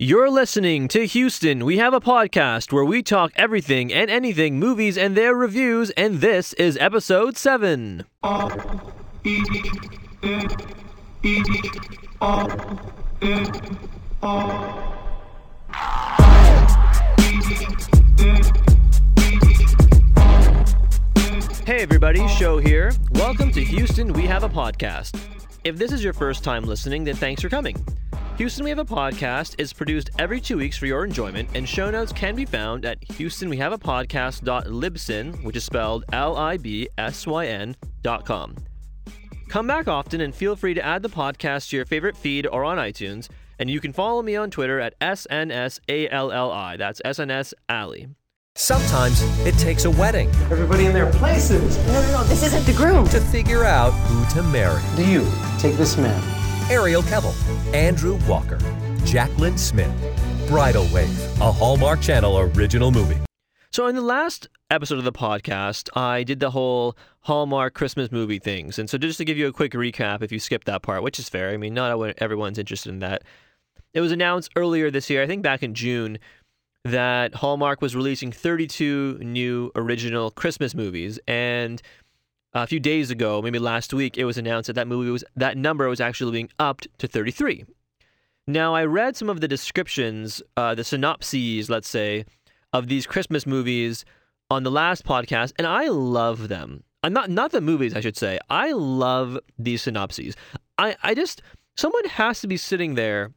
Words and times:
You're 0.00 0.30
listening 0.30 0.86
to 0.90 1.08
Houston. 1.08 1.64
We 1.64 1.78
have 1.78 1.92
a 1.92 1.98
podcast 1.98 2.72
where 2.72 2.84
we 2.84 3.02
talk 3.02 3.32
everything 3.34 3.92
and 3.92 4.08
anything 4.08 4.56
movies 4.56 4.96
and 4.96 5.16
their 5.16 5.34
reviews, 5.34 5.90
and 5.96 6.20
this 6.20 6.52
is 6.52 6.76
episode 6.76 7.36
7. 7.36 8.04
Hey 21.66 21.82
everybody, 21.82 22.28
show 22.28 22.58
here. 22.58 22.92
Welcome 23.14 23.50
to 23.50 23.64
Houston. 23.64 24.12
We 24.12 24.26
have 24.26 24.44
a 24.44 24.48
podcast. 24.48 25.20
If 25.64 25.76
this 25.76 25.90
is 25.90 26.04
your 26.04 26.12
first 26.12 26.44
time 26.44 26.62
listening, 26.62 27.02
then 27.02 27.16
thanks 27.16 27.42
for 27.42 27.48
coming. 27.48 27.84
Houston 28.38 28.62
We 28.62 28.70
Have 28.70 28.78
a 28.78 28.84
Podcast 28.84 29.56
is 29.58 29.72
produced 29.72 30.10
every 30.20 30.40
two 30.40 30.58
weeks 30.58 30.78
for 30.78 30.86
your 30.86 31.04
enjoyment, 31.04 31.48
and 31.56 31.68
show 31.68 31.90
notes 31.90 32.12
can 32.12 32.36
be 32.36 32.44
found 32.44 32.84
at 32.84 33.00
houstonwehaveapodcast.libsyn, 33.08 35.42
which 35.42 35.56
is 35.56 35.64
spelled 35.64 36.04
L-I-B-S-Y-N 36.12 37.74
dot 38.02 38.24
com. 38.24 38.54
Come 39.48 39.66
back 39.66 39.88
often 39.88 40.20
and 40.20 40.32
feel 40.32 40.54
free 40.54 40.74
to 40.74 40.84
add 40.84 41.02
the 41.02 41.08
podcast 41.08 41.70
to 41.70 41.76
your 41.76 41.84
favorite 41.84 42.16
feed 42.16 42.46
or 42.46 42.62
on 42.62 42.78
iTunes, 42.78 43.28
and 43.58 43.68
you 43.68 43.80
can 43.80 43.92
follow 43.92 44.22
me 44.22 44.36
on 44.36 44.52
Twitter 44.52 44.78
at 44.78 44.96
SNSALLI. 45.00 46.78
That's 46.78 47.02
SNS 47.04 47.54
Alley. 47.68 48.06
Sometimes 48.54 49.20
it 49.46 49.58
takes 49.58 49.84
a 49.84 49.90
wedding 49.90 50.28
Everybody 50.50 50.86
in 50.86 50.92
their 50.92 51.10
places. 51.14 51.76
No, 51.88 52.02
no, 52.02 52.12
no, 52.12 52.22
this 52.24 52.44
isn't 52.44 52.66
the 52.66 52.72
groom. 52.74 53.08
to 53.08 53.20
figure 53.20 53.64
out 53.64 53.90
who 53.90 54.24
to 54.36 54.44
marry. 54.44 54.80
Do 54.94 55.04
you 55.04 55.26
take 55.58 55.76
this 55.76 55.96
man? 55.96 56.22
Arielle 56.68 57.02
Kebbel, 57.02 57.34
Andrew 57.74 58.18
Walker, 58.28 58.58
Jacqueline 59.04 59.56
Smith. 59.56 59.90
Bridal 60.48 60.86
Wave, 60.92 61.40
a 61.40 61.52
Hallmark 61.52 62.00
Channel 62.00 62.38
original 62.38 62.90
movie. 62.90 63.18
So, 63.70 63.86
in 63.86 63.94
the 63.94 64.02
last 64.02 64.48
episode 64.70 64.98
of 64.98 65.04
the 65.04 65.12
podcast, 65.12 65.88
I 65.94 66.24
did 66.24 66.40
the 66.40 66.50
whole 66.50 66.96
Hallmark 67.20 67.74
Christmas 67.74 68.10
movie 68.10 68.38
things. 68.38 68.78
And 68.78 68.88
so, 68.88 68.98
just 68.98 69.16
to 69.18 69.24
give 69.24 69.38
you 69.38 69.46
a 69.46 69.52
quick 69.52 69.72
recap, 69.72 70.22
if 70.22 70.30
you 70.30 70.38
skipped 70.38 70.66
that 70.66 70.82
part, 70.82 71.02
which 71.02 71.18
is 71.18 71.28
fair, 71.28 71.50
I 71.50 71.56
mean, 71.56 71.72
not 71.72 71.98
everyone's 72.18 72.58
interested 72.58 72.90
in 72.90 72.98
that. 73.00 73.24
It 73.94 74.00
was 74.02 74.12
announced 74.12 74.50
earlier 74.56 74.90
this 74.90 75.08
year, 75.08 75.22
I 75.22 75.26
think 75.26 75.42
back 75.42 75.62
in 75.62 75.74
June, 75.74 76.18
that 76.84 77.34
Hallmark 77.34 77.80
was 77.80 77.96
releasing 77.96 78.30
32 78.32 79.20
new 79.22 79.70
original 79.74 80.30
Christmas 80.30 80.74
movies. 80.74 81.18
And 81.26 81.82
a 82.54 82.66
few 82.66 82.80
days 82.80 83.10
ago, 83.10 83.42
maybe 83.42 83.58
last 83.58 83.92
week, 83.92 84.16
it 84.16 84.24
was 84.24 84.38
announced 84.38 84.68
that 84.68 84.74
that 84.74 84.88
movie 84.88 85.10
was 85.10 85.24
that 85.36 85.56
number 85.56 85.88
was 85.88 86.00
actually 86.00 86.32
being 86.32 86.50
upped 86.58 86.88
to 86.98 87.06
33. 87.06 87.64
Now, 88.46 88.74
I 88.74 88.84
read 88.84 89.16
some 89.16 89.28
of 89.28 89.40
the 89.40 89.48
descriptions, 89.48 90.42
uh, 90.56 90.74
the 90.74 90.84
synopses, 90.84 91.68
let's 91.68 91.88
say, 91.88 92.24
of 92.72 92.88
these 92.88 93.06
Christmas 93.06 93.46
movies 93.46 94.04
on 94.50 94.62
the 94.62 94.70
last 94.70 95.04
podcast, 95.04 95.52
and 95.58 95.66
I 95.66 95.88
love 95.88 96.48
them. 96.48 96.84
I'm 97.02 97.12
not 97.12 97.30
not 97.30 97.52
the 97.52 97.60
movies, 97.60 97.94
I 97.94 98.00
should 98.00 98.16
say. 98.16 98.38
I 98.50 98.72
love 98.72 99.38
these 99.58 99.82
synopses. 99.82 100.34
I 100.78 100.96
I 101.02 101.14
just 101.14 101.42
someone 101.76 102.04
has 102.06 102.40
to 102.40 102.48
be 102.48 102.56
sitting 102.56 102.94
there 102.94 103.32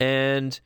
and 0.00 0.58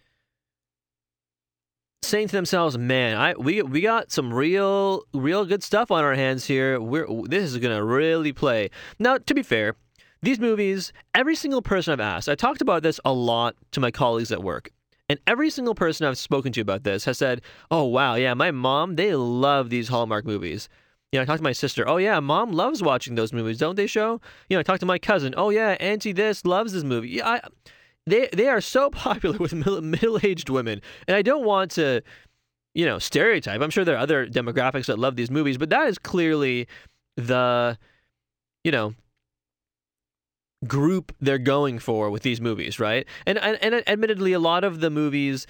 saying 2.03 2.29
to 2.29 2.37
themselves, 2.37 2.79
"Man, 2.79 3.17
I 3.17 3.35
we 3.35 3.63
we 3.63 3.81
got 3.81 4.11
some 4.13 4.33
real 4.33 5.03
real 5.13 5.45
good 5.45 5.63
stuff 5.63 5.91
on 5.91 6.05
our 6.05 6.15
hands 6.15 6.47
here. 6.47 6.81
We're 6.81 7.07
this 7.25 7.45
is 7.45 7.59
gonna 7.59 7.85
really 7.85 8.33
play." 8.33 8.71
Now, 8.99 9.19
to 9.19 9.35
be 9.35 9.43
fair, 9.43 9.75
these 10.23 10.39
movies, 10.39 10.93
every 11.15 11.37
single 11.37 11.63
person 11.63 11.93
I've 11.93 12.01
asked, 12.01 12.29
I 12.29 12.35
talked 12.35 12.61
about 12.61 12.83
this 12.83 13.01
a 13.05 13.13
lot 13.13 13.57
to 13.73 13.81
my 13.81 13.91
colleagues 13.91 14.33
at 14.33 14.43
work. 14.43 14.71
And 15.09 15.21
every 15.27 15.51
single 15.51 15.75
person 15.75 16.07
I've 16.07 16.19
spoken 16.19 16.53
to 16.53 16.61
about 16.61 16.83
this 16.85 17.05
has 17.05 17.19
said, 17.19 17.43
"Oh 17.71 17.85
wow, 17.85 18.15
yeah, 18.15 18.35
my 18.35 18.51
mom, 18.51 18.97
they 18.97 19.15
love 19.15 19.71
these 19.71 19.89
Hallmark 19.89 20.25
movies." 20.25 20.69
You 21.13 21.19
know, 21.19 21.23
I 21.23 21.27
talked 21.27 21.39
to 21.39 21.45
my 21.45 21.53
sister. 21.53 21.89
Oh 21.89 21.99
yeah, 21.99 22.19
mom 22.19 22.53
loves 22.53 22.83
watching 22.83 23.15
those 23.15 23.33
movies, 23.33 23.59
don't 23.59 23.77
they? 23.77 23.87
Show. 23.87 24.21
You 24.51 24.57
know, 24.57 24.61
I 24.61 24.63
talked 24.65 24.81
to 24.81 24.87
my 24.87 24.99
cousin. 24.99 25.35
Oh 25.37 25.51
yeah, 25.51 25.77
auntie 25.79 26.13
this 26.13 26.45
loves 26.45 26.73
this 26.73 26.83
movie. 26.83 27.11
Yeah, 27.11 27.29
I, 27.29 27.41
they 28.07 28.29
they 28.33 28.49
are 28.49 28.61
so 28.61 28.91
popular 29.07 29.39
with 29.39 29.53
middle 29.53 30.19
aged 30.23 30.49
women, 30.49 30.81
and 31.07 31.17
I 31.17 31.23
don't 31.23 31.45
want 31.45 31.73
to, 31.73 32.03
you 32.75 32.87
know, 32.87 32.99
stereotype. 32.99 33.61
I'm 33.61 33.71
sure 33.71 33.85
there 33.85 33.97
are 33.97 34.01
other 34.01 34.27
demographics 34.27 34.87
that 34.87 34.99
love 34.99 35.17
these 35.17 35.31
movies, 35.31 35.59
but 35.59 35.71
that 35.71 35.89
is 35.89 35.99
clearly 35.99 36.69
the, 37.17 37.79
you 38.65 38.73
know, 38.73 38.95
group 40.67 41.15
they're 41.21 41.39
going 41.39 41.79
for 41.79 42.11
with 42.11 42.23
these 42.23 42.41
movies, 42.41 42.79
right? 42.79 43.07
And 43.27 43.39
and, 43.39 43.59
and 43.63 43.89
admittedly, 43.89 44.33
a 44.33 44.41
lot 44.41 44.65
of 44.65 44.81
the 44.81 44.91
movies. 44.91 45.47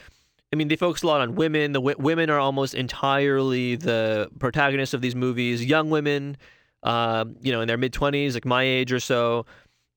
I 0.53 0.57
mean, 0.57 0.69
they 0.69 0.77
focus 0.77 1.03
a 1.03 1.09
lot 1.09 1.21
on 1.21 1.35
women. 1.35 1.73
The 1.73 1.81
w- 1.81 1.97
women 1.99 2.31
are 2.31 2.39
almost 2.39 2.73
entirely 2.73 3.75
the 3.75 4.31
protagonists 4.39 4.95
of 4.95 5.01
these 5.01 5.17
movies. 5.17 5.65
Young 5.65 5.91
women, 5.91 6.37
uh, 6.85 7.25
you 7.41 7.51
know, 7.51 7.61
in 7.61 7.69
their 7.69 7.77
mid 7.77 7.93
twenties, 7.93 8.35
like 8.35 8.45
my 8.45 8.63
age 8.63 8.93
or 8.93 9.01
so, 9.01 9.45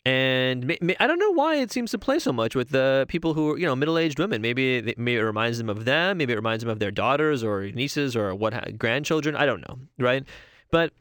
and 0.06 0.78
I 1.00 1.08
don't 1.08 1.20
know 1.20 1.32
why 1.32 1.56
it 1.56 1.72
seems 1.72 1.92
to 1.92 2.00
play 2.00 2.20
so 2.20 2.32
much 2.32 2.56
with 2.56 2.70
the 2.70 3.06
people 3.10 3.34
who 3.34 3.52
are, 3.52 3.58
you 3.58 3.66
know, 3.66 3.76
middle-aged 3.76 4.18
women. 4.18 4.42
Maybe 4.42 4.78
it, 4.78 4.98
maybe 4.98 5.18
it 5.18 5.24
reminds 5.24 5.58
them 5.58 5.70
of 5.70 5.86
them. 5.86 6.18
Maybe 6.18 6.34
it 6.34 6.38
reminds 6.38 6.64
them 6.64 6.72
of 6.72 6.80
their 6.80 6.92
daughters 6.92 7.44
or 7.44 7.70
nieces 7.72 8.16
or 8.16 8.34
what 8.34 8.78
grandchildren. 8.78 9.36
I 9.36 9.46
don't 9.46 9.68
know, 9.68 9.80
right? 9.98 10.24
But 10.72 10.94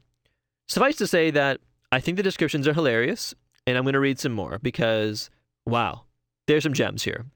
suffice 0.66 0.96
to 0.96 1.06
say 1.06 1.30
that 1.30 1.60
I 1.92 2.00
think 2.00 2.16
the 2.16 2.22
descriptions 2.22 2.66
are 2.66 2.74
hilarious, 2.74 3.34
and 3.66 3.78
I'm 3.78 3.84
going 3.84 3.94
to 3.94 4.00
read 4.00 4.18
some 4.18 4.32
more 4.32 4.58
because 4.62 5.30
wow, 5.64 6.04
there's 6.46 6.62
some 6.62 6.72
gems 6.72 7.04
here, 7.04 7.26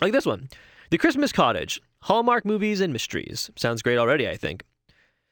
like 0.00 0.12
this 0.12 0.26
one. 0.26 0.48
The 0.90 0.98
Christmas 0.98 1.32
Cottage, 1.32 1.80
Hallmark 2.02 2.44
movies 2.44 2.80
and 2.80 2.92
mysteries. 2.92 3.50
Sounds 3.56 3.82
great 3.82 3.98
already, 3.98 4.28
I 4.28 4.36
think. 4.36 4.62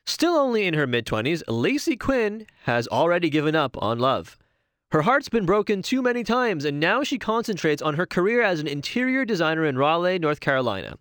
Still 0.07 0.33
only 0.33 0.67
in 0.67 0.75
her 0.75 0.87
mid 0.87 1.07
20s, 1.07 1.43
Lacey 1.47 1.97
Quinn 1.97 2.47
has 2.65 2.89
already 2.89 3.29
given 3.29 3.55
up 3.55 3.77
on 3.81 3.99
love. 3.99 4.39
Her 4.93 5.03
heart's 5.03 5.29
been 5.29 5.47
broken 5.47 5.83
too 5.83 6.03
many 6.03 6.25
times, 6.25 6.65
and 6.65 6.81
now 6.81 7.05
she 7.05 7.17
concentrates 7.17 7.81
on 7.81 7.95
her 7.95 8.07
career 8.07 8.43
as 8.43 8.59
an 8.59 8.67
interior 8.67 9.25
designer 9.25 9.65
in 9.65 9.79
Raleigh, 9.79 10.19
North 10.19 10.41
Carolina. 10.41 10.97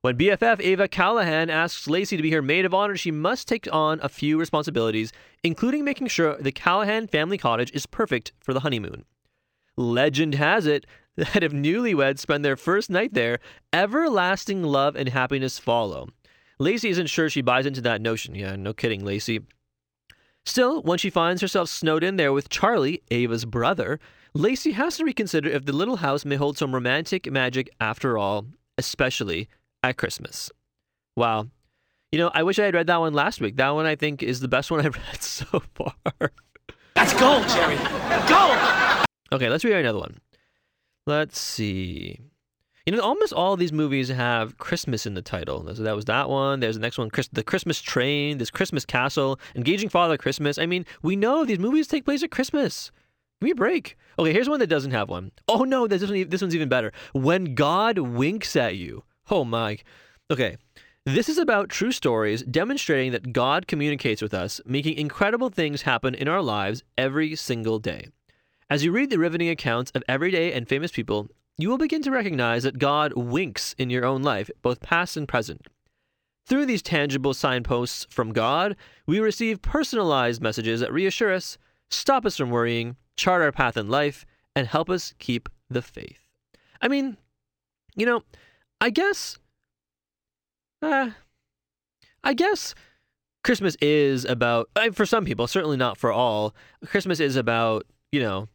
When 0.00 0.16
BFF 0.16 0.62
Ava 0.62 0.88
Callahan 0.88 1.50
asks 1.50 1.86
Lacey 1.86 2.16
to 2.16 2.22
be 2.22 2.30
her 2.30 2.40
maid 2.40 2.64
of 2.64 2.72
honor, 2.72 2.96
she 2.96 3.10
must 3.10 3.46
take 3.46 3.68
on 3.70 4.00
a 4.02 4.08
few 4.08 4.38
responsibilities, 4.38 5.12
including 5.42 5.84
making 5.84 6.06
sure 6.06 6.38
the 6.38 6.50
Callahan 6.50 7.08
family 7.08 7.36
cottage 7.36 7.70
is 7.72 7.84
perfect 7.84 8.32
for 8.40 8.54
the 8.54 8.60
honeymoon. 8.60 9.04
Legend 9.76 10.36
has 10.36 10.66
it 10.66 10.86
that 11.16 11.42
if 11.42 11.52
newlyweds 11.52 12.20
spend 12.20 12.42
their 12.42 12.56
first 12.56 12.88
night 12.88 13.12
there, 13.12 13.38
everlasting 13.70 14.62
love 14.62 14.96
and 14.96 15.10
happiness 15.10 15.58
follow. 15.58 16.08
Lacey 16.58 16.88
isn't 16.88 17.08
sure 17.08 17.28
she 17.28 17.42
buys 17.42 17.66
into 17.66 17.82
that 17.82 18.00
notion. 18.00 18.34
Yeah, 18.34 18.56
no 18.56 18.72
kidding, 18.72 19.04
Lacey. 19.04 19.40
Still, 20.46 20.80
when 20.82 20.96
she 20.96 21.10
finds 21.10 21.42
herself 21.42 21.68
snowed 21.68 22.04
in 22.04 22.16
there 22.16 22.32
with 22.32 22.48
Charlie, 22.48 23.02
Ava's 23.10 23.44
brother, 23.44 23.98
Lacey 24.32 24.72
has 24.72 24.96
to 24.96 25.04
reconsider 25.04 25.48
if 25.48 25.64
the 25.64 25.72
little 25.72 25.96
house 25.96 26.24
may 26.24 26.36
hold 26.36 26.56
some 26.56 26.72
romantic 26.72 27.30
magic 27.30 27.68
after 27.80 28.16
all, 28.16 28.46
especially 28.78 29.48
at 29.82 29.96
Christmas. 29.96 30.50
Wow. 31.16 31.48
You 32.12 32.20
know, 32.20 32.30
I 32.32 32.44
wish 32.44 32.58
I 32.60 32.64
had 32.64 32.74
read 32.74 32.86
that 32.86 33.00
one 33.00 33.12
last 33.12 33.40
week. 33.40 33.56
That 33.56 33.70
one 33.70 33.86
I 33.86 33.96
think 33.96 34.22
is 34.22 34.38
the 34.40 34.48
best 34.48 34.70
one 34.70 34.86
I've 34.86 34.96
read 34.96 35.22
so 35.22 35.62
far. 35.74 36.30
That's 36.94 37.12
gold, 37.14 37.48
Jerry. 37.48 37.76
Gold. 38.28 39.06
Okay, 39.32 39.50
let's 39.50 39.64
read 39.64 39.74
another 39.74 39.98
one. 39.98 40.18
Let's 41.06 41.40
see. 41.40 42.20
You 42.86 42.94
know, 42.94 43.02
almost 43.02 43.32
all 43.32 43.52
of 43.52 43.58
these 43.58 43.72
movies 43.72 44.10
have 44.10 44.58
Christmas 44.58 45.06
in 45.06 45.14
the 45.14 45.22
title. 45.22 45.74
So 45.74 45.82
that 45.82 45.96
was 45.96 46.04
that 46.04 46.28
one. 46.28 46.60
There's 46.60 46.76
the 46.76 46.80
next 46.80 46.98
one, 46.98 47.10
Chris, 47.10 47.28
The 47.32 47.42
Christmas 47.42 47.82
Train, 47.82 48.38
This 48.38 48.52
Christmas 48.52 48.84
Castle, 48.84 49.40
Engaging 49.56 49.88
Father 49.88 50.16
Christmas. 50.16 50.56
I 50.56 50.66
mean, 50.66 50.86
we 51.02 51.16
know 51.16 51.44
these 51.44 51.58
movies 51.58 51.88
take 51.88 52.04
place 52.04 52.22
at 52.22 52.30
Christmas. 52.30 52.92
Give 53.40 53.46
me 53.46 53.50
a 53.50 53.56
break. 53.56 53.96
Okay, 54.20 54.32
here's 54.32 54.48
one 54.48 54.60
that 54.60 54.68
doesn't 54.68 54.92
have 54.92 55.08
one. 55.08 55.32
Oh 55.48 55.64
no, 55.64 55.88
this, 55.88 56.08
one, 56.08 56.28
this 56.28 56.40
one's 56.40 56.54
even 56.54 56.68
better. 56.68 56.92
When 57.12 57.56
God 57.56 57.98
Winks 57.98 58.54
at 58.54 58.76
You. 58.76 59.02
Oh 59.32 59.44
my. 59.44 59.78
Okay, 60.30 60.56
this 61.04 61.28
is 61.28 61.38
about 61.38 61.68
true 61.68 61.90
stories 61.90 62.44
demonstrating 62.44 63.10
that 63.10 63.32
God 63.32 63.66
communicates 63.66 64.22
with 64.22 64.32
us, 64.32 64.60
making 64.64 64.96
incredible 64.96 65.50
things 65.50 65.82
happen 65.82 66.14
in 66.14 66.28
our 66.28 66.40
lives 66.40 66.84
every 66.96 67.34
single 67.34 67.80
day. 67.80 68.10
As 68.70 68.84
you 68.84 68.92
read 68.92 69.10
the 69.10 69.18
riveting 69.18 69.48
accounts 69.48 69.90
of 69.96 70.04
everyday 70.08 70.52
and 70.52 70.68
famous 70.68 70.92
people, 70.92 71.28
you 71.58 71.68
will 71.68 71.78
begin 71.78 72.02
to 72.02 72.10
recognize 72.10 72.64
that 72.64 72.78
God 72.78 73.12
winks 73.14 73.74
in 73.78 73.90
your 73.90 74.04
own 74.04 74.22
life, 74.22 74.50
both 74.62 74.80
past 74.80 75.16
and 75.16 75.26
present. 75.26 75.66
Through 76.46 76.66
these 76.66 76.82
tangible 76.82 77.34
signposts 77.34 78.06
from 78.10 78.32
God, 78.32 78.76
we 79.06 79.18
receive 79.18 79.62
personalized 79.62 80.40
messages 80.42 80.80
that 80.80 80.92
reassure 80.92 81.32
us, 81.32 81.58
stop 81.90 82.24
us 82.26 82.36
from 82.36 82.50
worrying, 82.50 82.96
chart 83.16 83.42
our 83.42 83.52
path 83.52 83.76
in 83.76 83.88
life, 83.88 84.24
and 84.54 84.66
help 84.66 84.88
us 84.90 85.14
keep 85.18 85.48
the 85.68 85.82
faith. 85.82 86.24
I 86.80 86.88
mean, 86.88 87.16
you 87.96 88.06
know, 88.06 88.22
I 88.80 88.90
guess, 88.90 89.38
uh, 90.82 91.10
I 92.22 92.34
guess 92.34 92.74
Christmas 93.42 93.76
is 93.80 94.24
about, 94.24 94.68
for 94.92 95.06
some 95.06 95.24
people, 95.24 95.46
certainly 95.46 95.76
not 95.76 95.96
for 95.96 96.12
all, 96.12 96.54
Christmas 96.84 97.18
is 97.18 97.36
about, 97.36 97.86
you 98.12 98.20
know, 98.20 98.48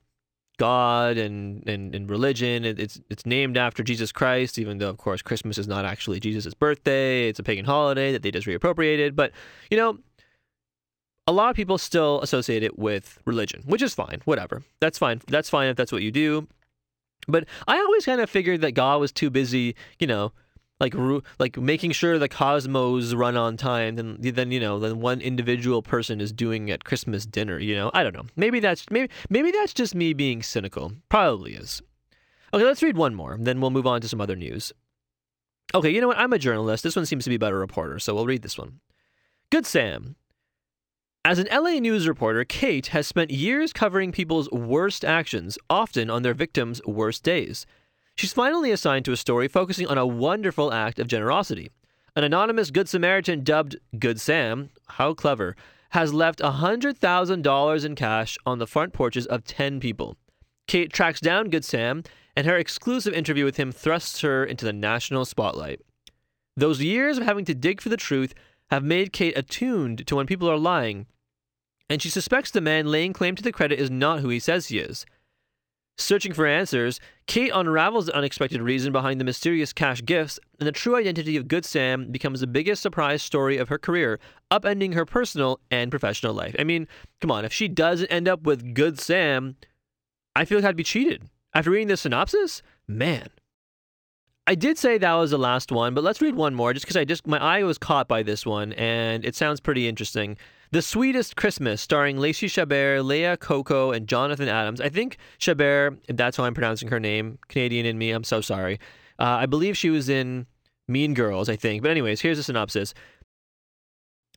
God 0.62 1.18
and 1.18 1.68
and, 1.68 1.96
and 1.96 2.08
religion. 2.08 2.63
It, 2.63 2.80
it's 2.80 3.02
it's 3.10 3.25
named 3.25 3.58
after 3.58 3.81
Jesus 3.81 4.12
Christ, 4.12 4.60
even 4.60 4.78
though 4.78 4.90
of 4.90 4.98
course 4.98 5.24
Christmas 5.24 5.58
is 5.58 5.68
not 5.68 5.86
actually 5.86 6.19
Jesus' 6.19 6.54
birthday. 6.54 7.28
It's 7.28 7.40
a 7.40 7.44
pagan 7.44 7.66
holiday 7.66 8.12
that 8.12 8.22
they 8.22 8.30
just 8.30 8.46
reappropriated. 8.46 9.16
But 9.16 9.31
you 9.72 9.78
know, 9.78 9.98
a 11.25 11.31
lot 11.31 11.50
of 11.50 11.56
people 11.56 11.80
still 11.80 12.22
associate 12.22 12.62
it 12.62 12.78
with 12.78 13.18
religion, 13.25 13.63
which 13.66 13.81
is 13.81 13.96
fine. 13.96 14.22
Whatever, 14.25 14.62
that's 14.80 15.00
fine. 15.00 15.19
That's 15.28 15.50
fine 15.50 15.68
if 15.68 15.78
that's 15.78 15.92
what 15.92 16.04
you 16.04 16.12
do. 16.12 16.48
But 17.28 17.46
I 17.68 17.78
always 17.78 18.06
kind 18.06 18.22
of 18.22 18.30
figured 18.30 18.62
that 18.62 18.74
God 18.74 19.00
was 19.00 19.12
too 19.12 19.31
busy, 19.31 19.75
you 19.98 20.06
know, 20.06 20.31
like 20.81 20.95
like 21.39 21.57
making 21.57 21.92
sure 21.92 22.18
the 22.18 22.28
cosmos 22.28 23.13
run 23.13 23.38
on 23.38 23.56
time 23.56 23.95
then 23.95 24.18
than 24.19 24.51
you 24.51 24.60
know 24.60 24.80
than 24.80 25.00
one 25.00 25.22
individual 25.22 25.81
person 25.81 26.19
is 26.19 26.33
doing 26.33 26.69
at 26.72 26.83
Christmas 26.83 27.25
dinner. 27.25 27.60
You 27.60 27.75
know, 27.75 27.92
I 27.94 28.04
don't 28.04 28.16
know. 28.16 28.25
Maybe 28.36 28.60
that's 28.60 28.89
maybe 28.89 29.10
maybe 29.30 29.51
that's 29.51 29.74
just 29.74 29.95
me 29.95 30.13
being 30.13 30.42
cynical. 30.42 30.94
Probably 31.07 31.54
is. 31.54 31.81
Okay, 32.54 32.66
let's 32.66 32.83
read 32.83 32.98
one 32.98 33.16
more, 33.16 33.38
then 33.39 33.62
we'll 33.62 33.69
move 33.69 33.88
on 33.88 34.01
to 34.01 34.10
some 34.10 34.19
other 34.19 34.36
news. 34.36 34.74
Okay, 35.74 35.89
you 35.89 36.01
know 36.01 36.07
what? 36.07 36.18
I'm 36.18 36.33
a 36.33 36.39
journalist. 36.39 36.84
This 36.84 36.98
one 36.98 37.06
seems 37.06 37.24
to 37.24 37.30
be 37.30 37.38
about 37.38 37.54
a 37.54 37.57
reporter, 37.57 37.98
so 37.98 38.13
we'll 38.13 38.25
read 38.25 38.42
this 38.42 38.57
one. 38.57 38.81
Good 39.51 39.66
Sam. 39.66 40.18
As 41.24 41.39
an 41.39 41.48
LA 41.51 41.80
News 41.80 42.07
reporter, 42.07 42.44
Kate 42.44 42.88
has 42.88 43.07
spent 43.07 43.31
years 43.31 43.72
covering 43.72 44.12
people's 44.12 44.50
worst 44.50 45.06
actions, 45.06 45.57
often 45.69 46.10
on 46.10 46.24
their 46.24 46.34
victims' 46.34 46.81
worst 46.86 47.24
days. 47.24 47.66
She's 48.16 48.34
finally 48.34 48.72
assigned 48.72 49.06
to 49.06 49.12
a 49.12 49.18
story 49.18 49.48
focusing 49.48 49.88
on 49.88 49.98
a 49.98 50.06
wonderful 50.06 50.72
act 50.72 51.00
of 51.00 51.08
generosity. 51.08 51.72
An 52.16 52.24
anonymous 52.24 52.72
Good 52.72 52.90
Samaritan 52.90 53.44
dubbed 53.44 53.78
Good 53.98 54.19
Sam, 54.19 54.69
how 54.88 55.13
clever, 55.13 55.56
has 55.92 56.13
left 56.13 56.40
$100,000 56.40 57.86
in 57.86 57.96
cash 57.96 58.38
on 58.46 58.60
the 58.60 58.68
front 58.68 58.94
porches 58.94 59.25
of 59.25 59.44
10 59.44 59.80
people. 59.80 60.18
Kate 60.68 60.94
tracks 60.94 61.19
down 61.19 61.50
Good 61.50 61.66
Sam, 61.66 62.04
and 62.36 62.48
her 62.48 62.58
exclusive 62.58 63.13
interview 63.13 63.44
with 63.44 63.58
him 63.58 63.72
thrusts 63.72 64.22
her 64.22 64.46
into 64.46 64.66
the 64.66 64.74
national 64.74 65.25
spotlight. 65.25 65.81
Those 66.56 66.81
years 66.81 67.18
of 67.18 67.24
having 67.24 67.46
to 67.46 67.56
dig 67.56 67.81
for 67.81 67.90
the 67.90 67.98
truth 67.98 68.34
have 68.69 68.84
made 68.84 69.12
Kate 69.12 69.38
attuned 69.38 70.06
to 70.08 70.16
when 70.16 70.28
people 70.28 70.50
are 70.50 70.58
lying, 70.58 71.08
and 71.90 72.02
she 72.02 72.10
suspects 72.10 72.52
the 72.52 72.62
man 72.62 72.88
laying 72.88 73.12
claim 73.12 73.36
to 73.36 73.44
the 73.44 73.52
credit 73.52 73.80
is 73.80 73.92
not 73.92 74.22
who 74.22 74.30
he 74.30 74.40
says 74.40 74.68
he 74.68 74.80
is. 74.80 75.06
Searching 76.01 76.33
for 76.33 76.48
answers, 76.48 77.00
Kate 77.27 77.51
unravels 77.53 78.07
the 78.07 78.15
unexpected 78.15 78.62
reason 78.62 78.92
behind 78.92 79.19
the 79.19 79.24
mysterious 79.24 79.71
cash 79.71 80.03
gifts, 80.03 80.39
and 80.59 80.68
the 80.68 80.71
true 80.71 80.95
identity 80.95 81.38
of 81.38 81.48
Good 81.48 81.63
Sam 81.63 82.12
becomes 82.12 82.39
the 82.39 82.48
biggest 82.48 82.81
surprise 82.81 83.21
story 83.21 83.57
of 83.57 83.69
her 83.69 83.77
career, 83.77 84.19
upending 84.50 84.95
her 84.95 85.06
personal 85.06 85.59
and 85.69 85.92
professional 85.92 86.33
life. 86.33 86.56
I 86.57 86.63
mean, 86.63 86.88
come 87.21 87.30
on, 87.30 87.45
if 87.45 87.53
she 87.53 87.68
doesn't 87.68 88.07
end 88.07 88.27
up 88.27 88.42
with 88.42 88.74
Good 88.74 89.00
Sam, 89.00 89.56
I 90.36 90.44
feel 90.44 90.57
like 90.57 90.65
I'd 90.65 90.75
be 90.75 90.83
cheated. 90.83 91.30
After 91.53 91.69
reading 91.69 91.88
the 91.88 91.98
synopsis, 91.98 92.63
man, 92.88 93.27
I 94.48 94.56
did 94.56 94.80
say 94.80 94.98
that 94.98 95.13
was 95.13 95.31
the 95.31 95.38
last 95.38 95.71
one, 95.71 95.94
but 95.94 96.03
let's 96.03 96.21
read 96.21 96.36
one 96.36 96.56
more 96.56 96.74
just 96.74 96.86
because 96.86 96.98
I 96.98 97.06
just 97.06 97.27
my 97.27 97.38
eye 97.38 97.63
was 97.63 97.77
caught 97.77 98.07
by 98.07 98.24
this 98.24 98.44
one 98.44 98.74
and 98.74 99.24
it 99.24 99.36
sounds 99.36 99.59
pretty 99.59 99.88
interesting. 99.88 100.36
The 100.74 100.82
Sweetest 100.82 101.36
Christmas, 101.36 101.82
starring 101.82 102.18
Lacey 102.18 102.48
Chabert, 102.48 103.04
Lea 103.04 103.36
Coco, 103.36 103.92
and 103.92 104.08
Jonathan 104.08 104.48
Adams. 104.48 104.80
I 104.80 104.88
think 104.88 105.18
Chabert, 105.38 105.98
if 106.08 106.16
that's 106.16 106.38
how 106.38 106.46
I'm 106.46 106.54
pronouncing 106.54 106.88
her 106.88 107.00
name, 107.00 107.40
Canadian 107.50 107.86
in 107.86 107.98
me, 107.98 108.12
I'm 108.12 108.24
so 108.24 108.40
sorry. 108.40 108.80
Uh, 109.20 109.24
I 109.24 109.48
believe 109.48 109.76
she 109.76 109.90
was 109.90 110.08
in 110.08 110.46
Mean 110.88 111.14
Girls, 111.14 111.50
I 111.50 111.58
think. 111.58 111.82
But 111.82 111.92
anyways, 111.92 112.22
here's 112.22 112.40
a 112.40 112.44
synopsis. 112.44 112.94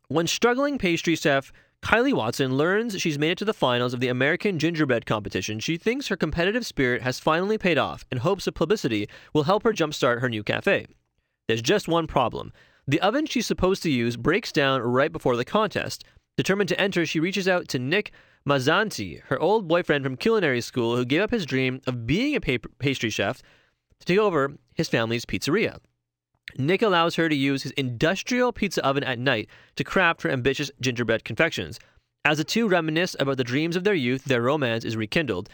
When 0.09 0.27
struggling 0.27 0.77
pastry 0.77 1.15
chef 1.15 1.53
Kylie 1.83 2.15
Watson 2.15 2.57
learns 2.57 2.99
she's 3.01 3.19
made 3.19 3.33
it 3.33 3.39
to 3.39 3.45
the 3.45 3.53
finals 3.53 3.93
of 3.93 4.01
the 4.01 4.09
American 4.09 4.59
Gingerbread 4.59 5.05
competition. 5.05 5.61
She 5.61 5.77
thinks 5.77 6.09
her 6.09 6.17
competitive 6.17 6.65
spirit 6.65 7.03
has 7.03 7.21
finally 7.21 7.59
paid 7.59 7.77
off 7.77 8.07
and 8.11 8.21
hopes 8.21 8.47
of 8.47 8.55
publicity 8.55 9.07
will 9.35 9.43
help 9.43 9.63
her 9.65 9.73
jumpstart 9.73 10.21
her 10.21 10.31
new 10.31 10.43
cafe. 10.43 10.87
There's 11.47 11.61
just 11.61 11.87
one 11.87 12.07
problem. 12.07 12.55
The 12.87 13.01
oven 13.03 13.27
she's 13.27 13.47
supposed 13.47 13.83
to 13.83 13.91
use 13.91 14.17
breaks 14.17 14.51
down 14.51 14.81
right 14.81 15.13
before 15.13 15.37
the 15.37 15.45
contest. 15.45 16.05
Determined 16.37 16.69
to 16.69 16.81
enter, 16.81 17.07
she 17.07 17.21
reaches 17.21 17.47
out 17.47 17.69
to 17.69 17.79
Nick 17.79 18.13
Mazzanti, 18.47 19.23
her 19.27 19.39
old 19.39 19.69
boyfriend 19.69 20.05
from 20.05 20.17
culinary 20.17 20.61
school 20.61 20.97
who 20.97 21.05
gave 21.05 21.23
up 21.23 21.31
his 21.31 21.47
dream 21.47 21.81
of 21.87 22.07
being 22.07 22.35
a 22.35 22.41
pastry 22.41 23.11
chef 23.11 23.41
to 24.01 24.07
take 24.07 24.19
over 24.19 24.53
his 24.75 24.89
family's 24.89 25.25
pizzeria. 25.25 25.79
Nick 26.59 26.83
allows 26.83 27.15
her 27.17 27.29
to 27.29 27.35
use 27.35 27.63
his 27.63 27.73
industrial 27.73 28.53
pizza 28.53 28.85
oven 28.85 29.05
at 29.05 29.19
night 29.19 29.49
to 29.77 29.85
craft 29.85 30.23
her 30.23 30.31
ambitious 30.31 30.71
gingerbread 30.81 31.25
confections. 31.25 31.79
As 32.25 32.39
the 32.39 32.45
two 32.45 32.69
reminisce 32.69 33.17
about 33.19 33.37
the 33.37 33.45
dreams 33.45 33.77
of 33.77 33.85
their 33.85 33.95
youth, 33.95 34.25
their 34.25 34.43
romance 34.43 34.85
is 34.85 34.97
rekindled. 34.97 35.49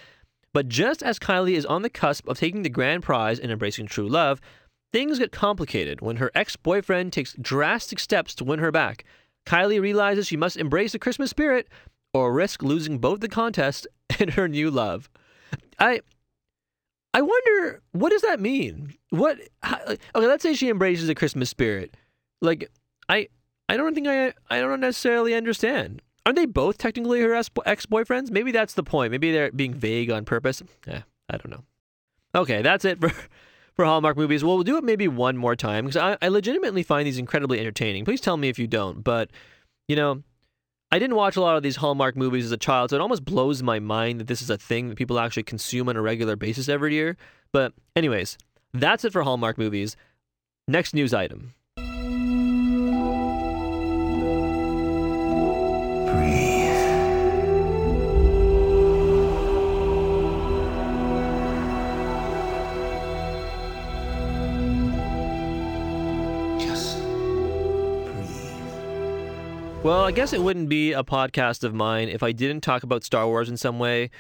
But 0.53 0.69
just 0.69 1.03
as 1.03 1.19
Kylie 1.19 1.57
is 1.57 1.67
on 1.67 1.83
the 1.83 1.91
cusp 1.91 2.27
of 2.29 2.39
taking 2.39 2.63
the 2.63 2.69
grand 2.69 3.03
prize 3.03 3.39
and 3.39 3.53
embracing 3.53 3.87
true 3.87 4.09
love, 4.09 4.41
things 4.93 5.19
get 5.19 5.31
complicated 5.31 6.01
when 6.01 6.17
her 6.17 6.31
ex 6.35 6.57
boyfriend 6.57 7.13
takes 7.13 7.35
drastic 7.41 7.99
steps 7.99 8.35
to 8.37 8.45
win 8.45 8.59
her 8.59 8.73
back. 8.73 9.05
Kylie 9.47 9.81
realizes 9.81 10.27
she 10.27 10.37
must 10.37 10.57
embrace 10.57 10.93
the 10.93 10.99
Christmas 10.99 11.31
spirit 11.31 11.69
or 12.13 12.33
risk 12.33 12.63
losing 12.63 12.99
both 12.99 13.21
the 13.21 13.29
contest 13.29 13.87
and 14.19 14.31
her 14.35 14.49
new 14.49 14.71
love. 14.71 15.09
I 15.79 16.01
I 17.13 17.23
wonder 17.23 17.83
what 17.93 18.11
does 18.11 18.23
that 18.23 18.41
mean? 18.41 18.95
What? 19.11 19.39
How, 19.63 19.79
okay, 19.85 19.99
let's 20.15 20.43
say 20.43 20.55
she 20.55 20.69
embraces 20.69 21.09
the 21.09 21.15
Christmas 21.15 21.51
spirit. 21.51 21.97
Like, 22.41 22.71
I, 23.09 23.29
I 23.69 23.77
don't 23.77 23.95
think 23.95 24.07
I, 24.07 24.33
I 24.49 24.61
don't 24.61 24.81
necessarily 24.81 25.35
understand. 25.35 26.03
Aren't 26.25 26.37
they 26.37 26.47
both 26.47 26.79
technically 26.79 27.21
her 27.21 27.35
ex 27.35 27.51
boyfriends? 27.87 28.31
Maybe 28.31 28.53
that's 28.53 28.75
the 28.75 28.83
point. 28.83 29.11
Maybe 29.11 29.33
they're 29.33 29.51
being 29.51 29.75
vague 29.75 30.11
on 30.11 30.25
purpose. 30.25 30.63
Yeah, 30.87 31.03
I 31.29 31.37
don't 31.39 31.51
know. 31.51 31.65
Okay, 32.35 32.63
that's 32.63 32.85
it 32.85 33.01
for 33.01 33.13
for 33.81 33.87
Hallmark 33.87 34.19
movies. 34.19 34.45
Well, 34.45 34.57
we'll 34.57 34.65
do 34.65 34.77
it 34.77 34.85
maybe 34.85 35.09
one 35.09 35.39
more 35.39 35.57
time 35.57 35.87
because 35.87 35.97
I, 35.97 36.19
I 36.21 36.29
legitimately 36.29 36.83
find 36.83 37.07
these 37.07 37.17
incredibly 37.17 37.59
entertaining. 37.59 38.05
Please 38.05 38.21
tell 38.21 38.37
me 38.37 38.51
if 38.51 38.59
you 38.59 38.67
don't. 38.67 39.03
But 39.03 39.31
you 39.89 39.97
know, 39.97 40.23
I 40.93 40.99
didn't 40.99 41.17
watch 41.17 41.37
a 41.37 41.41
lot 41.41 41.57
of 41.57 41.63
these 41.63 41.77
Hallmark 41.77 42.15
movies 42.15 42.45
as 42.45 42.53
a 42.53 42.59
child, 42.59 42.91
so 42.91 42.97
it 42.97 43.01
almost 43.01 43.25
blows 43.25 43.63
my 43.63 43.79
mind 43.79 44.21
that 44.21 44.27
this 44.27 44.43
is 44.43 44.51
a 44.51 44.59
thing 44.59 44.91
that 44.91 44.97
people 44.97 45.19
actually 45.19 45.45
consume 45.45 45.89
on 45.89 45.97
a 45.97 46.03
regular 46.03 46.37
basis 46.37 46.69
every 46.69 46.93
year. 46.93 47.17
But, 47.53 47.73
anyways, 47.97 48.37
that's 48.75 49.03
it 49.05 49.15
for 49.15 49.23
Hallmark 49.23 49.57
movies. 49.57 49.97
Next 50.69 50.93
news 50.93 51.15
item. 51.15 51.55
Well, 69.83 70.05
I 70.05 70.13
guess 70.13 70.35
it 70.35 70.43
wouldn't 70.43 70.69
be 70.69 70.93
a 70.93 71.03
podcast 71.03 71.65
of 71.65 71.73
mine 71.73 72.11
if 72.11 72.23
I 72.23 72.33
didn't 72.33 72.61
talk 72.61 72.83
about 72.83 73.03
Star 73.03 73.27
Wars 73.27 73.49
in 73.49 73.57
some 73.57 73.79
way. 73.79 74.11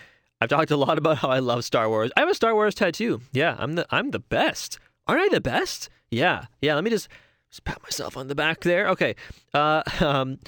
I've 0.40 0.48
talked 0.48 0.70
a 0.70 0.76
lot 0.76 0.96
about 0.96 1.18
how 1.18 1.28
I 1.28 1.40
love 1.40 1.66
Star 1.66 1.86
Wars. 1.90 2.10
I 2.16 2.20
have 2.20 2.30
a 2.30 2.34
Star 2.34 2.54
Wars 2.54 2.74
tattoo. 2.74 3.20
Yeah, 3.32 3.56
I'm 3.58 3.74
the 3.74 3.86
I'm 3.90 4.10
the 4.10 4.20
best. 4.20 4.78
Aren't 5.06 5.20
I 5.20 5.28
the 5.28 5.40
best? 5.42 5.90
Yeah, 6.10 6.46
yeah. 6.62 6.74
Let 6.76 6.84
me 6.84 6.88
just, 6.88 7.08
just 7.50 7.62
pat 7.64 7.82
myself 7.82 8.16
on 8.16 8.28
the 8.28 8.34
back 8.34 8.60
there. 8.60 8.88
Okay. 8.88 9.14
Uh, 9.52 9.82
um, 10.00 10.38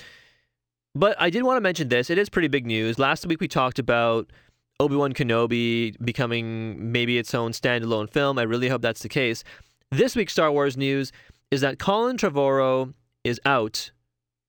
but 0.95 1.15
I 1.21 1.29
did 1.29 1.43
want 1.43 1.59
to 1.59 1.61
mention 1.61 1.89
this. 1.89 2.09
It 2.09 2.17
is 2.17 2.31
pretty 2.31 2.49
big 2.49 2.65
news. 2.67 2.99
Last 2.99 3.27
week 3.27 3.41
we 3.41 3.49
talked 3.49 3.79
about 3.79 4.33
Obi 4.81 4.97
Wan 4.97 5.13
Kenobi 5.13 5.95
becoming 6.03 6.91
maybe 6.91 7.19
its 7.19 7.35
own 7.35 7.53
standalone 7.53 8.11
film. 8.11 8.39
I 8.39 8.43
really 8.43 8.71
hope 8.71 8.81
that's 8.81 9.03
the 9.03 9.11
case. 9.11 9.45
This 9.91 10.17
week's 10.17 10.33
Star 10.33 10.51
Wars 10.51 10.79
news 10.79 11.13
is 11.51 11.61
that 11.61 11.79
Colin 11.79 12.17
Trevorrow 12.17 12.95
is 13.25 13.39
out 13.45 13.91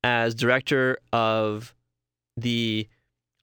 as 0.04 0.36
director 0.36 0.98
of 1.12 1.74
the 2.38 2.88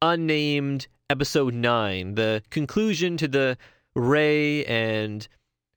unnamed 0.02 0.88
episode 1.08 1.54
9, 1.54 2.14
the 2.14 2.42
conclusion 2.50 3.16
to 3.16 3.28
the 3.28 3.56
Rey 3.94 4.64
and 4.66 5.26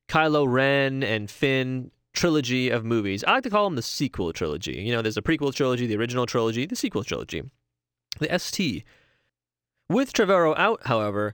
Kylo 0.10 0.46
Ren 0.48 1.04
and 1.04 1.30
Finn 1.30 1.92
trilogy 2.14 2.70
of 2.70 2.86
movies. 2.86 3.24
I 3.24 3.34
like 3.34 3.44
to 3.44 3.50
call 3.50 3.66
them 3.66 3.76
the 3.76 3.82
sequel 3.82 4.32
trilogy. 4.34 4.82
You 4.82 4.94
know, 4.94 5.02
there's 5.02 5.18
a 5.18 5.22
prequel 5.22 5.54
trilogy, 5.54 5.88
the 5.88 5.98
original 5.98 6.26
trilogy, 6.26 6.66
the 6.66 6.76
sequel 6.76 7.04
trilogy, 7.04 7.44
the 8.20 8.38
ST. 8.38 8.84
With 9.90 10.14
Trevorrow 10.14 10.58
out, 10.58 10.86
however, 10.86 11.34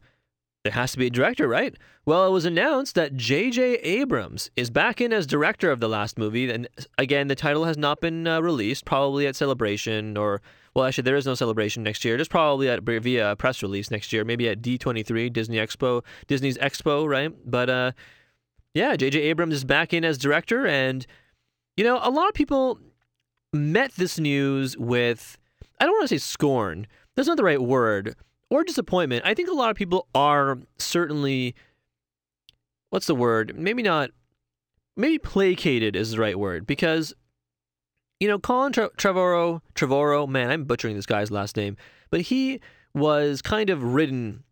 there 0.70 0.80
has 0.80 0.92
to 0.92 1.00
be 1.00 1.08
a 1.08 1.10
director, 1.10 1.48
right? 1.48 1.76
Well, 2.06 2.28
it 2.28 2.30
was 2.30 2.46
announced 2.46 2.94
that 2.94 3.16
J.J. 3.16 3.78
Abrams 3.78 4.52
is 4.56 4.70
back 4.70 5.02
in 5.02 5.12
as 5.12 5.26
director 5.26 5.72
of 5.72 5.80
the 5.80 5.90
last 5.90 6.16
movie. 6.16 6.48
And 6.52 6.68
again, 7.00 7.28
the 7.28 7.34
title 7.34 7.66
has 7.66 7.76
not 7.76 8.02
been 8.02 8.28
uh, 8.28 8.40
released, 8.40 8.86
probably 8.86 9.26
at 9.26 9.36
Celebration 9.36 10.16
or, 10.16 10.44
well, 10.76 10.86
actually, 10.86 11.06
there 11.06 11.16
is 11.16 11.26
no 11.26 11.34
Celebration 11.34 11.82
next 11.82 12.06
year. 12.06 12.18
Just 12.18 12.30
probably 12.30 12.70
at, 12.70 12.84
via 12.84 13.36
press 13.36 13.64
release 13.64 13.90
next 13.90 14.14
year, 14.14 14.24
maybe 14.24 14.48
at 14.48 14.62
D23, 14.62 15.34
Disney 15.34 15.58
Expo, 15.58 16.04
Disney's 16.28 16.60
Expo, 16.60 17.10
right? 17.10 17.34
But 17.50 17.70
uh, 17.72 17.92
yeah, 18.76 18.96
J.J. 18.96 19.22
Abrams 19.22 19.56
is 19.56 19.64
back 19.64 19.92
in 19.92 20.06
as 20.06 20.20
director. 20.20 20.68
And, 20.68 21.08
you 21.78 21.84
know, 21.84 22.00
a 22.04 22.12
lot 22.12 22.28
of 22.28 22.36
people 22.36 22.78
met 23.54 23.94
this 23.94 24.20
news 24.20 24.78
with, 24.78 25.36
I 25.80 25.86
don't 25.86 25.94
want 25.94 26.10
to 26.10 26.20
say 26.20 26.20
scorn, 26.20 26.86
that's 27.16 27.28
not 27.28 27.38
the 27.38 27.44
right 27.44 27.60
word 27.62 28.16
or 28.50 28.64
disappointment. 28.64 29.26
I 29.26 29.34
think 29.34 29.50
a 29.50 29.54
lot 29.54 29.70
of 29.70 29.76
people 29.76 30.08
are 30.14 30.60
certainly 30.78 31.56
what's 32.90 33.08
the 33.08 33.16
word? 33.16 33.54
Maybe 33.56 33.84
not 33.84 34.12
maybe 34.96 35.18
placated 35.18 35.96
is 35.96 36.12
the 36.12 36.20
right 36.20 36.38
word 36.38 36.68
because 36.68 37.14
you 38.20 38.28
know, 38.28 38.38
Colin 38.38 38.74
Tre- 38.74 38.90
Trevorrow, 38.98 39.62
Trevorrow, 39.76 40.28
man, 40.28 40.52
I'm 40.52 40.66
butchering 40.66 40.96
this 40.96 41.06
guy's 41.06 41.32
last 41.32 41.56
name, 41.56 41.78
but 42.10 42.22
he 42.22 42.60
was 42.94 43.42
kind 43.42 43.70
of 43.70 43.82
ridden, 43.82 44.44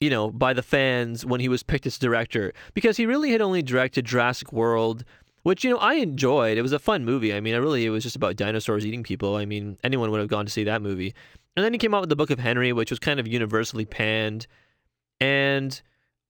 you 0.00 0.10
know, 0.10 0.30
by 0.30 0.52
the 0.52 0.62
fans 0.62 1.26
when 1.26 1.40
he 1.40 1.48
was 1.48 1.62
picked 1.62 1.86
as 1.86 1.98
director 1.98 2.52
because 2.72 2.96
he 2.96 3.06
really 3.06 3.32
had 3.32 3.40
only 3.40 3.62
directed 3.62 4.04
Jurassic 4.04 4.52
World, 4.52 5.04
which 5.42 5.64
you 5.64 5.70
know 5.70 5.78
I 5.78 5.94
enjoyed. 5.94 6.56
It 6.56 6.62
was 6.62 6.72
a 6.72 6.78
fun 6.78 7.04
movie. 7.04 7.34
I 7.34 7.40
mean, 7.40 7.54
I 7.54 7.58
really 7.58 7.84
it 7.84 7.90
was 7.90 8.04
just 8.04 8.16
about 8.16 8.36
dinosaurs 8.36 8.86
eating 8.86 9.02
people. 9.02 9.34
I 9.36 9.44
mean, 9.44 9.78
anyone 9.82 10.10
would 10.10 10.20
have 10.20 10.28
gone 10.28 10.46
to 10.46 10.52
see 10.52 10.64
that 10.64 10.82
movie. 10.82 11.14
And 11.60 11.64
then 11.66 11.74
he 11.74 11.78
came 11.78 11.94
out 11.94 12.00
with 12.00 12.08
the 12.08 12.16
Book 12.16 12.30
of 12.30 12.38
Henry, 12.38 12.72
which 12.72 12.88
was 12.88 12.98
kind 12.98 13.20
of 13.20 13.28
universally 13.28 13.84
panned, 13.84 14.46
and 15.20 15.78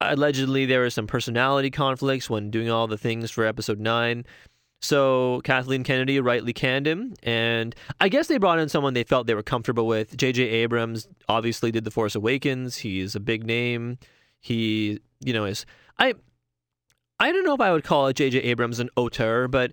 allegedly 0.01 0.67
there 0.67 0.81
were 0.81 0.91
some 0.91 1.07
personality 1.07 1.71
conflicts 1.71 2.29
when 2.29 2.51
doing 2.51 2.69
all 2.69 2.89
the 2.89 2.99
things 2.99 3.31
for 3.31 3.45
Episode 3.45 3.79
Nine. 3.79 4.25
So 4.81 5.41
Kathleen 5.45 5.85
Kennedy 5.85 6.19
rightly 6.19 6.53
canned 6.53 6.85
him, 6.85 7.15
and 7.23 7.77
I 8.01 8.09
guess 8.09 8.27
they 8.27 8.39
brought 8.39 8.59
in 8.59 8.69
someone 8.69 8.93
they 8.95 9.05
felt 9.05 9.29
they 9.29 9.37
were 9.37 9.45
comfortable 9.45 9.87
with. 9.87 10.17
J.J. 10.17 10.43
Abrams 10.43 11.07
obviously 11.29 11.71
did 11.71 11.85
The 11.85 11.93
Force 11.93 12.17
Awakens. 12.17 12.79
He's 12.79 13.15
a 13.15 13.21
big 13.21 13.47
name. 13.47 13.99
He, 14.41 14.99
you 15.21 15.33
know, 15.33 15.45
is 15.45 15.65
I. 15.97 16.15
I 17.21 17.31
don't 17.31 17.45
know 17.45 17.55
if 17.55 17.61
I 17.61 17.71
would 17.71 17.85
call 17.85 18.13
J.J. 18.13 18.41
Abrams 18.41 18.81
an 18.81 18.91
auteur, 18.97 19.47
but 19.47 19.71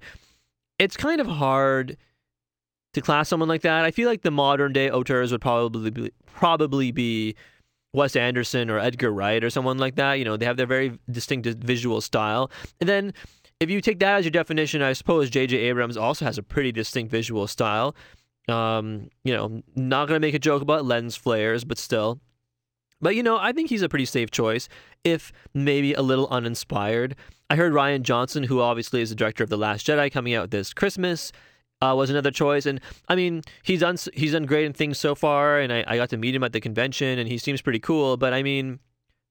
it's 0.78 0.96
kind 0.96 1.20
of 1.20 1.26
hard 1.26 1.98
to 2.94 3.02
class 3.02 3.30
someone 3.30 3.50
like 3.50 3.62
that. 3.62 3.86
I 3.86 3.92
feel 3.92 4.10
like 4.10 4.22
the 4.22 4.32
modern 4.32 4.74
day 4.74 4.90
auteurs 4.90 5.32
would 5.32 5.42
probably 5.42 5.92
be, 5.92 6.12
probably 6.26 6.92
be 6.92 7.36
Wes 7.94 8.16
Anderson 8.16 8.70
or 8.70 8.80
Edgar 8.80 9.12
Wright 9.12 9.44
or 9.44 9.50
someone 9.50 9.78
like 9.78 9.96
that. 9.96 10.14
You 10.14 10.26
know, 10.26 10.38
they 10.38 10.46
have 10.46 10.58
their 10.58 10.66
very 10.66 10.98
distinct 11.10 11.48
visual 11.48 12.02
style, 12.02 12.52
and 12.80 12.88
then 12.90 13.14
if 13.60 13.70
you 13.70 13.82
take 13.82 14.00
that 14.00 14.18
as 14.18 14.26
your 14.26 14.32
definition, 14.32 14.82
I 14.82 14.94
suppose 14.94 15.30
J.J. 15.30 15.58
Abrams 15.58 15.98
also 15.98 16.26
has 16.26 16.38
a 16.38 16.44
pretty 16.44 16.72
distinct 16.72 17.12
visual 17.12 17.48
style. 17.48 17.96
Um, 18.48 19.10
you 19.24 19.34
know, 19.34 19.62
not 19.76 20.08
going 20.08 20.22
to 20.22 20.26
make 20.26 20.36
a 20.36 20.40
joke 20.40 20.62
about 20.62 20.86
lens 20.86 21.16
flares, 21.16 21.66
but 21.66 21.78
still. 21.78 22.20
But, 23.02 23.16
you 23.16 23.24
know, 23.24 23.38
I 23.38 23.52
think 23.52 23.70
he's 23.70 23.82
a 23.82 23.90
pretty 23.90 24.06
safe 24.06 24.32
choice, 24.32 24.70
if 25.04 25.32
maybe 25.54 25.94
a 25.94 26.02
little 26.02 26.28
uninspired. 26.30 27.16
I 27.50 27.56
heard 27.56 27.74
Rian 27.74 28.02
Johnson, 28.02 28.44
who 28.44 28.62
obviously 28.62 29.02
is 29.02 29.10
the 29.10 29.16
director 29.16 29.44
of 29.44 29.50
The 29.50 29.58
Last 29.58 29.86
Jedi, 29.86 30.12
coming 30.12 30.34
out 30.34 30.52
this 30.52 30.74
Christmas. 30.74 31.32
Uh, 31.80 31.94
was 31.96 32.10
another 32.10 32.32
choice, 32.32 32.66
and 32.66 32.82
I 33.08 33.16
mean 33.16 33.44
he's 33.62 33.82
done 33.82 33.98
he's 34.14 34.32
done 34.32 34.46
great 34.46 34.66
in 34.66 34.74
things 34.74 34.98
so 34.98 35.14
far, 35.14 35.60
and 35.60 35.72
I, 35.72 35.84
I 35.88 35.98
got 35.98 36.10
to 36.10 36.18
meet 36.18 36.34
him 36.34 36.44
at 36.44 36.52
the 36.52 36.60
convention, 36.60 37.20
and 37.20 37.30
he 37.30 37.38
seems 37.38 37.62
pretty 37.62 37.80
cool. 37.80 38.18
But 38.18 38.34
I 38.34 38.42
mean, 38.42 38.80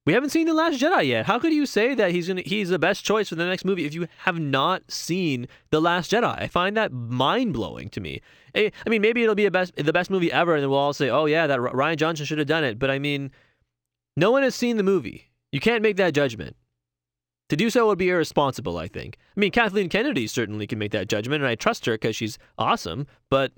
we 0.06 0.12
haven't 0.12 0.30
seen 0.30 0.46
The 0.46 0.54
Last 0.54 0.80
Jedi 0.80 1.08
yet. 1.08 1.26
How 1.26 1.40
could 1.40 1.52
you 1.52 1.66
say 1.66 1.92
that 1.96 2.12
he's 2.12 2.28
gonna, 2.28 2.42
he's 2.42 2.68
the 2.68 2.78
best 2.78 3.04
choice 3.04 3.28
for 3.28 3.34
the 3.34 3.44
next 3.44 3.64
movie 3.64 3.84
if 3.84 3.92
you 3.92 4.06
have 4.18 4.38
not 4.38 4.88
seen 4.88 5.48
The 5.70 5.80
Last 5.80 6.12
Jedi? 6.12 6.40
I 6.40 6.46
find 6.46 6.76
that 6.76 6.92
mind 6.92 7.52
blowing 7.52 7.88
to 7.90 8.00
me. 8.00 8.22
I 8.54 8.70
mean, 8.86 9.02
maybe 9.02 9.24
it'll 9.24 9.34
be 9.34 9.46
a 9.46 9.50
best, 9.50 9.74
the 9.74 9.92
best 9.92 10.08
movie 10.08 10.30
ever, 10.30 10.54
and 10.54 10.62
then 10.62 10.70
we'll 10.70 10.78
all 10.78 10.92
say, 10.92 11.10
"Oh 11.10 11.26
yeah, 11.26 11.48
that 11.48 11.58
Rian 11.58 11.96
Johnson 11.96 12.24
should 12.24 12.38
have 12.38 12.46
done 12.46 12.62
it." 12.62 12.78
But 12.78 12.90
I 12.92 13.00
mean, 13.00 13.32
no 14.16 14.30
one 14.30 14.44
has 14.44 14.54
seen 14.54 14.76
the 14.76 14.84
movie. 14.84 15.30
You 15.50 15.58
can't 15.58 15.82
make 15.82 15.96
that 15.96 16.14
judgment. 16.14 16.56
To 17.48 17.56
do 17.56 17.70
so 17.70 17.86
would 17.86 17.98
be 17.98 18.10
irresponsible. 18.10 18.78
I 18.78 18.88
think. 18.88 19.18
I 19.36 19.40
mean, 19.40 19.52
Kathleen 19.52 19.88
Kennedy 19.88 20.26
certainly 20.26 20.66
can 20.66 20.78
make 20.78 20.92
that 20.92 21.08
judgment, 21.08 21.42
and 21.42 21.48
I 21.48 21.54
trust 21.54 21.86
her 21.86 21.94
because 21.94 22.16
she's 22.16 22.38
awesome. 22.58 23.06
But 23.30 23.52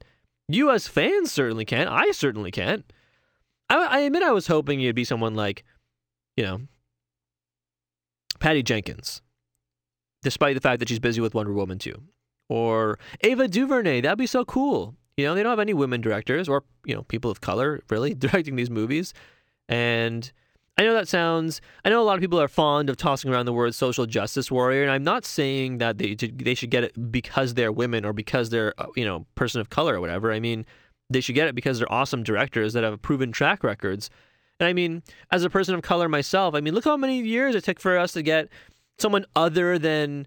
you, 0.48 0.70
as 0.70 0.88
fans, 0.88 1.32
certainly 1.32 1.64
can't. 1.64 1.88
I 1.88 2.10
certainly 2.12 2.50
can't. 2.50 2.90
I, 3.70 3.84
I 3.84 3.98
admit 4.00 4.22
I 4.22 4.32
was 4.32 4.46
hoping 4.46 4.80
you'd 4.80 4.94
be 4.94 5.04
someone 5.04 5.34
like 5.34 5.64
you 6.38 6.44
know, 6.44 6.60
Patty 8.38 8.62
Jenkins, 8.62 9.22
despite 10.22 10.54
the 10.54 10.60
fact 10.60 10.78
that 10.78 10.88
she's 10.88 11.00
busy 11.00 11.20
with 11.20 11.34
Wonder 11.34 11.52
Woman 11.52 11.80
2. 11.80 12.00
Or 12.48 13.00
Ava 13.22 13.48
DuVernay, 13.48 14.02
that'd 14.02 14.18
be 14.18 14.28
so 14.28 14.44
cool. 14.44 14.94
You 15.16 15.24
know, 15.24 15.34
they 15.34 15.42
don't 15.42 15.50
have 15.50 15.58
any 15.58 15.74
women 15.74 16.00
directors 16.00 16.48
or, 16.48 16.62
you 16.86 16.94
know, 16.94 17.02
people 17.02 17.28
of 17.28 17.40
color 17.40 17.80
really 17.90 18.14
directing 18.24 18.54
these 18.54 18.70
movies. 18.70 19.14
And 19.68 20.30
I 20.78 20.84
know 20.84 20.94
that 20.94 21.08
sounds, 21.08 21.60
I 21.84 21.90
know 21.90 22.00
a 22.00 22.04
lot 22.04 22.14
of 22.14 22.20
people 22.20 22.40
are 22.40 22.48
fond 22.48 22.88
of 22.88 22.96
tossing 22.96 23.32
around 23.32 23.46
the 23.46 23.52
word 23.52 23.74
social 23.74 24.06
justice 24.06 24.50
warrior, 24.50 24.82
and 24.82 24.92
I'm 24.92 25.02
not 25.02 25.24
saying 25.24 25.78
that 25.78 25.98
they, 25.98 26.14
they 26.14 26.54
should 26.54 26.70
get 26.70 26.84
it 26.84 27.10
because 27.10 27.54
they're 27.54 27.72
women 27.72 28.04
or 28.04 28.12
because 28.12 28.50
they're, 28.50 28.72
uh, 28.78 28.86
you 28.94 29.04
know, 29.04 29.26
person 29.34 29.60
of 29.60 29.70
color 29.70 29.96
or 29.96 30.00
whatever. 30.00 30.32
I 30.32 30.38
mean, 30.38 30.64
they 31.10 31.20
should 31.20 31.34
get 31.34 31.48
it 31.48 31.56
because 31.56 31.78
they're 31.78 31.92
awesome 31.92 32.22
directors 32.22 32.74
that 32.74 32.84
have 32.84 33.02
proven 33.02 33.32
track 33.32 33.64
records 33.64 34.08
and 34.60 34.68
I 34.68 34.72
mean, 34.72 35.02
as 35.30 35.44
a 35.44 35.50
person 35.50 35.74
of 35.74 35.82
color 35.82 36.08
myself, 36.08 36.54
I 36.54 36.60
mean, 36.60 36.74
look 36.74 36.84
how 36.84 36.96
many 36.96 37.20
years 37.20 37.54
it 37.54 37.64
took 37.64 37.80
for 37.80 37.96
us 37.96 38.12
to 38.12 38.22
get 38.22 38.48
someone 38.98 39.24
other 39.36 39.78
than 39.78 40.26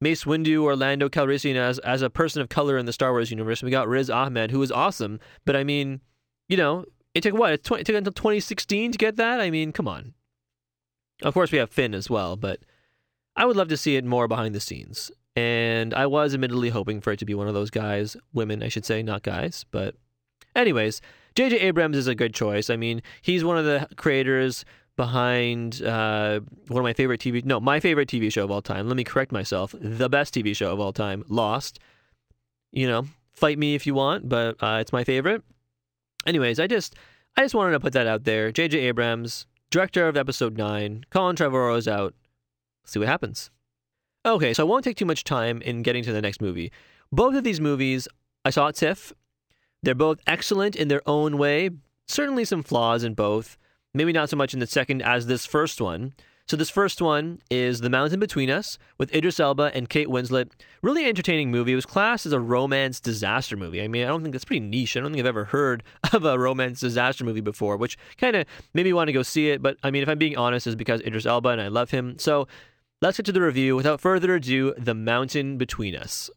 Mace 0.00 0.24
Windu 0.24 0.62
or 0.62 0.76
Lando 0.76 1.08
Calrissian 1.08 1.56
as 1.56 1.78
as 1.80 2.02
a 2.02 2.10
person 2.10 2.42
of 2.42 2.48
color 2.48 2.78
in 2.78 2.86
the 2.86 2.92
Star 2.92 3.12
Wars 3.12 3.30
universe. 3.30 3.62
We 3.62 3.70
got 3.70 3.88
Riz 3.88 4.10
Ahmed, 4.10 4.50
who 4.50 4.58
was 4.58 4.72
awesome, 4.72 5.20
but 5.44 5.56
I 5.56 5.64
mean, 5.64 6.00
you 6.48 6.56
know, 6.56 6.84
it 7.14 7.22
took 7.22 7.34
what? 7.34 7.52
It, 7.52 7.64
took 7.64 7.78
until 7.88 8.12
2016 8.12 8.92
to 8.92 8.98
get 8.98 9.16
that. 9.16 9.40
I 9.40 9.50
mean, 9.50 9.72
come 9.72 9.88
on. 9.88 10.14
Of 11.22 11.34
course, 11.34 11.52
we 11.52 11.58
have 11.58 11.70
Finn 11.70 11.94
as 11.94 12.10
well, 12.10 12.36
but 12.36 12.60
I 13.36 13.44
would 13.44 13.56
love 13.56 13.68
to 13.68 13.76
see 13.76 13.96
it 13.96 14.04
more 14.04 14.28
behind 14.28 14.54
the 14.54 14.60
scenes. 14.60 15.10
And 15.36 15.94
I 15.94 16.06
was 16.06 16.34
admittedly 16.34 16.70
hoping 16.70 17.00
for 17.00 17.12
it 17.12 17.18
to 17.20 17.24
be 17.24 17.34
one 17.34 17.48
of 17.48 17.54
those 17.54 17.70
guys, 17.70 18.16
women, 18.32 18.62
I 18.62 18.68
should 18.68 18.84
say, 18.84 19.02
not 19.02 19.22
guys. 19.22 19.64
But, 19.70 19.94
anyways, 20.54 21.00
J.J. 21.34 21.58
Abrams 21.58 21.96
is 21.96 22.06
a 22.06 22.14
good 22.14 22.34
choice. 22.34 22.68
I 22.68 22.76
mean, 22.76 23.02
he's 23.22 23.44
one 23.44 23.56
of 23.56 23.64
the 23.64 23.88
creators 23.96 24.64
behind 24.96 25.82
uh, 25.82 26.40
one 26.68 26.80
of 26.80 26.84
my 26.84 26.92
favorite 26.92 27.18
TV 27.18 27.42
no 27.46 27.58
my 27.58 27.80
favorite 27.80 28.08
TV 28.08 28.30
show 28.30 28.44
of 28.44 28.50
all 28.50 28.60
time. 28.60 28.88
Let 28.88 28.96
me 28.96 29.04
correct 29.04 29.32
myself. 29.32 29.74
The 29.80 30.10
best 30.10 30.34
TV 30.34 30.54
show 30.54 30.70
of 30.70 30.80
all 30.80 30.92
time, 30.92 31.24
Lost. 31.28 31.78
You 32.72 32.86
know, 32.86 33.06
fight 33.32 33.58
me 33.58 33.74
if 33.74 33.86
you 33.86 33.94
want, 33.94 34.28
but 34.28 34.62
uh, 34.62 34.78
it's 34.80 34.92
my 34.92 35.04
favorite. 35.04 35.42
Anyways, 36.26 36.60
I 36.60 36.66
just 36.66 36.94
I 37.36 37.42
just 37.42 37.54
wanted 37.54 37.72
to 37.72 37.80
put 37.80 37.92
that 37.94 38.06
out 38.06 38.24
there. 38.24 38.52
J.J. 38.52 38.78
Abrams, 38.78 39.46
director 39.70 40.08
of 40.08 40.16
Episode 40.16 40.56
Nine. 40.56 41.04
Colin 41.10 41.36
Trevorrow 41.36 41.76
is 41.76 41.88
out. 41.88 42.14
See 42.84 42.98
what 42.98 43.08
happens. 43.08 43.50
Okay, 44.24 44.54
so 44.54 44.64
I 44.64 44.68
won't 44.68 44.84
take 44.84 44.96
too 44.96 45.06
much 45.06 45.24
time 45.24 45.60
in 45.62 45.82
getting 45.82 46.04
to 46.04 46.12
the 46.12 46.22
next 46.22 46.40
movie. 46.40 46.70
Both 47.10 47.34
of 47.34 47.44
these 47.44 47.60
movies 47.60 48.06
I 48.44 48.50
saw 48.50 48.68
at 48.68 48.76
TIFF 48.76 49.12
they're 49.82 49.94
both 49.94 50.20
excellent 50.26 50.76
in 50.76 50.88
their 50.88 51.02
own 51.06 51.38
way. 51.38 51.70
Certainly 52.06 52.44
some 52.44 52.62
flaws 52.62 53.02
in 53.04 53.14
both. 53.14 53.58
Maybe 53.92 54.12
not 54.12 54.30
so 54.30 54.36
much 54.36 54.54
in 54.54 54.60
the 54.60 54.66
second 54.66 55.02
as 55.02 55.26
this 55.26 55.44
first 55.44 55.80
one. 55.80 56.14
So 56.48 56.56
this 56.56 56.70
first 56.70 57.00
one 57.00 57.40
is 57.50 57.80
The 57.80 57.88
Mountain 57.88 58.20
Between 58.20 58.50
Us 58.50 58.76
with 58.98 59.14
Idris 59.14 59.40
Elba 59.40 59.70
and 59.74 59.88
Kate 59.88 60.08
Winslet. 60.08 60.50
Really 60.82 61.04
entertaining 61.06 61.50
movie. 61.50 61.72
It 61.72 61.76
was 61.76 61.86
classed 61.86 62.26
as 62.26 62.32
a 62.32 62.40
romance 62.40 63.00
disaster 63.00 63.56
movie. 63.56 63.80
I 63.80 63.88
mean, 63.88 64.04
I 64.04 64.08
don't 64.08 64.22
think 64.22 64.32
that's 64.32 64.44
pretty 64.44 64.60
niche. 64.60 64.96
I 64.96 65.00
don't 65.00 65.12
think 65.12 65.20
I've 65.20 65.26
ever 65.26 65.44
heard 65.44 65.82
of 66.12 66.24
a 66.24 66.38
romance 66.38 66.80
disaster 66.80 67.24
movie 67.24 67.40
before, 67.40 67.76
which 67.76 67.96
kind 68.18 68.36
of 68.36 68.46
made 68.74 68.84
me 68.84 68.92
want 68.92 69.08
to 69.08 69.12
go 69.12 69.22
see 69.22 69.50
it. 69.50 69.62
But 69.62 69.76
I 69.82 69.90
mean, 69.90 70.02
if 70.02 70.08
I'm 70.08 70.18
being 70.18 70.36
honest, 70.36 70.66
it's 70.66 70.76
because 70.76 71.00
Idris 71.02 71.26
Elba 71.26 71.50
and 71.50 71.60
I 71.60 71.68
love 71.68 71.90
him. 71.90 72.18
So 72.18 72.48
let's 73.00 73.16
get 73.16 73.26
to 73.26 73.32
the 73.32 73.40
review. 73.40 73.76
Without 73.76 74.00
further 74.00 74.34
ado, 74.34 74.74
The 74.76 74.94
Mountain 74.94 75.58
Between 75.58 75.94
Us. 75.94 76.28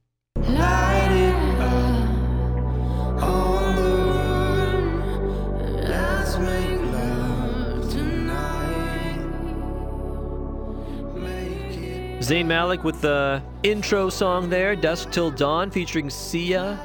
Zayn 12.26 12.48
Malik 12.48 12.84
with 12.84 13.02
the 13.02 13.40
intro 13.62 14.10
song 14.10 14.50
there, 14.50 14.76
Dusk 14.76 15.12
Till 15.12 15.30
Dawn, 15.30 15.70
featuring 15.70 16.10
Sia. 16.10 16.80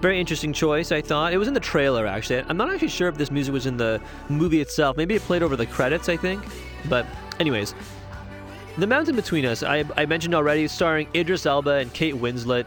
Very 0.00 0.18
interesting 0.18 0.52
choice, 0.52 0.90
I 0.90 1.00
thought. 1.00 1.32
It 1.32 1.38
was 1.38 1.46
in 1.46 1.54
the 1.54 1.60
trailer, 1.60 2.04
actually. 2.04 2.44
I'm 2.48 2.56
not 2.56 2.68
actually 2.68 2.88
sure 2.88 3.06
if 3.06 3.16
this 3.16 3.30
music 3.30 3.52
was 3.52 3.66
in 3.66 3.76
the 3.76 4.00
movie 4.28 4.60
itself. 4.60 4.96
Maybe 4.96 5.14
it 5.14 5.22
played 5.22 5.44
over 5.44 5.54
the 5.54 5.66
credits, 5.66 6.08
I 6.08 6.16
think. 6.16 6.42
But, 6.88 7.06
anyways, 7.38 7.76
The 8.76 8.88
Mountain 8.88 9.14
Between 9.14 9.46
Us, 9.46 9.62
I, 9.62 9.84
I 9.96 10.04
mentioned 10.04 10.34
already, 10.34 10.66
starring 10.66 11.06
Idris 11.14 11.46
Elba 11.46 11.74
and 11.74 11.94
Kate 11.94 12.16
Winslet. 12.16 12.66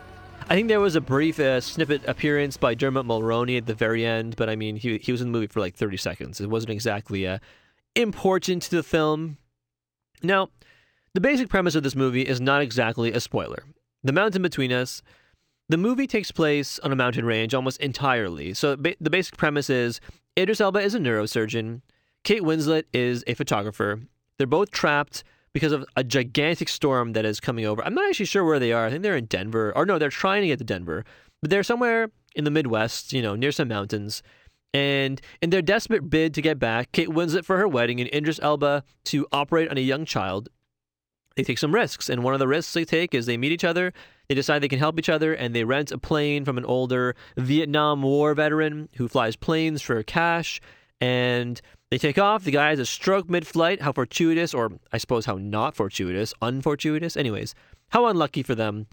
I 0.49 0.55
think 0.55 0.69
there 0.69 0.79
was 0.79 0.95
a 0.95 1.01
brief 1.01 1.37
uh, 1.37 1.59
snippet 1.59 2.07
appearance 2.07 2.55
by 2.55 2.75
Dermot 2.75 3.05
Mulroney 3.05 3.57
at 3.57 3.65
the 3.65 3.75
very 3.75 4.05
end, 4.05 4.37
but 4.37 4.47
I 4.47 4.55
mean, 4.55 4.77
he, 4.77 4.99
he 4.99 5.11
was 5.11 5.19
in 5.19 5.33
the 5.33 5.37
movie 5.37 5.47
for 5.47 5.59
like 5.59 5.75
30 5.75 5.97
seconds. 5.97 6.39
It 6.39 6.49
wasn't 6.49 6.71
exactly 6.71 7.27
uh, 7.27 7.39
important 7.93 8.61
to 8.61 8.71
the 8.71 8.83
film. 8.83 9.37
Now, 10.23 10.47
the 11.15 11.21
basic 11.21 11.49
premise 11.49 11.75
of 11.75 11.83
this 11.83 11.95
movie 11.95 12.21
is 12.21 12.41
not 12.41 12.61
exactly 12.61 13.11
a 13.11 13.19
spoiler. 13.19 13.63
The 14.03 14.13
mountain 14.13 14.41
between 14.41 14.71
us, 14.71 15.01
the 15.69 15.77
movie 15.77 16.07
takes 16.07 16.29
place 16.29 16.77
on 16.79 16.91
a 16.91 16.95
mountain 16.95 17.25
range 17.25 17.53
almost 17.53 17.79
entirely. 17.79 18.53
So 18.53 18.75
ba- 18.75 18.95
the 18.99 19.09
basic 19.09 19.37
premise 19.37 19.69
is 19.69 19.99
Idris 20.37 20.61
Elba 20.61 20.79
is 20.79 20.93
a 20.93 20.99
neurosurgeon, 20.99 21.81
Kate 22.25 22.41
Winslet 22.41 22.83
is 22.91 23.23
a 23.27 23.33
photographer. 23.33 24.01
They're 24.37 24.45
both 24.45 24.71
trapped 24.71 25.23
because 25.53 25.71
of 25.71 25.85
a 25.95 26.03
gigantic 26.03 26.67
storm 26.67 27.13
that 27.13 27.23
is 27.23 27.39
coming 27.39 27.65
over. 27.65 27.85
I'm 27.85 27.93
not 27.93 28.09
actually 28.09 28.25
sure 28.25 28.43
where 28.43 28.59
they 28.59 28.73
are. 28.73 28.87
I 28.87 28.89
think 28.89 29.03
they're 29.03 29.15
in 29.15 29.25
Denver. 29.25 29.71
Or 29.73 29.85
no, 29.85 29.97
they're 29.97 30.09
trying 30.09 30.41
to 30.41 30.47
get 30.47 30.57
to 30.57 30.65
Denver. 30.65 31.05
But 31.41 31.49
they're 31.49 31.63
somewhere 31.63 32.11
in 32.35 32.43
the 32.43 32.51
Midwest, 32.51 33.13
you 33.13 33.21
know, 33.21 33.35
near 33.35 33.53
some 33.53 33.69
mountains. 33.69 34.21
And 34.73 35.21
in 35.41 35.51
their 35.51 35.61
desperate 35.61 36.09
bid 36.09 36.33
to 36.33 36.41
get 36.41 36.59
back, 36.59 36.91
Kate 36.91 37.07
Winslet 37.07 37.45
for 37.45 37.57
her 37.57 37.67
wedding 37.67 38.01
and 38.01 38.13
Idris 38.13 38.39
Elba 38.41 38.83
to 39.05 39.27
operate 39.31 39.69
on 39.69 39.77
a 39.77 39.81
young 39.81 40.03
child, 40.03 40.49
they 41.35 41.43
take 41.43 41.57
some 41.57 41.73
risks. 41.73 42.09
And 42.09 42.23
one 42.23 42.33
of 42.33 42.39
the 42.39 42.47
risks 42.47 42.73
they 42.73 42.85
take 42.85 43.13
is 43.13 43.25
they 43.25 43.37
meet 43.37 43.51
each 43.51 43.63
other, 43.63 43.93
they 44.27 44.35
decide 44.35 44.59
they 44.61 44.67
can 44.67 44.79
help 44.79 44.97
each 44.97 45.09
other, 45.09 45.33
and 45.33 45.55
they 45.55 45.63
rent 45.63 45.91
a 45.91 45.97
plane 45.97 46.45
from 46.45 46.57
an 46.57 46.65
older 46.65 47.15
Vietnam 47.37 48.01
War 48.01 48.33
veteran 48.33 48.89
who 48.95 49.07
flies 49.07 49.35
planes 49.35 49.81
for 49.81 50.01
cash. 50.03 50.61
And 51.01 51.61
they 51.91 51.97
take 51.97 52.17
off. 52.17 52.43
The 52.43 52.51
guy 52.51 52.69
has 52.69 52.79
a 52.79 52.85
stroke 52.85 53.29
mid 53.29 53.45
flight. 53.45 53.81
How 53.81 53.91
fortuitous, 53.91 54.53
or 54.53 54.71
I 54.91 54.97
suppose 54.97 55.25
how 55.25 55.35
not 55.35 55.75
fortuitous, 55.75 56.33
unfortuitous. 56.41 57.17
Anyways, 57.17 57.53
how 57.89 58.07
unlucky 58.07 58.43
for 58.43 58.55
them. 58.55 58.87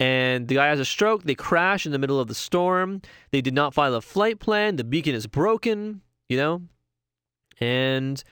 And 0.00 0.46
the 0.46 0.54
guy 0.54 0.68
has 0.68 0.80
a 0.80 0.84
stroke. 0.84 1.24
They 1.24 1.34
crash 1.34 1.84
in 1.84 1.92
the 1.92 1.98
middle 1.98 2.20
of 2.20 2.28
the 2.28 2.34
storm. 2.34 3.02
They 3.32 3.40
did 3.40 3.54
not 3.54 3.74
file 3.74 3.94
a 3.94 4.00
flight 4.00 4.38
plan. 4.38 4.76
The 4.76 4.84
beacon 4.84 5.14
is 5.14 5.26
broken, 5.26 6.02
you 6.28 6.36
know? 6.36 6.62
And 7.60 8.22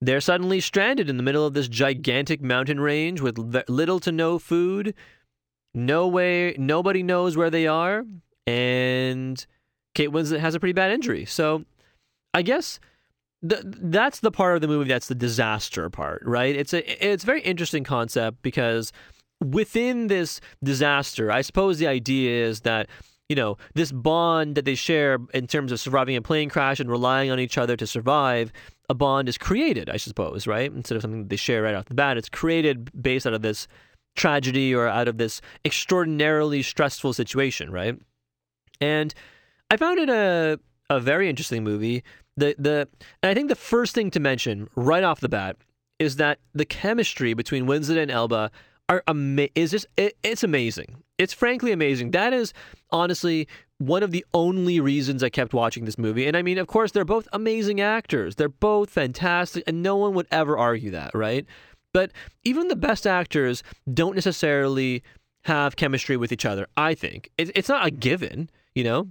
they're 0.00 0.20
suddenly 0.20 0.60
stranded 0.60 1.10
in 1.10 1.16
the 1.16 1.22
middle 1.22 1.44
of 1.44 1.54
this 1.54 1.68
gigantic 1.68 2.40
mountain 2.40 2.80
range 2.80 3.20
with 3.20 3.38
little 3.68 4.00
to 4.00 4.12
no 4.12 4.38
food. 4.38 4.94
No 5.74 6.06
way, 6.06 6.54
nobody 6.58 7.02
knows 7.02 7.36
where 7.36 7.50
they 7.50 7.66
are. 7.66 8.04
And 8.46 9.44
Kate 9.94 10.10
Winslet 10.10 10.40
has 10.40 10.54
a 10.54 10.60
pretty 10.60 10.72
bad 10.72 10.92
injury. 10.92 11.24
So 11.24 11.64
I 12.32 12.42
guess 12.42 12.80
that's 13.42 14.20
the 14.20 14.30
part 14.30 14.56
of 14.56 14.62
the 14.62 14.68
movie 14.68 14.88
that's 14.88 15.08
the 15.08 15.14
disaster 15.14 15.90
part, 15.90 16.22
right? 16.24 16.54
It's 16.54 16.72
a 16.72 17.06
it's 17.06 17.22
a 17.22 17.26
very 17.26 17.42
interesting 17.42 17.84
concept 17.84 18.42
because 18.42 18.92
within 19.44 20.08
this 20.08 20.40
disaster, 20.62 21.30
I 21.30 21.42
suppose 21.42 21.78
the 21.78 21.86
idea 21.86 22.44
is 22.46 22.62
that 22.62 22.88
you 23.28 23.36
know 23.36 23.56
this 23.74 23.92
bond 23.92 24.54
that 24.54 24.64
they 24.64 24.74
share 24.74 25.18
in 25.34 25.46
terms 25.46 25.72
of 25.72 25.80
surviving 25.80 26.16
a 26.16 26.22
plane 26.22 26.48
crash 26.48 26.80
and 26.80 26.90
relying 26.90 27.30
on 27.30 27.38
each 27.38 27.58
other 27.58 27.76
to 27.76 27.86
survive. 27.86 28.52
A 28.90 28.94
bond 28.94 29.28
is 29.28 29.36
created, 29.36 29.90
I 29.90 29.98
suppose, 29.98 30.46
right? 30.46 30.72
Instead 30.72 30.96
of 30.96 31.02
something 31.02 31.24
that 31.24 31.28
they 31.28 31.36
share 31.36 31.62
right 31.62 31.74
off 31.74 31.84
the 31.86 31.94
bat, 31.94 32.16
it's 32.16 32.30
created 32.30 32.90
based 33.02 33.26
out 33.26 33.34
of 33.34 33.42
this 33.42 33.68
tragedy 34.16 34.74
or 34.74 34.88
out 34.88 35.08
of 35.08 35.18
this 35.18 35.42
extraordinarily 35.64 36.62
stressful 36.62 37.12
situation, 37.12 37.70
right? 37.70 37.98
And 38.80 39.12
I 39.70 39.76
found 39.76 39.98
it 39.98 40.08
a 40.08 40.58
a 40.90 41.00
very 41.00 41.28
interesting 41.28 41.64
movie. 41.64 42.02
The 42.36 42.54
the 42.58 42.88
and 43.22 43.30
I 43.30 43.34
think 43.34 43.48
the 43.48 43.54
first 43.56 43.94
thing 43.94 44.10
to 44.12 44.20
mention 44.20 44.68
right 44.74 45.04
off 45.04 45.20
the 45.20 45.28
bat 45.28 45.56
is 45.98 46.16
that 46.16 46.38
the 46.54 46.64
chemistry 46.64 47.34
between 47.34 47.66
Winslet 47.66 48.00
and 48.00 48.10
Elba 48.10 48.50
are 48.88 49.02
ama- 49.06 49.48
is 49.54 49.70
just 49.70 49.86
it, 49.96 50.16
it's 50.22 50.42
amazing. 50.42 51.02
It's 51.18 51.32
frankly 51.32 51.72
amazing. 51.72 52.12
That 52.12 52.32
is 52.32 52.52
honestly 52.90 53.48
one 53.78 54.02
of 54.02 54.10
the 54.10 54.24
only 54.34 54.80
reasons 54.80 55.22
I 55.22 55.28
kept 55.28 55.54
watching 55.54 55.84
this 55.84 55.98
movie. 55.98 56.26
And 56.26 56.36
I 56.36 56.42
mean, 56.42 56.58
of 56.58 56.66
course, 56.66 56.92
they're 56.92 57.04
both 57.04 57.28
amazing 57.32 57.80
actors. 57.80 58.36
They're 58.36 58.48
both 58.48 58.90
fantastic, 58.90 59.64
and 59.66 59.82
no 59.82 59.96
one 59.96 60.14
would 60.14 60.26
ever 60.30 60.56
argue 60.58 60.90
that, 60.92 61.14
right? 61.14 61.46
But 61.92 62.12
even 62.44 62.68
the 62.68 62.76
best 62.76 63.06
actors 63.06 63.62
don't 63.92 64.14
necessarily 64.14 65.02
have 65.44 65.76
chemistry 65.76 66.16
with 66.16 66.32
each 66.32 66.44
other. 66.44 66.66
I 66.76 66.94
think 66.94 67.30
it, 67.38 67.50
it's 67.54 67.68
not 67.68 67.86
a 67.86 67.90
given, 67.90 68.50
you 68.74 68.84
know. 68.84 69.08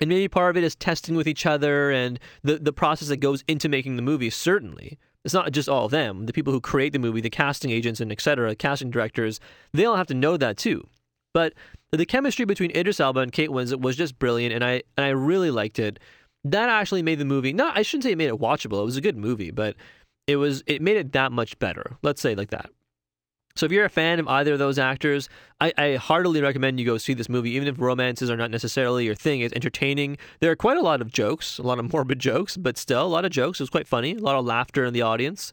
And 0.00 0.08
maybe 0.08 0.28
part 0.28 0.50
of 0.50 0.56
it 0.56 0.64
is 0.64 0.74
testing 0.74 1.14
with 1.14 1.28
each 1.28 1.46
other 1.46 1.90
and 1.90 2.18
the 2.42 2.58
the 2.58 2.72
process 2.72 3.08
that 3.08 3.18
goes 3.18 3.44
into 3.46 3.68
making 3.68 3.96
the 3.96 4.02
movie. 4.02 4.30
Certainly, 4.30 4.98
it's 5.24 5.34
not 5.34 5.52
just 5.52 5.68
all 5.68 5.88
them. 5.88 6.26
The 6.26 6.32
people 6.32 6.52
who 6.52 6.60
create 6.60 6.92
the 6.92 6.98
movie, 6.98 7.20
the 7.20 7.30
casting 7.30 7.70
agents 7.70 8.00
and 8.00 8.10
etc., 8.10 8.54
casting 8.54 8.90
directors, 8.90 9.38
they 9.72 9.84
all 9.84 9.96
have 9.96 10.08
to 10.08 10.14
know 10.14 10.36
that 10.36 10.56
too. 10.56 10.86
But 11.34 11.54
the 11.90 12.06
chemistry 12.06 12.44
between 12.44 12.76
Idris 12.76 13.00
Elba 13.00 13.20
and 13.20 13.32
Kate 13.32 13.50
Winslet 13.50 13.80
was 13.80 13.96
just 13.96 14.18
brilliant, 14.18 14.54
and 14.54 14.64
I 14.64 14.82
and 14.96 15.06
I 15.06 15.10
really 15.10 15.50
liked 15.50 15.78
it. 15.78 15.98
That 16.44 16.68
actually 16.68 17.02
made 17.02 17.18
the 17.18 17.24
movie. 17.24 17.52
Not 17.52 17.76
I 17.76 17.82
shouldn't 17.82 18.04
say 18.04 18.12
it 18.12 18.18
made 18.18 18.28
it 18.28 18.38
watchable. 18.38 18.82
It 18.82 18.86
was 18.86 18.96
a 18.96 19.02
good 19.02 19.16
movie, 19.16 19.50
but 19.50 19.76
it 20.26 20.36
was 20.36 20.62
it 20.66 20.82
made 20.82 20.96
it 20.96 21.12
that 21.12 21.32
much 21.32 21.58
better. 21.58 21.96
Let's 22.02 22.20
say 22.20 22.34
like 22.34 22.50
that. 22.50 22.70
So 23.54 23.66
if 23.66 23.72
you're 23.72 23.84
a 23.84 23.90
fan 23.90 24.18
of 24.18 24.28
either 24.28 24.54
of 24.54 24.58
those 24.58 24.78
actors, 24.78 25.28
I, 25.60 25.72
I, 25.76 25.96
heartily 25.96 26.40
recommend 26.40 26.80
you 26.80 26.86
go 26.86 26.98
see 26.98 27.14
this 27.14 27.28
movie, 27.28 27.50
even 27.50 27.68
if 27.68 27.78
romances 27.78 28.30
are 28.30 28.36
not 28.36 28.50
necessarily 28.50 29.04
your 29.04 29.14
thing. 29.14 29.40
It's 29.40 29.54
entertaining. 29.54 30.16
There 30.40 30.50
are 30.50 30.56
quite 30.56 30.78
a 30.78 30.82
lot 30.82 31.00
of 31.00 31.12
jokes, 31.12 31.58
a 31.58 31.62
lot 31.62 31.78
of 31.78 31.92
morbid 31.92 32.18
jokes, 32.18 32.56
but 32.56 32.78
still 32.78 33.04
a 33.04 33.08
lot 33.08 33.24
of 33.24 33.30
jokes. 33.30 33.60
It 33.60 33.64
was 33.64 33.70
quite 33.70 33.86
funny, 33.86 34.14
a 34.14 34.18
lot 34.18 34.36
of 34.36 34.44
laughter 34.44 34.84
in 34.84 34.94
the 34.94 35.02
audience. 35.02 35.52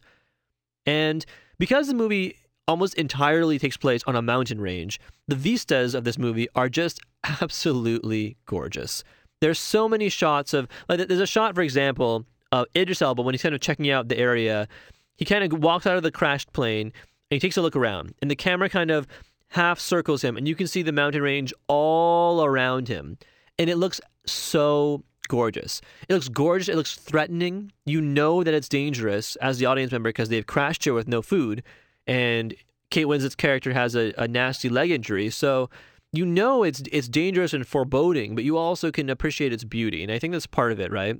And 0.86 1.24
because 1.58 1.88
the 1.88 1.94
movie 1.94 2.36
almost 2.66 2.94
entirely 2.94 3.58
takes 3.58 3.76
place 3.76 4.02
on 4.06 4.16
a 4.16 4.22
mountain 4.22 4.60
range, 4.60 5.00
the 5.28 5.36
vistas 5.36 5.94
of 5.94 6.04
this 6.04 6.18
movie 6.18 6.48
are 6.54 6.68
just 6.68 7.00
absolutely 7.42 8.36
gorgeous. 8.46 9.04
There's 9.40 9.58
so 9.58 9.88
many 9.88 10.08
shots 10.08 10.54
of 10.54 10.68
like 10.88 11.06
there's 11.06 11.20
a 11.20 11.26
shot, 11.26 11.54
for 11.54 11.62
example, 11.62 12.26
of 12.52 12.66
Idris 12.76 13.02
Elba 13.02 13.22
when 13.22 13.34
he's 13.34 13.42
kind 13.42 13.54
of 13.54 13.60
checking 13.60 13.90
out 13.90 14.08
the 14.08 14.18
area. 14.18 14.68
He 15.16 15.24
kind 15.24 15.44
of 15.44 15.62
walks 15.62 15.86
out 15.86 15.96
of 15.96 16.02
the 16.02 16.10
crashed 16.10 16.52
plane 16.52 16.92
and 17.30 17.36
he 17.36 17.40
takes 17.40 17.56
a 17.56 17.62
look 17.62 17.76
around, 17.76 18.14
and 18.20 18.30
the 18.30 18.36
camera 18.36 18.68
kind 18.68 18.90
of 18.90 19.06
half 19.48 19.78
circles 19.78 20.22
him, 20.22 20.36
and 20.36 20.48
you 20.48 20.54
can 20.54 20.66
see 20.66 20.82
the 20.82 20.92
mountain 20.92 21.22
range 21.22 21.52
all 21.68 22.44
around 22.44 22.88
him. 22.88 23.18
And 23.58 23.68
it 23.68 23.76
looks 23.76 24.00
so 24.26 25.04
gorgeous. 25.28 25.80
It 26.08 26.14
looks 26.14 26.28
gorgeous. 26.28 26.68
It 26.68 26.76
looks 26.76 26.96
threatening. 26.96 27.72
You 27.84 28.00
know 28.00 28.42
that 28.42 28.54
it's 28.54 28.68
dangerous 28.68 29.36
as 29.36 29.58
the 29.58 29.66
audience 29.66 29.92
member 29.92 30.08
because 30.08 30.28
they've 30.28 30.46
crashed 30.46 30.84
here 30.84 30.94
with 30.94 31.08
no 31.08 31.22
food. 31.22 31.62
And 32.06 32.54
Kate 32.90 33.06
Winslet's 33.06 33.34
character 33.34 33.72
has 33.72 33.94
a, 33.94 34.12
a 34.18 34.26
nasty 34.26 34.68
leg 34.68 34.90
injury. 34.90 35.30
So 35.30 35.70
you 36.12 36.26
know 36.26 36.64
it's 36.64 36.82
it's 36.90 37.08
dangerous 37.08 37.52
and 37.52 37.66
foreboding, 37.66 38.34
but 38.34 38.44
you 38.44 38.56
also 38.56 38.90
can 38.90 39.08
appreciate 39.08 39.52
its 39.52 39.64
beauty. 39.64 40.02
And 40.02 40.10
I 40.10 40.18
think 40.18 40.32
that's 40.32 40.46
part 40.46 40.72
of 40.72 40.80
it, 40.80 40.90
right? 40.90 41.16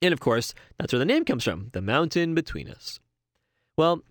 And 0.00 0.12
of 0.12 0.20
course, 0.20 0.54
that's 0.78 0.92
where 0.92 0.98
the 0.98 1.04
name 1.04 1.24
comes 1.24 1.44
from 1.44 1.70
the 1.72 1.82
mountain 1.82 2.34
between 2.34 2.68
us. 2.68 3.00
Well, 3.76 4.02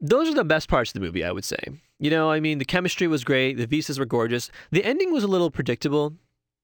those 0.00 0.28
are 0.28 0.34
the 0.34 0.44
best 0.44 0.68
parts 0.68 0.90
of 0.90 0.94
the 0.94 1.00
movie, 1.00 1.24
I 1.24 1.32
would 1.32 1.44
say. 1.44 1.62
You 1.98 2.10
know, 2.10 2.30
I 2.30 2.40
mean, 2.40 2.58
the 2.58 2.64
chemistry 2.64 3.06
was 3.06 3.24
great, 3.24 3.56
the 3.56 3.66
vistas 3.66 3.98
were 3.98 4.06
gorgeous. 4.06 4.50
The 4.70 4.84
ending 4.84 5.12
was 5.12 5.24
a 5.24 5.28
little 5.28 5.50
predictable. 5.50 6.14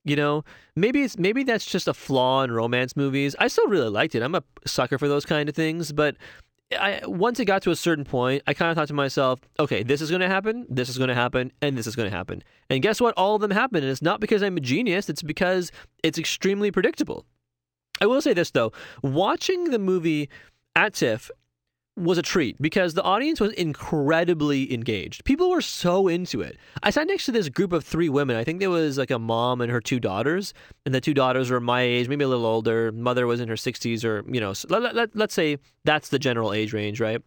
You 0.04 0.14
know, 0.14 0.44
maybe 0.76 1.02
it's 1.02 1.18
maybe 1.18 1.42
that's 1.42 1.66
just 1.66 1.88
a 1.88 1.94
flaw 1.94 2.44
in 2.44 2.52
romance 2.52 2.96
movies. 2.96 3.34
I 3.40 3.48
still 3.48 3.66
really 3.66 3.88
liked 3.88 4.14
it. 4.14 4.22
I'm 4.22 4.36
a 4.36 4.44
sucker 4.64 4.98
for 4.98 5.08
those 5.08 5.26
kind 5.26 5.48
of 5.48 5.54
things, 5.56 5.90
but 5.90 6.16
I 6.72 7.00
once 7.06 7.40
it 7.40 7.44
got 7.46 7.62
to 7.62 7.72
a 7.72 7.76
certain 7.76 8.04
point, 8.04 8.44
I 8.46 8.54
kind 8.54 8.70
of 8.70 8.76
thought 8.76 8.86
to 8.88 8.94
myself, 8.94 9.40
okay, 9.58 9.82
this 9.82 10.00
is 10.00 10.10
going 10.10 10.20
to 10.20 10.28
happen, 10.28 10.64
this 10.70 10.88
is 10.88 10.96
going 10.96 11.08
to 11.08 11.14
happen, 11.14 11.52
and 11.60 11.76
this 11.76 11.88
is 11.88 11.96
going 11.96 12.08
to 12.08 12.16
happen. 12.16 12.44
And 12.70 12.82
guess 12.82 13.00
what? 13.00 13.14
All 13.16 13.34
of 13.34 13.40
them 13.40 13.50
happen, 13.50 13.82
and 13.82 13.90
it's 13.90 14.00
not 14.00 14.20
because 14.20 14.42
I'm 14.42 14.56
a 14.56 14.60
genius. 14.60 15.08
It's 15.08 15.22
because 15.22 15.72
it's 16.04 16.18
extremely 16.18 16.70
predictable. 16.70 17.24
I 18.00 18.06
will 18.06 18.20
say 18.20 18.32
this 18.32 18.50
though, 18.50 18.72
watching 19.02 19.70
the 19.70 19.78
movie 19.78 20.28
at 20.76 20.94
TIFF 20.94 21.30
was 21.96 22.18
a 22.18 22.22
treat 22.22 22.60
because 22.60 22.94
the 22.94 23.02
audience 23.02 23.40
was 23.40 23.52
incredibly 23.52 24.72
engaged. 24.72 25.24
People 25.24 25.50
were 25.50 25.62
so 25.62 26.08
into 26.08 26.42
it. 26.42 26.58
I 26.82 26.90
sat 26.90 27.06
next 27.06 27.24
to 27.26 27.32
this 27.32 27.48
group 27.48 27.72
of 27.72 27.84
three 27.84 28.08
women. 28.08 28.36
I 28.36 28.44
think 28.44 28.60
there 28.60 28.70
was 28.70 28.98
like 28.98 29.10
a 29.10 29.18
mom 29.18 29.60
and 29.62 29.72
her 29.72 29.80
two 29.80 29.98
daughters, 29.98 30.52
and 30.84 30.94
the 30.94 31.00
two 31.00 31.14
daughters 31.14 31.50
were 31.50 31.60
my 31.60 31.82
age, 31.82 32.08
maybe 32.08 32.24
a 32.24 32.28
little 32.28 32.46
older. 32.46 32.92
Mother 32.92 33.26
was 33.26 33.40
in 33.40 33.48
her 33.48 33.54
60s, 33.54 34.04
or, 34.04 34.22
you 34.30 34.40
know, 34.40 34.52
let, 34.68 34.94
let, 34.94 35.16
let's 35.16 35.34
say 35.34 35.58
that's 35.84 36.10
the 36.10 36.18
general 36.18 36.52
age 36.52 36.74
range, 36.74 37.00
right? 37.00 37.22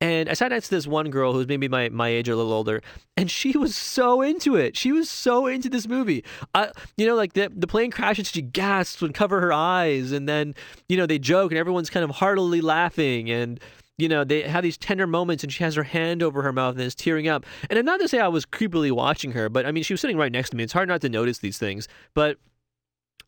And 0.00 0.28
I 0.28 0.34
sat 0.34 0.50
next 0.50 0.68
to 0.68 0.74
this 0.74 0.86
one 0.86 1.08
girl 1.08 1.32
who's 1.32 1.48
maybe 1.48 1.66
my, 1.66 1.88
my 1.88 2.08
age 2.08 2.28
or 2.28 2.32
a 2.32 2.36
little 2.36 2.52
older, 2.52 2.82
and 3.16 3.30
she 3.30 3.52
was 3.56 3.74
so 3.74 4.20
into 4.20 4.54
it. 4.54 4.76
She 4.76 4.92
was 4.92 5.08
so 5.08 5.46
into 5.46 5.70
this 5.70 5.88
movie. 5.88 6.24
I, 6.54 6.72
you 6.98 7.06
know, 7.06 7.14
like 7.14 7.32
the, 7.32 7.50
the 7.54 7.66
plane 7.66 7.90
crashes, 7.90 8.28
she 8.28 8.42
gasps 8.42 9.00
and 9.00 9.14
cover 9.14 9.40
her 9.40 9.52
eyes, 9.52 10.12
and 10.12 10.28
then, 10.28 10.54
you 10.90 10.98
know, 10.98 11.06
they 11.06 11.18
joke, 11.18 11.52
and 11.52 11.58
everyone's 11.58 11.88
kind 11.88 12.04
of 12.04 12.10
heartily 12.10 12.60
laughing. 12.60 13.30
And, 13.30 13.58
you 13.98 14.08
know, 14.08 14.24
they 14.24 14.42
have 14.42 14.62
these 14.62 14.76
tender 14.76 15.06
moments 15.06 15.44
and 15.44 15.52
she 15.52 15.62
has 15.62 15.74
her 15.76 15.84
hand 15.84 16.22
over 16.22 16.42
her 16.42 16.52
mouth 16.52 16.74
and 16.74 16.82
is 16.82 16.94
tearing 16.94 17.28
up. 17.28 17.46
And 17.70 17.78
I'm 17.78 17.84
not 17.84 18.00
to 18.00 18.08
say 18.08 18.18
I 18.18 18.28
was 18.28 18.44
creepily 18.44 18.90
watching 18.90 19.32
her, 19.32 19.48
but 19.48 19.66
I 19.66 19.72
mean, 19.72 19.84
she 19.84 19.92
was 19.92 20.00
sitting 20.00 20.16
right 20.16 20.32
next 20.32 20.50
to 20.50 20.56
me. 20.56 20.64
It's 20.64 20.72
hard 20.72 20.88
not 20.88 21.00
to 21.02 21.08
notice 21.08 21.38
these 21.38 21.58
things. 21.58 21.86
But 22.12 22.38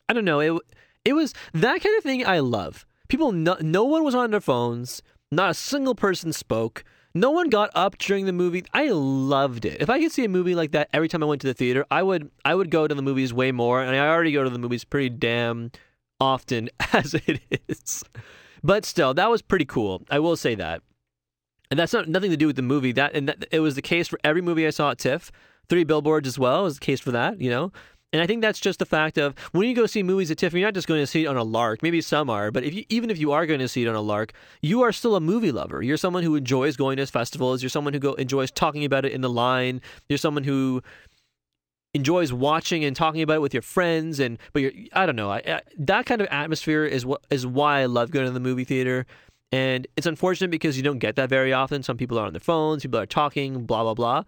I 0.09 0.13
don't 0.13 0.25
know. 0.25 0.39
It, 0.39 0.61
it 1.05 1.13
was 1.13 1.33
that 1.53 1.81
kind 1.81 1.97
of 1.97 2.03
thing 2.03 2.25
I 2.25 2.39
love. 2.39 2.85
People, 3.07 3.31
no, 3.31 3.57
no 3.61 3.85
one 3.85 4.03
was 4.03 4.15
on 4.15 4.31
their 4.31 4.41
phones. 4.41 5.01
Not 5.31 5.51
a 5.51 5.53
single 5.53 5.95
person 5.95 6.33
spoke. 6.33 6.83
No 7.13 7.31
one 7.31 7.49
got 7.49 7.71
up 7.73 7.97
during 7.97 8.25
the 8.25 8.33
movie. 8.33 8.63
I 8.73 8.89
loved 8.89 9.65
it. 9.65 9.81
If 9.81 9.89
I 9.89 9.99
could 9.99 10.11
see 10.11 10.25
a 10.25 10.29
movie 10.29 10.53
like 10.53 10.71
that 10.71 10.89
every 10.93 11.07
time 11.07 11.23
I 11.23 11.25
went 11.25 11.41
to 11.41 11.47
the 11.47 11.53
theater, 11.53 11.85
I 11.89 12.03
would 12.03 12.29
I 12.45 12.53
would 12.53 12.69
go 12.69 12.87
to 12.87 12.93
the 12.93 13.01
movies 13.01 13.33
way 13.33 13.51
more, 13.51 13.81
and 13.81 13.95
I 13.95 14.07
already 14.09 14.31
go 14.31 14.43
to 14.43 14.49
the 14.49 14.59
movies 14.59 14.83
pretty 14.83 15.09
damn 15.09 15.71
often 16.19 16.69
as 16.93 17.13
it 17.15 17.39
is. 17.67 18.03
But 18.63 18.85
still, 18.85 19.13
that 19.13 19.29
was 19.29 19.41
pretty 19.41 19.65
cool. 19.65 20.03
I 20.09 20.19
will 20.19 20.35
say 20.35 20.55
that. 20.55 20.81
And 21.69 21.79
that's 21.79 21.93
not 21.93 22.07
nothing 22.07 22.31
to 22.31 22.37
do 22.37 22.47
with 22.47 22.55
the 22.55 22.61
movie. 22.61 22.91
That 22.91 23.13
and 23.13 23.27
that, 23.27 23.45
it 23.51 23.59
was 23.59 23.75
the 23.75 23.81
case 23.81 24.07
for 24.07 24.19
every 24.23 24.41
movie 24.41 24.65
I 24.65 24.71
saw 24.71 24.91
at 24.91 24.99
TIFF. 24.99 25.31
Three 25.69 25.83
Billboards 25.83 26.27
as 26.27 26.39
well 26.39 26.63
was 26.63 26.75
the 26.75 26.85
case 26.85 26.99
for 26.99 27.11
that. 27.11 27.41
You 27.41 27.49
know. 27.49 27.71
And 28.13 28.21
I 28.21 28.27
think 28.27 28.41
that's 28.41 28.61
just 28.61 28.79
the 28.79 28.85
fact 28.85 29.17
of 29.17 29.37
when 29.51 29.67
you 29.67 29.75
go 29.75 29.85
see 29.85 30.01
movies 30.01 30.31
at 30.31 30.37
TIFF, 30.37 30.53
you're 30.53 30.65
not 30.65 30.73
just 30.73 30.87
going 30.87 31.01
to 31.01 31.07
see 31.07 31.25
it 31.25 31.27
on 31.27 31.35
a 31.35 31.43
lark. 31.43 31.83
Maybe 31.83 31.99
some 31.99 32.29
are, 32.29 32.51
but 32.51 32.63
if 32.63 32.73
you, 32.73 32.85
even 32.87 33.09
if 33.09 33.17
you 33.17 33.33
are 33.33 33.45
going 33.45 33.59
to 33.59 33.67
see 33.67 33.83
it 33.83 33.87
on 33.89 33.95
a 33.95 34.01
lark, 34.01 34.31
you 34.61 34.81
are 34.81 34.93
still 34.93 35.17
a 35.17 35.19
movie 35.19 35.51
lover. 35.51 35.81
You're 35.83 35.97
someone 35.97 36.23
who 36.23 36.35
enjoys 36.35 36.77
going 36.77 36.97
to 36.97 37.05
festivals. 37.05 37.61
You're 37.61 37.69
someone 37.69 37.93
who 37.93 37.99
go, 37.99 38.13
enjoys 38.13 38.49
talking 38.49 38.85
about 38.85 39.03
it 39.03 39.11
in 39.11 39.19
the 39.19 39.29
line. 39.29 39.81
You're 40.07 40.17
someone 40.17 40.45
who 40.45 40.81
enjoys 41.93 42.31
watching 42.33 42.83
and 42.83 42.95
talking 42.95 43.21
about 43.21 43.35
it 43.35 43.41
with 43.41 43.53
your 43.53 43.63
friends 43.63 44.19
and 44.19 44.37
but 44.53 44.61
you're 44.61 44.71
I 44.93 45.05
don't 45.05 45.15
know. 45.15 45.31
I, 45.31 45.41
I, 45.45 45.61
that 45.79 46.05
kind 46.05 46.21
of 46.21 46.27
atmosphere 46.27 46.85
is 46.85 47.05
what 47.05 47.21
is 47.29 47.45
why 47.45 47.81
I 47.81 47.85
love 47.85 48.11
going 48.11 48.25
to 48.25 48.31
the 48.31 48.39
movie 48.39 48.63
theater. 48.63 49.05
And 49.51 49.87
it's 49.95 50.05
unfortunate 50.05 50.51
because 50.51 50.75
you 50.75 50.83
don't 50.83 50.99
get 50.99 51.15
that 51.15 51.29
very 51.29 51.53
often. 51.53 51.81
Some 51.81 51.97
people 51.97 52.19
are 52.19 52.25
on 52.25 52.33
their 52.33 52.39
phones 52.39 52.83
people 52.83 52.99
are 52.99 53.05
talking 53.05 53.65
blah 53.65 53.83
blah 53.83 53.93
blah. 53.93 54.23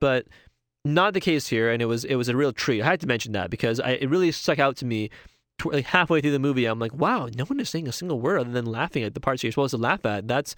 But 0.00 0.26
not 0.84 1.12
the 1.12 1.20
case 1.20 1.48
here 1.48 1.70
and 1.70 1.82
it 1.82 1.86
was 1.86 2.04
it 2.04 2.14
was 2.14 2.28
a 2.28 2.36
real 2.36 2.52
treat. 2.52 2.82
I 2.82 2.86
had 2.86 3.00
to 3.00 3.06
mention 3.06 3.32
that 3.32 3.50
because 3.50 3.80
I, 3.80 3.92
it 3.92 4.08
really 4.08 4.30
stuck 4.30 4.58
out 4.58 4.76
to 4.76 4.84
me 4.84 5.10
tw- 5.58 5.72
like 5.72 5.86
halfway 5.86 6.20
through 6.20 6.32
the 6.32 6.38
movie. 6.38 6.66
I'm 6.66 6.78
like 6.78 6.94
wow 6.94 7.28
no 7.34 7.44
one 7.44 7.58
is 7.58 7.68
saying 7.68 7.88
a 7.88 7.92
single 7.92 8.20
word 8.20 8.38
other 8.40 8.52
than 8.52 8.66
laughing 8.66 9.02
at 9.02 9.14
the 9.14 9.20
parts 9.20 9.42
you're 9.42 9.52
supposed 9.52 9.72
to 9.72 9.78
laugh 9.78 10.04
at. 10.06 10.28
That's 10.28 10.54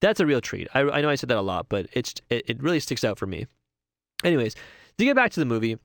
that's 0.00 0.20
a 0.20 0.26
real 0.26 0.40
treat. 0.40 0.68
I, 0.74 0.80
I 0.80 1.00
know 1.00 1.08
I 1.08 1.14
said 1.14 1.28
that 1.30 1.38
a 1.38 1.40
lot 1.40 1.68
but 1.68 1.86
it's 1.92 2.14
it, 2.28 2.44
it 2.48 2.62
really 2.62 2.80
sticks 2.80 3.04
out 3.04 3.18
for 3.18 3.26
me. 3.26 3.46
Anyways 4.24 4.56
to 4.98 5.04
get 5.04 5.16
back 5.16 5.30
to 5.32 5.40
the 5.40 5.46
movie, 5.46 5.78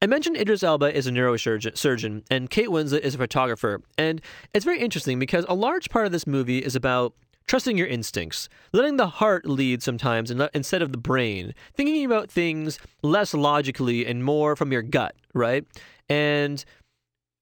I 0.00 0.06
mentioned 0.06 0.36
Idris 0.36 0.62
Elba 0.62 0.94
is 0.94 1.06
a 1.06 1.10
neurosurgeon, 1.10 2.24
and 2.30 2.50
Kate 2.50 2.68
Winslet 2.68 3.00
is 3.00 3.14
a 3.14 3.18
photographer. 3.18 3.82
And 3.96 4.20
it's 4.52 4.64
very 4.64 4.80
interesting 4.80 5.18
because 5.18 5.46
a 5.48 5.54
large 5.54 5.90
part 5.90 6.06
of 6.06 6.12
this 6.12 6.26
movie 6.26 6.58
is 6.58 6.74
about 6.74 7.14
trusting 7.46 7.78
your 7.78 7.86
instincts, 7.86 8.48
letting 8.72 8.96
the 8.96 9.06
heart 9.06 9.46
lead 9.46 9.82
sometimes 9.82 10.30
instead 10.30 10.82
of 10.82 10.92
the 10.92 10.98
brain, 10.98 11.54
thinking 11.74 12.04
about 12.04 12.30
things 12.30 12.78
less 13.02 13.34
logically 13.34 14.06
and 14.06 14.24
more 14.24 14.56
from 14.56 14.72
your 14.72 14.82
gut, 14.82 15.14
right? 15.34 15.64
And 16.08 16.64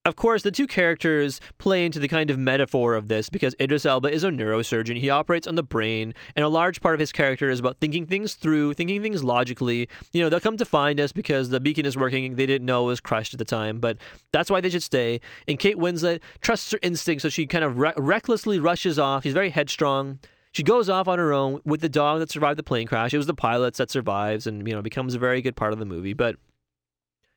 of 0.07 0.17
course, 0.17 0.43
the 0.43 0.51
two 0.51 0.67
characters 0.67 1.41
play 1.59 1.85
into 1.85 1.99
the 1.99 2.09
kind 2.09 2.31
of 2.31 2.39
metaphor 2.39 2.95
of 2.95 3.09
this 3.09 3.29
because 3.29 3.55
Idris 3.61 3.85
Elba 3.85 4.11
is 4.11 4.25
a 4.25 4.31
neurosurgeon. 4.31 4.99
He 4.99 5.11
operates 5.11 5.47
on 5.47 5.57
the 5.57 5.63
brain, 5.63 6.15
and 6.35 6.43
a 6.43 6.49
large 6.49 6.81
part 6.81 6.95
of 6.95 7.01
his 7.01 7.13
character 7.13 7.51
is 7.51 7.61
about 7.61 7.81
thinking 7.81 8.07
things 8.07 8.35
through, 8.35 8.73
thinking 8.75 9.03
things 9.03 9.23
logically. 9.23 9.91
You 10.13 10.23
know, 10.23 10.31
they'll 10.31 10.41
come 10.41 10.57
to 10.57 10.65
find 10.65 10.99
us 11.01 11.13
because 11.13 11.51
the 11.51 11.61
beacon 11.61 11.85
is 11.85 11.99
working. 11.99 12.37
They 12.37 12.47
didn't 12.47 12.65
know 12.65 12.85
it 12.85 12.87
was 12.87 13.01
crushed 13.01 13.35
at 13.35 13.39
the 13.39 13.45
time, 13.45 13.79
but 13.79 13.99
that's 14.33 14.51
why 14.51 14.63
they 14.63 14.71
should 14.71 14.83
stay. 14.83 15.21
And 15.47 15.59
Kate 15.59 15.77
Winslet 15.77 16.21
trusts 16.41 16.71
her 16.71 16.79
instincts, 16.83 17.23
so 17.23 17.29
she 17.29 17.47
kind 17.47 17.65
of 17.65 17.79
re- 17.79 17.93
recklessly 17.99 18.59
rushes 18.59 18.99
off. 18.99 19.25
She's 19.25 19.35
very 19.35 19.51
headstrong. 19.51 20.19
She 20.53 20.63
goes 20.63 20.89
off 20.89 21.09
on 21.09 21.19
her 21.19 21.33
own 21.35 21.61
with 21.67 21.83
the 21.83 21.91
dog 21.91 22.21
that 22.21 22.31
survived 22.31 22.59
the 22.59 22.63
plane 22.63 22.87
crash. 22.87 23.13
It 23.13 23.19
was 23.19 23.27
the 23.27 23.35
pilots 23.35 23.77
that 23.77 23.91
survives 23.91 24.47
and, 24.47 24.67
you 24.67 24.75
know, 24.75 24.81
becomes 24.81 25.15
a 25.15 25.19
very 25.19 25.43
good 25.43 25.57
part 25.57 25.75
of 25.75 25.79
the 25.79 25.85
movie. 25.85 26.15
But, 26.15 26.37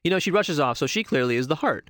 you 0.06 0.10
know, 0.10 0.18
she 0.18 0.32
rushes 0.32 0.62
off, 0.62 0.78
so 0.78 0.88
she 0.88 1.04
clearly 1.04 1.36
is 1.36 1.48
the 1.48 1.56
heart. 1.56 1.90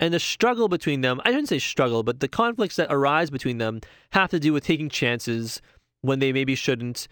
And 0.00 0.12
the 0.12 0.18
struggle 0.18 0.68
between 0.68 1.02
them, 1.02 1.20
I 1.24 1.30
didn't 1.30 1.48
say 1.48 1.58
struggle, 1.58 2.02
but 2.02 2.20
the 2.20 2.28
conflicts 2.28 2.76
that 2.76 2.92
arise 2.92 3.30
between 3.30 3.58
them 3.58 3.80
have 4.10 4.30
to 4.30 4.40
do 4.40 4.52
with 4.52 4.64
taking 4.64 4.88
chances 4.88 5.62
when 6.00 6.18
they 6.18 6.32
maybe 6.32 6.54
shouldn't. 6.54 7.08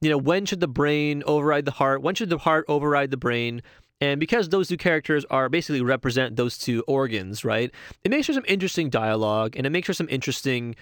You 0.00 0.10
know, 0.10 0.18
when 0.18 0.46
should 0.46 0.60
the 0.60 0.68
brain 0.68 1.22
override 1.26 1.64
the 1.64 1.72
heart? 1.72 2.02
When 2.02 2.14
should 2.14 2.30
the 2.30 2.38
heart 2.38 2.64
override 2.68 3.10
the 3.10 3.16
brain? 3.16 3.62
And 4.00 4.18
because 4.18 4.48
those 4.48 4.68
two 4.68 4.78
characters 4.78 5.26
are 5.28 5.48
basically 5.48 5.82
represent 5.82 6.36
those 6.36 6.56
two 6.56 6.82
organs, 6.86 7.44
right? 7.44 7.70
It 8.02 8.10
makes 8.10 8.26
for 8.26 8.32
some 8.32 8.44
interesting 8.48 8.88
dialogue 8.88 9.56
and 9.56 9.66
it 9.66 9.70
makes 9.70 9.86
for 9.86 9.92
some 9.92 10.08
interesting 10.08 10.74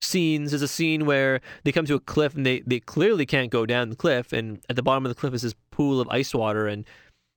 scenes. 0.00 0.50
There's 0.50 0.62
a 0.62 0.68
scene 0.68 1.04
where 1.04 1.40
they 1.64 1.72
come 1.72 1.84
to 1.86 1.94
a 1.94 2.00
cliff 2.00 2.34
and 2.34 2.46
they, 2.46 2.60
they 2.60 2.80
clearly 2.80 3.26
can't 3.26 3.50
go 3.50 3.66
down 3.66 3.90
the 3.90 3.96
cliff. 3.96 4.32
And 4.32 4.60
at 4.70 4.76
the 4.76 4.82
bottom 4.82 5.04
of 5.04 5.10
the 5.10 5.20
cliff 5.20 5.34
is 5.34 5.42
this 5.42 5.54
pool 5.70 6.00
of 6.00 6.08
ice 6.08 6.34
water. 6.34 6.66
And 6.66 6.86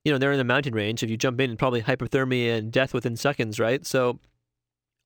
you 0.08 0.14
know, 0.14 0.18
they're 0.18 0.32
in 0.32 0.38
the 0.38 0.44
mountain 0.44 0.74
range. 0.74 1.02
If 1.02 1.10
you 1.10 1.18
jump 1.18 1.38
in, 1.38 1.58
probably 1.58 1.82
hypothermia 1.82 2.56
and 2.56 2.72
death 2.72 2.94
within 2.94 3.14
seconds, 3.14 3.60
right? 3.60 3.84
So 3.84 4.18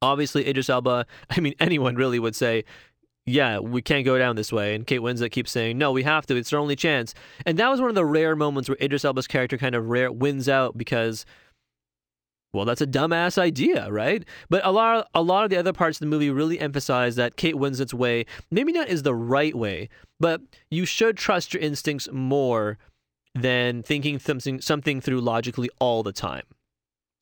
obviously, 0.01 0.47
Idris 0.47 0.71
Elba, 0.71 1.07
I 1.31 1.41
mean, 1.41 1.55
anyone 1.59 1.97
really 1.97 2.21
would 2.21 2.37
say, 2.37 2.65
yeah, 3.27 3.59
we 3.59 3.83
can't 3.83 4.05
go 4.05 4.17
down 4.17 4.37
this 4.37 4.53
way. 4.53 4.77
And 4.77 4.87
Kate 4.87 5.01
Winslet 5.01 5.33
keeps 5.33 5.51
saying, 5.51 5.77
no, 5.77 5.91
we 5.91 6.05
have 6.05 6.25
to. 6.27 6.37
It's 6.37 6.53
our 6.53 6.61
only 6.61 6.77
chance. 6.77 7.15
And 7.45 7.59
that 7.59 7.69
was 7.69 7.81
one 7.81 7.89
of 7.89 7.97
the 7.97 8.05
rare 8.05 8.37
moments 8.37 8.69
where 8.69 8.79
Idris 8.81 9.05
Elba's 9.05 9.27
character 9.27 9.59
kind 9.59 9.75
of 9.75 9.89
rare 9.89 10.13
wins 10.13 10.49
out 10.49 10.79
because, 10.79 11.27
well, 12.53 12.65
that's 12.65 12.81
a 12.81 12.87
dumbass 12.87 13.39
idea, 13.39 13.91
right? 13.91 14.25
But 14.51 14.65
a 14.65 14.71
lot, 14.71 15.09
a 15.17 15.23
lot 15.23 15.43
of 15.43 15.51
the 15.51 15.57
other 15.57 15.73
parts 15.73 15.97
of 15.97 16.01
the 16.01 16.07
movie 16.07 16.31
really 16.31 16.61
emphasize 16.61 17.17
that 17.17 17.37
Kate 17.37 17.57
Winslet's 17.57 17.95
way, 17.95 18.25
maybe 18.53 18.73
not 18.73 18.89
is 18.89 19.03
the 19.03 19.17
right 19.17 19.55
way, 19.55 19.89
but 20.21 20.41
you 20.71 20.85
should 20.85 21.17
trust 21.17 21.55
your 21.55 21.61
instincts 21.61 22.09
more 22.13 22.79
than 23.35 23.83
thinking 23.83 24.19
something 24.19 24.61
something 24.61 25.01
through 25.01 25.21
logically 25.21 25.71
all 25.79 26.03
the 26.03 26.13
time. 26.13 26.45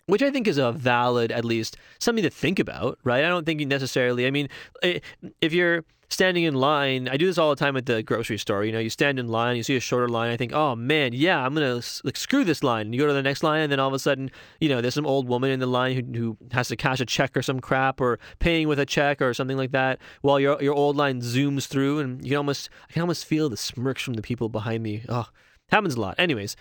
Which 0.07 0.23
I 0.23 0.31
think 0.31 0.49
is 0.49 0.59
a 0.59 0.73
valid, 0.73 1.31
at 1.31 1.45
least, 1.45 1.77
something 2.01 2.25
to 2.25 2.31
think 2.31 2.59
about, 2.59 2.99
right? 3.05 3.25
I 3.25 3.29
don't 3.29 3.47
think 3.47 3.61
you 3.61 3.67
necessarily, 3.67 4.27
I 4.27 4.33
mean, 4.33 4.49
eh, 4.83 4.99
if 5.41 5.53
you're 5.53 5.85
standing 6.09 6.43
in 6.43 6.55
line, 6.55 7.09
I 7.09 7.17
do 7.17 7.27
this 7.27 7.39
all 7.39 7.51
the 7.51 7.57
time 7.57 7.77
at 7.77 7.87
the 7.87 8.03
grocery 8.03 8.37
store. 8.37 8.65
You 8.65 8.73
know, 8.73 8.81
you 8.81 8.91
stand 8.91 9.21
in 9.21 9.29
line, 9.29 9.57
you 9.57 9.63
see 9.63 9.77
a 9.77 9.81
shorter 9.81 10.09
line, 10.09 10.33
I 10.33 10.37
think, 10.37 10.53
oh 10.53 10.75
man, 10.75 11.13
yeah, 11.13 11.45
I'm 11.45 11.55
gonna 11.55 11.81
like 12.03 12.17
screw 12.17 12.43
this 12.43 12.65
line. 12.65 12.87
And 12.87 12.95
you 12.95 13.01
go 13.01 13.07
to 13.07 13.13
the 13.13 13.23
next 13.23 13.45
line, 13.45 13.63
and 13.63 13.71
then 13.71 13.79
all 13.79 13.87
of 13.87 13.95
a 13.95 14.01
sudden, 14.01 14.33
you 14.61 14.69
know, 14.69 14.81
there's 14.81 14.95
some 14.95 15.07
old 15.07 15.29
woman 15.29 15.51
in 15.51 15.61
the 15.61 15.67
line 15.67 15.95
who, 15.95 16.19
who 16.19 16.37
has 16.51 16.69
to 16.69 16.77
cash 16.77 16.99
a 16.99 17.07
check 17.07 17.37
or 17.37 17.43
some 17.43 17.61
crap, 17.61 18.01
or 18.01 18.19
paying 18.41 18.67
with 18.67 18.81
a 18.81 18.87
check 18.87 19.23
or 19.23 19.33
something 19.33 19.57
like 19.57 19.71
that, 19.71 20.01
while 20.23 20.41
your 20.41 20.61
your 20.61 20.75
old 20.75 20.97
line 20.97 21.21
zooms 21.21 21.69
through, 21.69 22.01
and 22.01 22.25
you 22.25 22.31
can 22.31 22.39
almost, 22.39 22.69
I 22.89 22.93
can 22.93 23.03
almost 23.03 23.25
feel 23.25 23.49
the 23.49 23.57
smirks 23.57 24.03
from 24.03 24.15
the 24.15 24.23
people 24.23 24.49
behind 24.49 24.83
me. 24.83 25.05
Oh, 25.09 25.27
Happens 25.71 25.95
a 25.95 26.01
lot. 26.01 26.17
Anyways, 26.19 26.57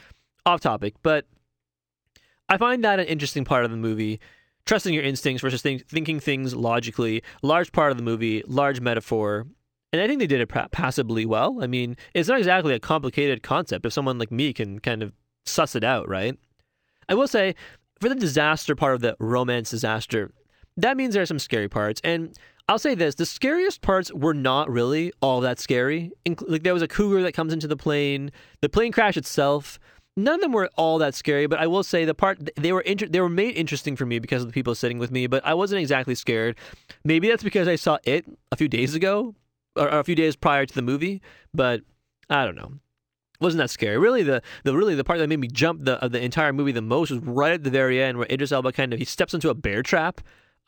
off 0.45 0.62
topic, 0.62 0.95
but 1.02 1.26
I 2.48 2.58
find 2.58 2.84
that 2.84 3.00
an 3.00 3.06
interesting 3.06 3.45
part 3.45 3.65
of 3.65 3.72
the 3.72 3.78
movie. 3.78 4.19
Trusting 4.65 4.93
your 4.93 5.04
instincts 5.04 5.41
versus 5.41 5.62
think, 5.62 5.88
thinking 5.88 6.19
things 6.19 6.54
logically. 6.56 7.24
Large 7.41 7.72
part 7.72 7.91
of 7.91 7.98
the 7.98 8.04
movie, 8.04 8.43
large 8.45 8.82
metaphor. 8.82 9.48
And 9.91 10.02
I 10.02 10.08
think 10.08 10.19
they 10.19 10.28
did 10.28 10.41
it 10.41 10.72
passably 10.72 11.26
well. 11.26 11.58
I 11.62 11.67
mean, 11.67 11.98
it's 12.13 12.30
not 12.30 12.38
exactly 12.38 12.76
a 12.76 12.80
complicated 12.80 13.41
concept 13.41 13.86
if 13.86 13.93
someone 13.93 14.19
like 14.19 14.32
me 14.32 14.54
can 14.54 14.80
kind 14.80 15.02
of 15.02 15.13
suss 15.45 15.76
it 15.76 15.84
out, 15.84 16.08
right? 16.08 16.38
I 17.08 17.15
will 17.15 17.28
say, 17.28 17.56
for 18.00 18.10
the 18.10 18.15
disaster 18.15 18.76
part 18.76 18.93
of 18.93 19.02
the 19.02 19.15
romance 19.19 19.72
disaster, 19.72 20.32
that 20.78 20.95
means 20.95 21.15
there 21.15 21.24
are 21.24 21.28
some 21.28 21.39
scary 21.39 21.67
parts. 21.67 22.00
And 22.04 22.38
I'll 22.70 22.80
say 22.80 22.94
this: 22.94 23.16
the 23.16 23.26
scariest 23.26 23.82
parts 23.82 24.14
were 24.14 24.36
not 24.36 24.70
really 24.70 25.12
all 25.22 25.42
that 25.42 25.60
scary. 25.60 26.12
Like 26.48 26.62
there 26.62 26.74
was 26.74 26.84
a 26.84 26.88
cougar 26.88 27.24
that 27.24 27.34
comes 27.34 27.52
into 27.52 27.68
the 27.68 27.76
plane, 27.76 28.32
the 28.62 28.70
plane 28.70 28.92
crash 28.92 29.18
itself. 29.18 29.80
None 30.16 30.36
of 30.36 30.42
them 30.42 30.52
were 30.52 30.70
all 30.78 31.00
that 31.00 31.16
scary, 31.16 31.48
but 31.48 31.60
I 31.60 31.66
will 31.66 31.82
say 31.82 32.06
the 32.06 32.14
part 32.14 32.50
they 32.56 32.72
were 32.72 32.82
inter- 32.82 33.08
they 33.08 33.22
were 33.22 33.30
made 33.30 33.56
interesting 33.56 33.96
for 33.96 34.06
me 34.06 34.20
because 34.20 34.44
of 34.44 34.50
the 34.50 34.54
people 34.54 34.76
sitting 34.76 35.00
with 35.00 35.10
me. 35.10 35.26
But 35.26 35.44
I 35.46 35.56
wasn't 35.56 35.82
exactly 35.82 36.14
scared. 36.14 36.58
Maybe 37.04 37.28
that's 37.28 37.44
because 37.44 37.68
I 37.68 37.76
saw 37.76 37.98
it 38.04 38.26
a 38.52 38.56
few 38.56 38.68
days 38.68 38.94
ago 38.94 39.34
or 39.76 39.88
a 39.88 40.04
few 40.04 40.16
days 40.16 40.36
prior 40.36 40.68
to 40.68 40.76
the 40.76 40.84
movie. 40.84 41.22
But 41.54 41.82
I 42.30 42.46
don't 42.46 42.56
know 42.56 42.74
wasn't 43.42 43.60
that 43.60 43.70
scary. 43.70 43.98
Really, 43.98 44.22
the, 44.22 44.42
the 44.64 44.76
really 44.76 44.96
the 44.96 45.04
part 45.04 45.20
that 45.20 45.30
made 45.30 45.40
me 45.40 45.48
jump 45.48 45.86
the 45.86 45.98
the 46.10 46.22
entire 46.22 46.54
movie 46.54 46.72
the 46.72 46.82
most 46.82 47.10
was 47.10 47.20
right 47.22 47.54
at 47.54 47.64
the 47.64 47.70
very 47.70 48.02
end, 48.02 48.18
where 48.18 48.28
Idris 48.30 48.52
Elba 48.52 48.74
kind 48.74 48.94
of 48.94 49.00
he 49.00 49.06
steps 49.06 49.34
into 49.34 49.50
a 49.50 49.54
bear 49.56 49.82
trap, 49.82 50.22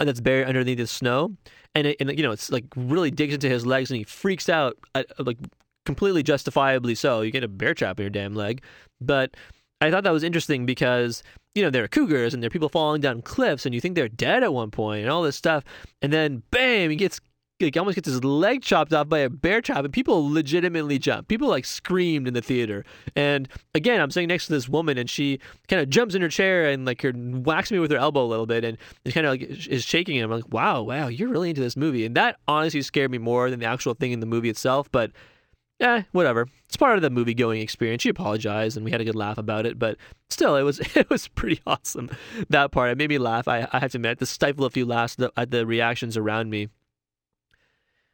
that's 0.08 0.20
buried 0.20 0.48
underneath 0.48 0.78
the 0.78 0.88
snow, 0.88 1.36
and 1.76 1.88
it, 1.88 1.98
and 2.00 2.16
you 2.18 2.24
know 2.24 2.32
it's 2.32 2.52
like 2.52 2.66
really 2.76 3.12
digs 3.12 3.34
into 3.34 3.50
his 3.50 3.66
legs 3.66 3.90
and 3.90 3.98
he 3.98 4.04
freaks 4.04 4.50
out 4.50 4.78
at, 4.96 5.08
like 5.20 5.38
completely 5.86 6.24
justifiably 6.24 6.96
so. 6.96 7.22
You 7.22 7.32
get 7.32 7.44
a 7.44 7.48
bear 7.48 7.74
trap 7.74 8.00
in 8.00 8.04
your 8.04 8.10
damn 8.10 8.36
leg, 8.36 8.64
but 9.00 9.36
I 9.82 9.90
thought 9.92 10.04
that 10.04 10.14
was 10.14 10.24
interesting 10.24 10.66
because 10.66 11.24
you 11.56 11.64
know 11.64 11.70
there 11.70 11.84
are 11.84 11.88
cougars 11.88 12.34
and 12.34 12.42
there 12.42 12.48
are 12.48 12.52
people 12.52 12.70
falling 12.70 13.02
down 13.02 13.22
cliffs 13.22 13.66
and 13.66 13.76
you 13.76 13.82
think 13.82 13.96
they're 13.96 14.08
dead 14.08 14.44
at 14.44 14.54
one 14.54 14.72
point 14.72 15.02
and 15.02 15.10
all 15.10 15.24
this 15.24 15.36
stuff, 15.36 15.64
and 16.02 16.12
then 16.12 16.44
bam, 16.52 16.90
he 16.90 16.96
gets 16.96 17.20
like 17.62 17.78
almost 17.78 17.96
gets 17.96 18.08
his 18.08 18.24
leg 18.24 18.62
chopped 18.62 18.94
off 18.94 19.10
by 19.10 19.20
a 19.20 19.30
bear 19.30 19.62
trap, 19.62 19.84
and 19.84 19.94
people 19.94 20.32
legitimately 20.32 21.00
jump. 21.00 21.28
People 21.28 21.48
like 21.48 21.66
screamed 21.66 22.28
in 22.28 22.34
the 22.34 22.42
theater. 22.42 22.84
And 23.16 23.48
again, 23.74 24.02
I'm 24.02 24.12
sitting 24.12 24.28
next 24.28 24.48
to 24.48 24.54
this 24.54 24.68
woman, 24.68 24.98
and 24.98 25.10
she 25.10 25.40
kind 25.68 25.82
of 25.82 25.90
jumps 25.90 26.16
in 26.16 26.22
her 26.22 26.30
chair 26.30 26.70
and 26.70 26.86
like 26.86 27.02
her 27.02 27.12
whacks 27.12 27.72
me 27.72 27.80
with 27.80 27.92
her 27.92 27.98
elbow 27.98 28.24
a 28.24 28.28
little 28.28 28.46
bit, 28.46 28.64
and 28.64 28.78
kind 29.14 29.26
of 29.26 29.32
like 29.32 29.42
is 29.44 29.84
shaking. 29.84 30.18
And 30.18 30.26
I'm 30.26 30.32
like, 30.32 30.52
wow, 30.52 30.82
wow, 30.82 31.08
you're 31.08 31.30
really 31.30 31.50
into 31.50 31.62
this 31.62 31.78
movie, 31.78 32.06
and 32.06 32.16
that 32.16 32.38
honestly 32.48 32.82
scared 32.82 33.12
me 33.12 33.18
more 33.18 33.50
than 33.50 33.60
the 33.60 33.66
actual 33.66 33.94
thing 33.94 34.12
in 34.12 34.20
the 34.20 34.26
movie 34.26 34.50
itself. 34.50 34.92
But 34.92 35.12
yeah, 35.82 36.04
whatever. 36.12 36.48
It's 36.68 36.78
part 36.78 36.96
of 36.96 37.02
the 37.02 37.10
movie 37.10 37.34
going 37.34 37.60
experience. 37.60 38.04
She 38.04 38.10
apologized, 38.10 38.78
and 38.78 38.86
we 38.86 38.92
had 38.92 39.02
a 39.02 39.04
good 39.04 39.16
laugh 39.16 39.40
about 39.40 39.66
it. 39.66 39.80
But 39.80 39.98
still, 40.30 40.56
it 40.56 40.62
was 40.62 40.80
it 40.96 41.10
was 41.10 41.28
pretty 41.28 41.60
awesome. 41.66 42.10
That 42.50 42.72
part 42.72 42.92
it 42.92 42.98
made 43.00 43.10
me 43.10 43.18
laugh. 43.18 43.48
I 43.48 43.68
I 43.74 43.80
have 43.80 43.92
to 43.92 43.98
admit, 43.98 44.20
to 44.20 44.28
stifle 44.28 44.66
a 44.66 44.70
few 44.70 44.86
laughs 44.86 45.18
at 45.36 45.50
the 45.50 45.66
reactions 45.66 46.16
around 46.18 46.52
me. 46.52 46.70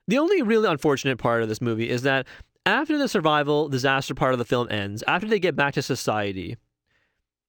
The 0.08 0.18
only 0.18 0.42
really 0.42 0.70
unfortunate 0.70 1.18
part 1.18 1.44
of 1.44 1.50
this 1.50 1.62
movie 1.62 1.90
is 1.90 2.04
that 2.04 2.28
after 2.66 2.98
the 2.98 3.08
survival 3.08 3.70
disaster 3.70 4.14
part 4.14 4.34
of 4.34 4.40
the 4.40 4.46
film 4.46 4.70
ends, 4.70 5.04
after 5.08 5.28
they 5.28 5.40
get 5.40 5.56
back 5.56 5.74
to 5.74 5.82
society, 5.82 6.58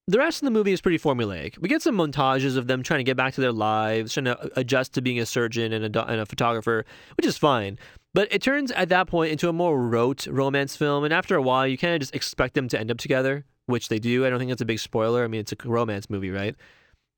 the 0.08 0.18
rest 0.18 0.42
of 0.42 0.46
the 0.46 0.50
movie 0.50 0.72
is 0.72 0.80
pretty 0.80 0.98
formulaic. 0.98 1.58
We 1.58 1.68
get 1.68 1.82
some 1.82 1.96
montages 1.96 2.56
of 2.56 2.66
them 2.66 2.82
trying 2.82 2.98
to 2.98 3.04
get 3.04 3.16
back 3.16 3.34
to 3.34 3.40
their 3.40 3.52
lives, 3.52 4.14
trying 4.14 4.24
to 4.24 4.50
adjust 4.58 4.94
to 4.94 5.02
being 5.02 5.20
a 5.20 5.26
surgeon 5.26 5.72
and 5.72 5.94
a, 5.94 6.06
and 6.06 6.20
a 6.20 6.26
photographer, 6.26 6.86
which 7.16 7.26
is 7.26 7.36
fine. 7.36 7.78
But 8.14 8.32
it 8.32 8.40
turns 8.40 8.70
at 8.72 8.88
that 8.88 9.06
point 9.06 9.32
into 9.32 9.48
a 9.48 9.52
more 9.52 9.78
rote 9.80 10.26
romance 10.26 10.76
film, 10.76 11.04
and 11.04 11.12
after 11.12 11.36
a 11.36 11.42
while, 11.42 11.66
you 11.66 11.76
kind 11.76 11.94
of 11.94 12.00
just 12.00 12.14
expect 12.14 12.54
them 12.54 12.68
to 12.68 12.80
end 12.80 12.90
up 12.90 12.98
together, 12.98 13.44
which 13.66 13.88
they 13.88 13.98
do. 13.98 14.24
I 14.24 14.30
don't 14.30 14.38
think 14.38 14.50
that's 14.50 14.62
a 14.62 14.66
big 14.66 14.80
spoiler. 14.80 15.24
I 15.24 15.28
mean, 15.28 15.40
it's 15.40 15.52
a 15.52 15.56
romance 15.64 16.08
movie, 16.08 16.30
right? 16.30 16.56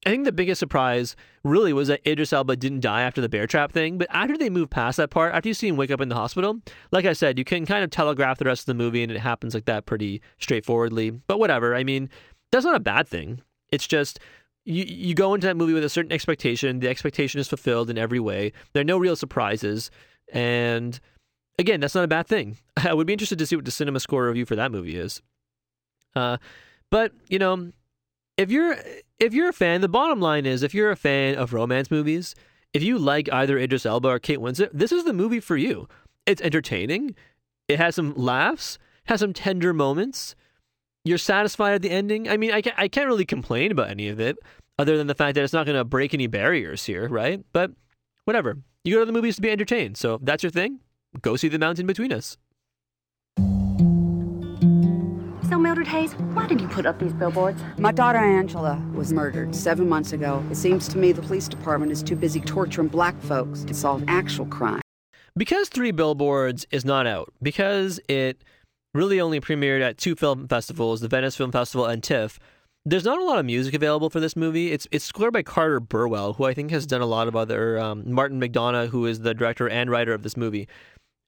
I 0.07 0.11
think 0.11 0.25
the 0.25 0.33
biggest 0.33 0.59
surprise 0.59 1.15
really 1.45 1.75
was 1.75 1.89
that 1.89 2.07
Idris 2.07 2.33
Elba 2.33 2.57
didn't 2.57 2.81
die 2.81 3.03
after 3.03 3.21
the 3.21 3.29
bear 3.29 3.47
trap 3.47 3.71
thing. 3.71 3.99
But 3.99 4.09
after 4.11 4.37
they 4.37 4.49
move 4.49 4.71
past 4.71 4.97
that 4.97 5.11
part, 5.11 5.35
after 5.35 5.49
you 5.49 5.55
see 5.55 5.69
him 5.69 5.77
wake 5.77 5.91
up 5.91 6.01
in 6.01 6.09
the 6.09 6.15
hospital, 6.15 6.61
like 6.91 7.05
I 7.05 7.13
said, 7.13 7.39
you 7.39 7.45
can 7.45 7.67
kind 7.67 7.85
of 7.85 7.91
telegraph 7.91 8.39
the 8.39 8.47
rest 8.47 8.63
of 8.63 8.67
the 8.67 8.75
movie 8.75 9.03
and 9.03 9.13
it 9.13 9.19
happens 9.19 9.53
like 9.53 9.67
that 9.67 9.85
pretty 9.85 10.23
straightforwardly. 10.39 11.11
But 11.11 11.39
whatever. 11.39 11.75
I 11.75 11.85
mean, 11.85 12.09
that's 12.51 12.65
not 12.65 12.77
a 12.77 12.81
bad 12.81 13.09
thing. 13.09 13.43
It's 13.71 13.87
just 13.87 14.19
you 14.65 14.85
you 14.85 15.15
go 15.15 15.35
into 15.35 15.47
that 15.47 15.57
movie 15.57 15.73
with 15.73 15.85
a 15.85 15.89
certain 15.89 16.13
expectation. 16.13 16.81
The 16.81 16.89
expectation 16.89 17.41
is 17.41 17.49
fulfilled 17.49 17.91
in 17.91 17.99
every 17.99 18.21
way. 18.21 18.53
There 18.73 18.81
are 18.81 18.85
no 18.85 18.99
real 18.99 19.17
surprises, 19.17 19.91
and 20.33 20.99
again, 21.59 21.81
that's 21.81 21.95
not 21.95 22.05
a 22.05 22.09
bad 22.09 22.27
thing. 22.27 22.57
I 22.77 22.95
would 22.95 23.07
be 23.07 23.13
interested 23.13 23.39
to 23.39 23.47
see 23.47 23.57
what 23.57 23.65
the 23.65 23.71
cinema 23.71 24.01
score 24.01 24.27
review 24.27 24.47
for 24.47 24.57
that 24.57 24.73
movie 24.73 24.97
is. 24.97 25.23
Uh, 26.15 26.39
but 26.91 27.13
you 27.29 27.39
know, 27.39 27.71
if 28.37 28.51
you're 28.51 28.77
if 29.21 29.35
you're 29.35 29.51
a 29.51 29.53
fan, 29.53 29.83
the 29.83 29.89
bottom 29.89 30.21
line 30.21 30.47
is 30.47 30.63
if 30.63 30.75
you're 30.75 30.91
a 30.91 30.97
fan 30.97 31.37
of 31.37 31.53
romance 31.53 31.91
movies, 31.91 32.35
if 32.73 32.83
you 32.83 32.99
like 32.99 33.33
either 33.33 33.59
Idris 33.59 33.87
Elba 33.87 34.09
or 34.09 34.19
Kate 34.19 34.39
Winslet, 34.39 34.71
this 34.73 34.91
is 34.91 35.05
the 35.05 35.13
movie 35.13 35.41
for 35.41 35.57
you. 35.57 35.87
It's 36.27 36.43
entertaining. 36.43 37.15
It 37.69 37.79
has 37.79 37.95
some 37.95 38.15
laughs, 38.15 38.79
has 39.05 39.21
some 39.21 39.33
tender 39.33 39.73
moments. 39.73 40.35
You're 41.05 41.19
satisfied 41.19 41.75
at 41.75 41.83
the 41.83 41.91
ending. 41.91 42.29
I 42.29 42.37
mean, 42.37 42.51
I 42.51 42.63
can't, 42.63 42.79
I 42.79 42.89
can't 42.89 43.07
really 43.07 43.25
complain 43.25 43.71
about 43.71 43.91
any 43.91 44.09
of 44.09 44.21
it, 44.21 44.39
other 44.79 44.97
than 44.97 45.07
the 45.07 45.15
fact 45.15 45.35
that 45.35 45.45
it's 45.45 45.53
not 45.53 45.67
going 45.67 45.79
to 45.79 45.85
break 45.85 46.15
any 46.15 46.27
barriers 46.27 46.85
here, 46.85 47.09
right? 47.09 47.45
But 47.53 47.73
whatever. 48.25 48.59
You 48.85 48.95
go 48.95 49.01
to 49.01 49.07
the 49.07 49.13
movies 49.13 49.37
to 49.37 49.43
be 49.43 49.51
entertained. 49.51 49.99
So 49.99 50.19
that's 50.23 50.43
your 50.43 50.51
thing, 50.51 50.81
go 51.21 51.37
see 51.37 51.49
The 51.49 51.59
Mountain 51.59 51.87
Between 51.87 52.13
Us. 52.13 52.39
So, 55.51 55.59
Mildred 55.59 55.89
Hayes, 55.89 56.13
why 56.33 56.47
did 56.47 56.61
you 56.61 56.69
put 56.69 56.87
up 56.87 57.01
these 57.01 57.13
billboards? 57.13 57.61
My 57.77 57.91
daughter 57.91 58.21
Angela 58.21 58.81
was 58.95 59.13
murdered 59.13 59.53
seven 59.53 59.89
months 59.89 60.13
ago. 60.13 60.45
It 60.49 60.55
seems 60.55 60.87
to 60.87 60.97
me 60.97 61.11
the 61.11 61.23
police 61.23 61.49
department 61.49 61.91
is 61.91 62.05
too 62.05 62.15
busy 62.15 62.41
torturing 62.41 62.87
black 62.87 63.21
folks 63.23 63.65
to 63.65 63.75
solve 63.75 64.05
actual 64.07 64.47
crime. 64.47 64.81
Because 65.37 65.69
Three 65.69 65.91
Billboards 65.91 66.69
is 66.71 66.85
not 66.85 67.09
out, 67.09 67.33
because 67.43 67.99
it 68.09 68.45
really 68.95 69.21
only 69.21 69.41
premiered 69.41 69.83
at 69.83 69.99
two 69.99 70.15
film 70.15 70.47
festivals, 70.47 71.01
the 71.01 71.09
Venice 71.09 71.35
Film 71.35 71.51
Festival 71.51 71.85
and 71.85 72.01
TIFF, 72.01 72.39
there's 72.87 73.05
not 73.05 73.19
a 73.19 73.25
lot 73.25 73.41
of 73.41 73.45
music 73.45 73.75
available 73.75 74.09
for 74.09 74.21
this 74.21 74.37
movie. 74.37 74.71
It's 74.71 74.87
it's 74.93 75.05
scored 75.05 75.33
by 75.33 75.43
Carter 75.43 75.81
Burwell, 75.81 76.35
who 76.35 76.45
I 76.45 76.55
think 76.55 76.71
has 76.71 76.87
done 76.87 77.01
a 77.01 77.07
lot 77.07 77.27
of 77.27 77.35
other 77.35 77.77
um, 77.77 78.05
Martin 78.07 78.41
McDonagh, 78.41 78.91
who 78.91 79.05
is 79.05 79.19
the 79.19 79.35
director 79.35 79.69
and 79.69 79.91
writer 79.91 80.15
of 80.15 80.23
this 80.23 80.37
movie. 80.37 80.69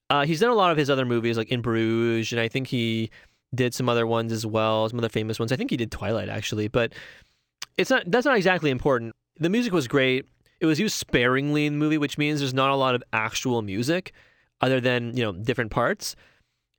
Uh, 0.09 0.25
he's 0.25 0.39
done 0.39 0.49
a 0.49 0.55
lot 0.55 0.71
of 0.71 0.77
his 0.77 0.89
other 0.89 1.05
movies, 1.05 1.37
like 1.37 1.51
In 1.51 1.61
Bruges, 1.61 2.31
and 2.31 2.39
I 2.39 2.47
think 2.47 2.67
he 2.67 3.11
did 3.53 3.73
some 3.73 3.89
other 3.89 4.07
ones 4.07 4.31
as 4.31 4.45
well, 4.45 4.87
some 4.89 4.99
other 4.99 5.09
famous 5.09 5.39
ones. 5.39 5.51
I 5.51 5.55
think 5.55 5.69
he 5.69 5.77
did 5.77 5.91
Twilight 5.91 6.29
actually, 6.29 6.67
but 6.67 6.93
it's 7.77 7.89
not 7.89 8.03
that's 8.07 8.25
not 8.25 8.37
exactly 8.37 8.69
important. 8.69 9.13
The 9.39 9.49
music 9.49 9.73
was 9.73 9.87
great. 9.87 10.25
It 10.59 10.65
was 10.65 10.79
used 10.79 10.95
sparingly 10.95 11.65
in 11.65 11.73
the 11.73 11.79
movie, 11.79 11.97
which 11.97 12.17
means 12.17 12.39
there's 12.39 12.53
not 12.53 12.69
a 12.71 12.75
lot 12.75 12.95
of 12.95 13.03
actual 13.11 13.61
music 13.61 14.13
other 14.61 14.79
than, 14.79 15.15
you 15.17 15.23
know, 15.23 15.33
different 15.33 15.71
parts. 15.71 16.15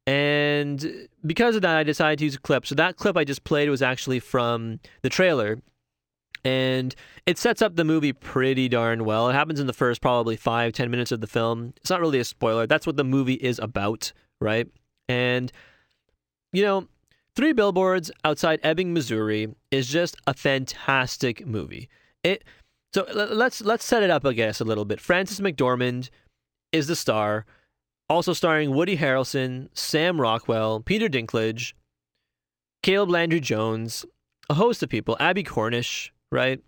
And 0.07 1.09
because 1.25 1.57
of 1.57 1.63
that, 1.63 1.77
I 1.77 1.83
decided 1.83 2.19
to 2.21 2.25
use 2.25 2.35
a 2.35 2.41
clip. 2.41 2.67
So 2.67 2.75
that 2.77 2.97
clip 2.97 3.17
I 3.17 3.25
just 3.25 3.45
played 3.45 3.69
was 3.69 3.83
actually 3.83 4.21
from 4.21 4.81
the 5.03 5.09
trailer. 5.09 5.59
And 6.45 6.95
it 7.27 7.39
sets 7.39 7.63
up 7.63 7.77
the 7.77 7.85
movie 7.85 8.13
pretty 8.13 8.69
darn 8.69 9.05
well. 9.05 9.31
It 9.31 9.33
happens 9.33 9.61
in 9.61 9.67
the 9.67 9.73
first 9.73 10.03
probably 10.03 10.37
five, 10.37 10.75
ten 10.75 10.91
minutes 10.91 11.11
of 11.11 11.21
the 11.21 11.27
film. 11.27 11.73
It's 11.79 11.91
not 11.91 12.01
really 12.01 12.19
a 12.21 12.25
spoiler. 12.25 12.67
That's 12.67 12.87
what 12.87 12.97
the 12.97 13.05
movie 13.05 13.35
is 13.35 13.59
about, 13.59 14.13
right? 14.41 14.67
And, 15.09 15.51
you 16.55 16.63
know, 16.63 16.89
Three 17.37 17.53
Billboards 17.53 18.11
Outside 18.25 18.61
Ebbing, 18.63 18.95
Missouri 18.95 19.55
is 19.71 19.89
just 19.89 20.17
a 20.27 20.35
fantastic 20.35 21.47
movie. 21.47 21.89
It 22.23 22.45
so 22.95 23.05
let's 23.13 23.61
let's 23.61 23.85
set 23.85 24.05
it 24.05 24.11
up, 24.11 24.25
I 24.25 24.33
guess, 24.33 24.61
a 24.61 24.65
little 24.65 24.85
bit. 24.85 25.01
Frances 25.01 25.41
McDormand 25.41 26.11
is 26.73 26.87
the 26.87 26.97
star 26.97 27.45
also 28.09 28.33
starring 28.33 28.75
Woody 28.75 28.97
Harrelson, 28.97 29.69
Sam 29.75 30.21
Rockwell, 30.21 30.81
Peter 30.81 31.09
Dinklage, 31.09 31.73
Caleb 32.83 33.11
Landry 33.11 33.41
Jones, 33.41 34.05
a 34.51 34.55
host 34.55 34.83
of 34.83 34.89
people, 34.89 35.17
Abbie 35.19 35.43
Cornish, 35.43 36.13
right? 36.31 36.61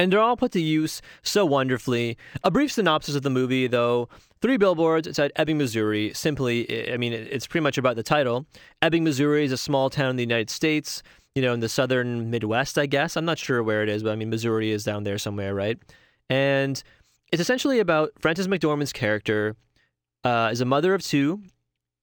And 0.00 0.10
they're 0.10 0.18
all 0.18 0.34
put 0.34 0.52
to 0.52 0.60
use 0.62 1.02
so 1.22 1.44
wonderfully. 1.44 2.16
A 2.42 2.50
brief 2.50 2.72
synopsis 2.72 3.14
of 3.14 3.20
the 3.20 3.28
movie, 3.28 3.66
though 3.66 4.08
Three 4.40 4.56
Billboards 4.56 5.06
outside 5.06 5.30
Ebbing, 5.36 5.58
Missouri. 5.58 6.10
Simply, 6.14 6.90
I 6.90 6.96
mean, 6.96 7.12
it's 7.12 7.46
pretty 7.46 7.62
much 7.62 7.76
about 7.76 7.96
the 7.96 8.02
title. 8.02 8.46
Ebbing, 8.80 9.04
Missouri 9.04 9.44
is 9.44 9.52
a 9.52 9.58
small 9.58 9.90
town 9.90 10.08
in 10.08 10.16
the 10.16 10.22
United 10.22 10.48
States, 10.48 11.02
you 11.34 11.42
know, 11.42 11.52
in 11.52 11.60
the 11.60 11.68
southern 11.68 12.30
Midwest, 12.30 12.78
I 12.78 12.86
guess. 12.86 13.14
I'm 13.14 13.26
not 13.26 13.38
sure 13.38 13.62
where 13.62 13.82
it 13.82 13.90
is, 13.90 14.02
but 14.02 14.12
I 14.12 14.16
mean, 14.16 14.30
Missouri 14.30 14.70
is 14.70 14.84
down 14.84 15.04
there 15.04 15.18
somewhere, 15.18 15.54
right? 15.54 15.78
And 16.30 16.82
it's 17.30 17.42
essentially 17.42 17.78
about 17.78 18.12
Frances 18.18 18.48
McDormand's 18.48 18.94
character 18.94 19.54
uh, 20.24 20.48
is 20.50 20.62
a 20.62 20.64
mother 20.64 20.94
of 20.94 21.02
two. 21.02 21.42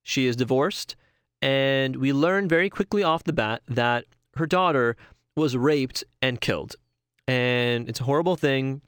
She 0.03 0.27
is 0.27 0.35
divorced, 0.35 0.95
and 1.41 1.95
we 1.95 2.13
learn 2.13 2.47
very 2.47 2.69
quickly 2.69 3.01
off 3.01 3.23
the 3.23 3.33
bat 3.33 3.63
that 3.67 4.05
her 4.35 4.45
daughter 4.45 4.95
was 5.35 5.57
raped 5.57 6.03
and 6.21 6.39
killed. 6.39 6.75
And 7.27 7.89
it's 7.89 7.99
a 7.99 8.05
horrible 8.05 8.35
thing. 8.35 8.81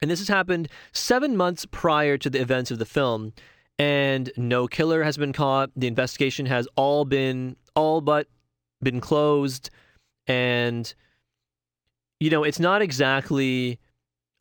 And 0.00 0.10
this 0.10 0.18
has 0.18 0.28
happened 0.28 0.68
seven 0.92 1.36
months 1.36 1.64
prior 1.70 2.18
to 2.18 2.28
the 2.28 2.40
events 2.40 2.70
of 2.70 2.78
the 2.78 2.84
film. 2.84 3.32
And 3.78 4.30
no 4.36 4.66
killer 4.66 5.02
has 5.02 5.16
been 5.16 5.32
caught. 5.32 5.70
The 5.74 5.86
investigation 5.86 6.46
has 6.46 6.68
all 6.76 7.04
been, 7.04 7.56
all 7.74 8.00
but 8.00 8.28
been 8.82 9.00
closed. 9.00 9.70
And, 10.26 10.92
you 12.20 12.30
know, 12.30 12.44
it's 12.44 12.60
not 12.60 12.82
exactly 12.82 13.78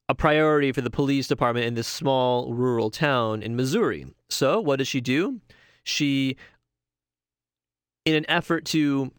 a 0.10 0.16
priority 0.16 0.72
for 0.74 0.82
the 0.82 0.90
police 0.90 1.28
department 1.28 1.66
in 1.66 1.76
this 1.76 1.88
small 1.88 2.54
rural 2.54 2.90
town 2.90 3.42
in 3.42 3.56
Missouri. 3.56 4.06
So, 4.30 4.60
what 4.60 4.78
does 4.78 4.88
she 4.88 5.00
do? 5.00 5.40
She, 5.84 6.36
in 8.06 8.16
an 8.16 8.26
effort 8.30 8.66
to, 8.66 9.12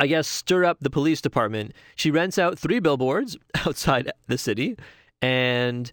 I 0.00 0.06
guess, 0.06 0.26
stir 0.26 0.64
up 0.64 0.78
the 0.80 0.90
police 0.90 1.20
department, 1.20 1.72
she 1.96 2.10
rents 2.10 2.38
out 2.38 2.58
three 2.58 2.80
billboards 2.80 3.36
outside 3.66 4.10
the 4.26 4.38
city 4.38 4.76
and 5.20 5.90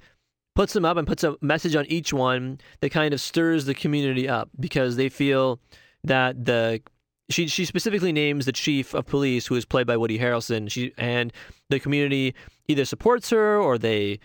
puts 0.55 0.73
them 0.73 0.85
up 0.85 0.97
and 0.97 1.07
puts 1.07 1.23
a 1.23 1.35
message 1.41 1.75
on 1.75 1.85
each 1.85 2.11
one 2.11 2.59
that 2.81 2.89
kind 2.89 3.13
of 3.13 3.21
stirs 3.21 3.65
the 3.65 3.73
community 3.73 4.27
up 4.27 4.49
because 4.59 4.95
they 4.95 5.09
feel 5.09 5.59
that 6.03 6.45
the 6.45 6.81
she 7.29 7.47
she 7.47 7.63
specifically 7.63 8.11
names 8.11 8.45
the 8.45 8.51
chief 8.51 8.93
of 8.93 9.05
police 9.05 9.45
who 9.47 9.55
is 9.55 9.65
played 9.65 9.85
by 9.85 9.95
Woody 9.95 10.17
Harrelson. 10.17 10.69
She 10.69 10.93
and 10.97 11.31
the 11.69 11.79
community 11.79 12.33
either 12.67 12.85
supports 12.85 13.29
her 13.29 13.57
or 13.57 13.77
they 13.77 14.19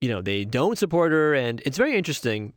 you 0.00 0.08
know 0.08 0.20
they 0.20 0.44
don't 0.44 0.76
support 0.76 1.12
her. 1.12 1.34
And 1.34 1.62
it's 1.64 1.78
very 1.78 1.96
interesting 1.96 2.52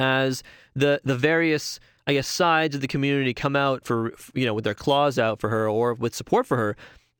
as 0.00 0.42
the 0.74 1.00
the 1.04 1.16
various 1.16 1.78
I 2.06 2.14
guess 2.14 2.26
sides 2.26 2.74
of 2.74 2.80
the 2.80 2.88
community 2.88 3.34
come 3.34 3.54
out 3.54 3.84
for 3.84 4.12
you 4.34 4.46
know 4.46 4.54
with 4.54 4.64
their 4.64 4.74
claws 4.74 5.18
out 5.18 5.40
for 5.40 5.50
her 5.50 5.68
or 5.68 5.94
with 5.94 6.14
support 6.14 6.46
for 6.46 6.56
her. 6.56 6.76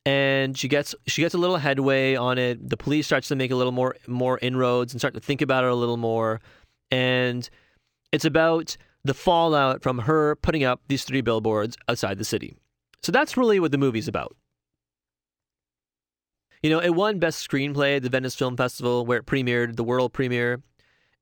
And 0.07 0.57
she 0.57 0.67
gets 0.67 0.95
she 1.07 1.23
gets 1.23 1.35
a 1.35 1.39
little 1.39 1.59
headway 1.59 2.17
on 2.17 2.39
it. 2.39 2.69
The 2.69 2.77
police 2.77 3.07
starts 3.07 3.29
to 3.29 3.37
make 3.37 3.51
a 3.51 3.55
little 3.55 3.73
more 3.73 3.97
more 4.07 4.39
inroads 4.41 4.93
and 4.93 5.01
start 5.01 5.15
to 5.15 5.21
think 5.21 5.43
about 5.43 5.65
it 5.65 5.71
a 5.71 5.75
little 5.75 5.99
more. 5.99 6.41
And 6.91 7.49
it's 8.11 8.25
about 8.25 8.77
the 9.05 9.15
fallout 9.15 9.83
from 9.83 9.99
her 9.99 10.37
putting 10.37 10.65
up 10.65 10.81
these 10.89 11.05
three 11.05 11.21
billboards 11.21 11.77
outside 11.89 12.19
the 12.19 12.25
city. 12.25 12.57
So 13.03 13.13
that's 13.13 13.37
really 13.37 13.61
what 13.61 13.73
the 13.73 13.79
movie's 13.79 14.09
about. 14.09 14.37
You 16.63 16.71
know, 16.71 16.81
it 16.81 16.91
won 16.91 17.19
Best 17.19 17.49
Screenplay 17.49 17.97
at 17.97 18.03
the 18.03 18.11
Venice 18.11 18.35
Film 18.35 18.57
Festival, 18.57 19.07
where 19.07 19.19
it 19.19 19.27
premiered, 19.27 19.77
the 19.77 19.85
world 19.85 20.13
premiere. 20.13 20.63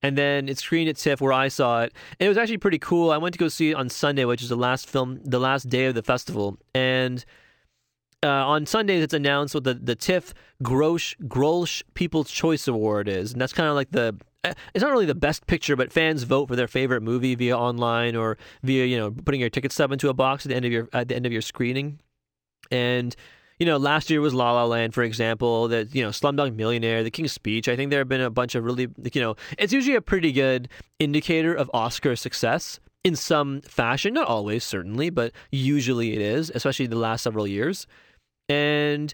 And 0.03 0.17
then 0.17 0.49
it 0.49 0.59
screened 0.59 0.89
at 0.89 0.97
TIFF, 0.97 1.21
where 1.21 1.33
I 1.33 1.49
saw 1.49 1.83
it. 1.83 1.93
And 2.21 2.27
it 2.27 2.29
was 2.29 2.39
actually 2.39 2.59
pretty 2.59 2.79
cool. 2.79 3.11
I 3.11 3.17
went 3.17 3.33
to 3.33 3.39
go 3.39 3.49
see 3.49 3.71
it 3.71 3.75
on 3.75 3.89
Sunday, 3.89 4.25
which 4.25 4.43
is 4.43 4.49
the 4.49 4.57
last 4.57 4.89
film, 4.89 5.21
the 5.25 5.41
last 5.41 5.69
day 5.69 5.87
of 5.87 5.95
the 5.95 6.03
festival. 6.03 6.57
And 6.75 7.25
uh, 8.23 8.29
on 8.29 8.67
Sundays, 8.67 9.03
it's 9.03 9.15
announced 9.15 9.55
what 9.55 9.65
the, 9.65 9.75
the 9.75 9.97
TIFF 9.97 10.35
Grosh, 10.63 11.17
Grolsch 11.27 11.83
People's 11.95 12.31
Choice 12.31 12.69
Award 12.69 13.09
is. 13.09 13.33
And 13.33 13.41
that's 13.41 13.53
kind 13.53 13.69
of 13.69 13.75
like 13.75 13.91
the, 13.91 14.17
eh, 14.45 14.55
it's 14.73 14.83
not 14.83 14.93
really 14.93 15.07
the 15.07 15.15
best 15.15 15.47
picture, 15.47 15.75
but 15.75 15.93
fans 15.93 16.23
vote 16.23 16.47
for 16.47 16.57
their 16.57 16.69
favorite 16.69 17.03
movie 17.03 17.35
via 17.35 17.57
online 17.57 18.15
or 18.15 18.39
via, 18.63 18.85
you 18.85 18.97
know, 18.97 19.11
putting 19.11 19.41
your 19.41 19.51
ticket 19.51 19.73
stub 19.73 19.91
into 19.91 20.09
a 20.09 20.15
box 20.15 20.47
at 20.47 20.51
the 20.51 20.57
end 20.57 20.65
of 20.65 20.73
your, 20.73 20.89
at 20.93 21.09
the 21.09 21.17
end 21.17 21.27
of 21.27 21.33
your 21.33 21.43
screening. 21.43 22.01
And 22.71 23.17
you 23.59 23.67
know, 23.67 23.77
last 23.77 24.09
year 24.11 24.21
was 24.21 24.35
La 24.35 24.53
La 24.53 24.65
Land, 24.65 24.95
for 24.95 25.03
example, 25.03 25.69
that, 25.69 25.95
you 25.95 26.03
know, 26.03 26.11
Slumdog 26.11 26.55
Millionaire, 26.55 27.03
The 27.03 27.11
King's 27.11 27.33
Speech. 27.33 27.69
I 27.69 27.77
think 27.77 27.91
there 27.91 28.01
have 28.01 28.09
been 28.09 28.21
a 28.21 28.31
bunch 28.31 28.55
of 28.55 28.65
really, 28.65 28.89
you 29.13 29.21
know, 29.21 29.37
it's 29.59 29.73
usually 29.73 29.97
a 29.97 30.01
pretty 30.01 30.33
good 30.33 30.69
indicator 30.99 31.55
of 31.55 31.71
Oscar 31.75 32.15
success 32.17 32.79
in 33.05 33.17
some 33.17 33.61
fashion. 33.63 34.15
Not 34.15 34.29
always, 34.29 34.65
certainly, 34.65 35.11
but 35.11 35.33
usually 35.51 36.15
it 36.15 36.21
is, 36.21 36.53
especially 36.55 36.87
the 36.87 36.97
last 36.97 37.23
several 37.23 37.47
years. 37.47 37.87
And 38.49 39.13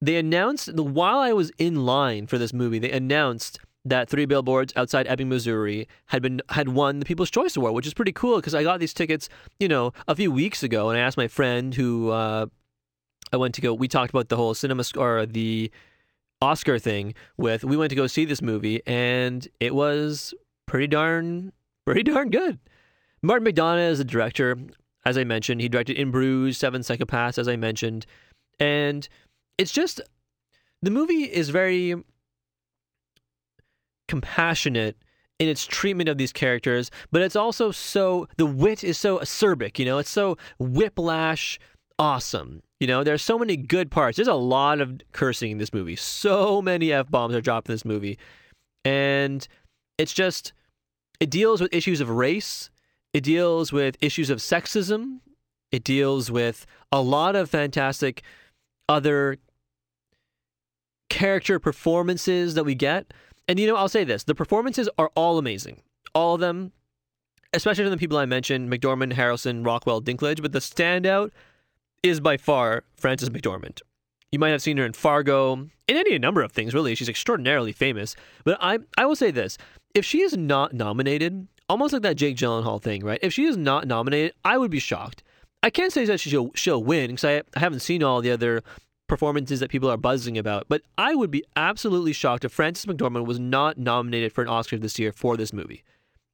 they 0.00 0.16
announced, 0.16 0.72
while 0.74 1.18
I 1.18 1.32
was 1.32 1.50
in 1.58 1.86
line 1.86 2.26
for 2.26 2.38
this 2.38 2.52
movie, 2.52 2.78
they 2.78 2.90
announced 2.90 3.58
that 3.84 4.08
Three 4.08 4.26
Billboards 4.26 4.72
Outside 4.76 5.06
Ebbing, 5.06 5.28
Missouri 5.28 5.88
had 6.06 6.20
been 6.20 6.42
had 6.50 6.68
won 6.68 6.98
the 6.98 7.04
People's 7.04 7.30
Choice 7.30 7.56
Award, 7.56 7.74
which 7.74 7.86
is 7.86 7.94
pretty 7.94 8.12
cool 8.12 8.36
because 8.36 8.54
I 8.54 8.62
got 8.62 8.80
these 8.80 8.92
tickets, 8.92 9.28
you 9.58 9.68
know, 9.68 9.92
a 10.06 10.14
few 10.14 10.30
weeks 10.30 10.62
ago, 10.62 10.90
and 10.90 10.98
I 10.98 11.02
asked 11.02 11.16
my 11.16 11.28
friend 11.28 11.74
who 11.74 12.10
uh, 12.10 12.46
I 13.32 13.36
went 13.36 13.54
to 13.56 13.60
go. 13.60 13.74
We 13.74 13.88
talked 13.88 14.10
about 14.10 14.28
the 14.28 14.36
whole 14.36 14.54
cinema 14.54 14.84
or 14.96 15.26
the 15.26 15.70
Oscar 16.40 16.78
thing 16.78 17.14
with. 17.36 17.64
We 17.64 17.76
went 17.76 17.90
to 17.90 17.96
go 17.96 18.06
see 18.06 18.24
this 18.24 18.42
movie, 18.42 18.82
and 18.86 19.46
it 19.60 19.74
was 19.74 20.34
pretty 20.66 20.86
darn, 20.86 21.52
pretty 21.84 22.02
darn 22.02 22.30
good. 22.30 22.58
Martin 23.22 23.46
McDonagh 23.46 23.90
is 23.90 23.98
the 23.98 24.04
director. 24.04 24.56
as 25.04 25.16
I 25.16 25.24
mentioned. 25.24 25.60
He 25.60 25.68
directed 25.68 25.96
In 25.96 26.10
Bruges, 26.10 26.58
Seven 26.58 26.82
Psychopaths, 26.82 27.38
as 27.38 27.48
I 27.48 27.56
mentioned. 27.56 28.06
And 28.60 29.08
it's 29.56 29.72
just, 29.72 30.00
the 30.82 30.90
movie 30.90 31.24
is 31.24 31.48
very 31.48 31.94
compassionate 34.06 34.96
in 35.38 35.48
its 35.48 35.66
treatment 35.66 36.08
of 36.08 36.18
these 36.18 36.32
characters, 36.32 36.90
but 37.12 37.22
it's 37.22 37.36
also 37.36 37.70
so, 37.70 38.26
the 38.36 38.46
wit 38.46 38.82
is 38.82 38.98
so 38.98 39.18
acerbic, 39.18 39.78
you 39.78 39.84
know, 39.84 39.98
it's 39.98 40.10
so 40.10 40.36
whiplash 40.58 41.58
awesome. 41.98 42.62
You 42.80 42.86
know, 42.86 43.02
there's 43.02 43.22
so 43.22 43.38
many 43.38 43.56
good 43.56 43.90
parts. 43.90 44.16
There's 44.16 44.28
a 44.28 44.34
lot 44.34 44.80
of 44.80 45.00
cursing 45.12 45.50
in 45.52 45.58
this 45.58 45.72
movie. 45.72 45.96
So 45.96 46.62
many 46.62 46.92
F 46.92 47.10
bombs 47.10 47.34
are 47.34 47.40
dropped 47.40 47.68
in 47.68 47.74
this 47.74 47.84
movie. 47.84 48.18
And 48.84 49.46
it's 49.98 50.12
just, 50.12 50.52
it 51.18 51.30
deals 51.30 51.60
with 51.60 51.74
issues 51.74 52.00
of 52.00 52.08
race, 52.08 52.70
it 53.12 53.22
deals 53.24 53.72
with 53.72 53.96
issues 54.00 54.30
of 54.30 54.38
sexism, 54.38 55.18
it 55.72 55.82
deals 55.82 56.30
with 56.30 56.66
a 56.92 57.00
lot 57.00 57.34
of 57.34 57.50
fantastic 57.50 58.22
other 58.88 59.38
character 61.10 61.58
performances 61.58 62.54
that 62.54 62.64
we 62.64 62.74
get. 62.74 63.12
And 63.48 63.58
you 63.58 63.66
know, 63.66 63.76
I'll 63.76 63.88
say 63.88 64.04
this 64.04 64.24
the 64.24 64.34
performances 64.34 64.88
are 64.98 65.10
all 65.14 65.38
amazing. 65.38 65.82
All 66.14 66.34
of 66.34 66.40
them, 66.40 66.72
especially 67.52 67.84
from 67.84 67.90
the 67.90 67.98
people 67.98 68.18
I 68.18 68.26
mentioned 68.26 68.70
McDormand, 68.70 69.14
Harrelson, 69.14 69.64
Rockwell, 69.64 70.00
Dinklage. 70.00 70.42
But 70.42 70.52
the 70.52 70.58
standout 70.60 71.30
is 72.02 72.20
by 72.20 72.36
far 72.36 72.84
Frances 72.96 73.30
McDormand. 73.30 73.80
You 74.30 74.38
might 74.38 74.50
have 74.50 74.62
seen 74.62 74.76
her 74.76 74.84
in 74.84 74.92
Fargo, 74.92 75.54
in 75.54 75.96
any 75.96 76.18
number 76.18 76.42
of 76.42 76.52
things, 76.52 76.74
really. 76.74 76.94
She's 76.94 77.08
extraordinarily 77.08 77.72
famous. 77.72 78.14
But 78.44 78.58
I, 78.60 78.78
I 78.96 79.06
will 79.06 79.16
say 79.16 79.30
this 79.30 79.56
if 79.94 80.04
she 80.04 80.20
is 80.20 80.36
not 80.36 80.74
nominated, 80.74 81.48
almost 81.68 81.92
like 81.92 82.02
that 82.02 82.16
Jake 82.16 82.36
Gyllenhaal 82.36 82.80
thing, 82.80 83.04
right? 83.04 83.18
If 83.22 83.32
she 83.32 83.44
is 83.44 83.56
not 83.56 83.86
nominated, 83.86 84.34
I 84.44 84.58
would 84.58 84.70
be 84.70 84.78
shocked. 84.78 85.22
I 85.62 85.70
can't 85.70 85.92
say 85.92 86.04
that 86.04 86.20
she'll, 86.20 86.50
she'll 86.54 86.82
win 86.82 87.08
because 87.08 87.24
I, 87.24 87.38
I 87.56 87.60
haven't 87.60 87.80
seen 87.80 88.02
all 88.02 88.20
the 88.20 88.30
other 88.30 88.62
performances 89.08 89.60
that 89.60 89.70
people 89.70 89.90
are 89.90 89.96
buzzing 89.96 90.38
about, 90.38 90.66
but 90.68 90.82
I 90.98 91.14
would 91.14 91.30
be 91.30 91.42
absolutely 91.56 92.12
shocked 92.12 92.44
if 92.44 92.52
Frances 92.52 92.84
McDormand 92.84 93.26
was 93.26 93.40
not 93.40 93.78
nominated 93.78 94.32
for 94.32 94.42
an 94.42 94.48
Oscar 94.48 94.76
this 94.78 94.98
year 94.98 95.12
for 95.12 95.36
this 95.36 95.52
movie. 95.52 95.82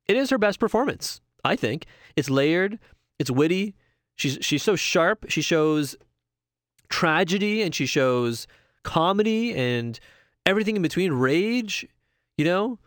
It 0.07 0.17
is 0.17 0.31
her 0.31 0.39
best 0.39 0.59
performance, 0.59 1.21
I 1.45 1.57
think. 1.57 1.87
It's 2.17 2.29
layered, 2.29 2.79
it's 3.19 3.31
witty, 3.31 3.75
she's 4.17 4.39
she's 4.41 4.63
so 4.63 4.77
sharp, 4.77 5.27
she 5.29 5.43
shows 5.43 5.97
tragedy 6.89 7.63
and 7.63 7.75
she 7.75 7.87
shows 7.87 8.47
comedy 8.83 9.55
and 9.55 9.99
everything 10.47 10.77
in 10.77 10.83
between, 10.83 11.13
rage, 11.13 11.87
you 12.37 12.45
know? 12.45 12.79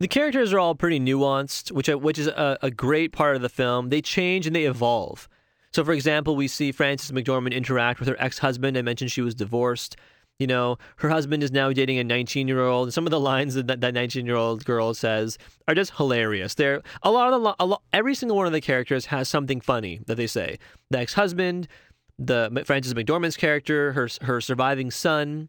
The 0.00 0.08
characters 0.08 0.52
are 0.52 0.60
all 0.60 0.76
pretty 0.76 1.00
nuanced, 1.00 1.72
which 1.72 1.88
uh, 1.88 1.98
which 1.98 2.18
is 2.18 2.28
a, 2.28 2.56
a 2.62 2.70
great 2.70 3.12
part 3.12 3.34
of 3.34 3.42
the 3.42 3.48
film. 3.48 3.88
They 3.88 4.00
change 4.00 4.46
and 4.46 4.54
they 4.54 4.64
evolve. 4.64 5.28
So, 5.72 5.84
for 5.84 5.92
example, 5.92 6.36
we 6.36 6.48
see 6.48 6.72
Frances 6.72 7.10
McDormand 7.10 7.52
interact 7.52 7.98
with 7.98 8.08
her 8.08 8.16
ex 8.20 8.38
husband. 8.38 8.78
I 8.78 8.82
mentioned 8.82 9.10
she 9.10 9.22
was 9.22 9.34
divorced. 9.34 9.96
You 10.38 10.46
know, 10.46 10.78
her 10.96 11.08
husband 11.08 11.42
is 11.42 11.50
now 11.50 11.72
dating 11.72 11.98
a 11.98 12.04
19 12.04 12.46
year 12.46 12.64
old. 12.64 12.92
Some 12.92 13.06
of 13.06 13.10
the 13.10 13.18
lines 13.18 13.54
that 13.54 13.80
that 13.80 13.94
19 13.94 14.24
year 14.24 14.36
old 14.36 14.64
girl 14.64 14.94
says 14.94 15.36
are 15.66 15.74
just 15.74 15.94
hilarious. 15.96 16.54
there 16.54 16.82
a 17.02 17.10
lot 17.10 17.32
of 17.32 17.42
the 17.42 17.56
a 17.58 17.66
lot, 17.66 17.82
every 17.92 18.14
single 18.14 18.36
one 18.36 18.46
of 18.46 18.52
the 18.52 18.60
characters 18.60 19.06
has 19.06 19.28
something 19.28 19.60
funny 19.60 20.00
that 20.06 20.14
they 20.14 20.28
say. 20.28 20.58
The 20.90 20.98
ex 20.98 21.14
husband, 21.14 21.66
the 22.18 22.62
Frances 22.64 22.94
McDormand's 22.94 23.36
character, 23.36 23.92
her 23.92 24.08
her 24.22 24.40
surviving 24.40 24.92
son, 24.92 25.48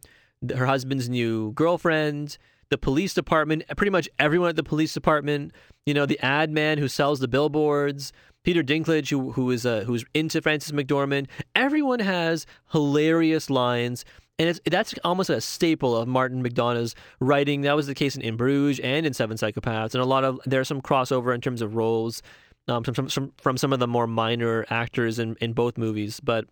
her 0.56 0.66
husband's 0.66 1.08
new 1.08 1.52
girlfriend, 1.52 2.36
the 2.70 2.78
police 2.78 3.14
department, 3.14 3.62
pretty 3.76 3.90
much 3.90 4.08
everyone 4.18 4.48
at 4.48 4.56
the 4.56 4.64
police 4.64 4.92
department. 4.92 5.52
You 5.86 5.94
know, 5.94 6.04
the 6.04 6.18
ad 6.18 6.50
man 6.50 6.78
who 6.78 6.88
sells 6.88 7.20
the 7.20 7.28
billboards. 7.28 8.12
Peter 8.42 8.62
Dinklage, 8.62 9.10
who 9.10 9.32
who 9.32 9.50
is 9.50 9.66
uh, 9.66 9.84
who's 9.86 10.04
into 10.14 10.40
Frances 10.40 10.72
McDormand. 10.72 11.26
Everyone 11.54 12.00
has 12.00 12.46
hilarious 12.72 13.50
lines, 13.50 14.04
and 14.40 14.60
that's 14.64 14.94
almost 15.04 15.28
a 15.28 15.40
staple 15.40 15.96
of 15.96 16.08
Martin 16.08 16.42
McDonagh's 16.42 16.94
writing. 17.20 17.60
That 17.60 17.76
was 17.76 17.86
the 17.86 17.94
case 17.94 18.16
in 18.16 18.22
In 18.22 18.36
Bruges 18.36 18.80
and 18.80 19.04
in 19.04 19.12
Seven 19.12 19.36
Psychopaths, 19.36 19.94
and 19.94 20.02
a 20.02 20.06
lot 20.06 20.24
of 20.24 20.40
there's 20.46 20.66
some 20.66 20.80
crossover 20.80 21.34
in 21.34 21.40
terms 21.40 21.60
of 21.60 21.76
roles 21.76 22.22
um, 22.66 22.82
from, 22.82 22.94
from 23.08 23.32
from 23.36 23.56
some 23.56 23.72
of 23.72 23.78
the 23.78 23.86
more 23.86 24.06
minor 24.06 24.64
actors 24.70 25.18
in 25.18 25.36
in 25.40 25.52
both 25.52 25.78
movies, 25.78 26.20
but. 26.20 26.46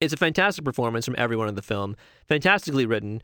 It's 0.00 0.12
a 0.12 0.18
fantastic 0.18 0.64
performance 0.64 1.06
from 1.06 1.14
everyone 1.16 1.48
in 1.48 1.54
the 1.54 1.62
film. 1.62 1.96
Fantastically 2.28 2.84
written. 2.84 3.22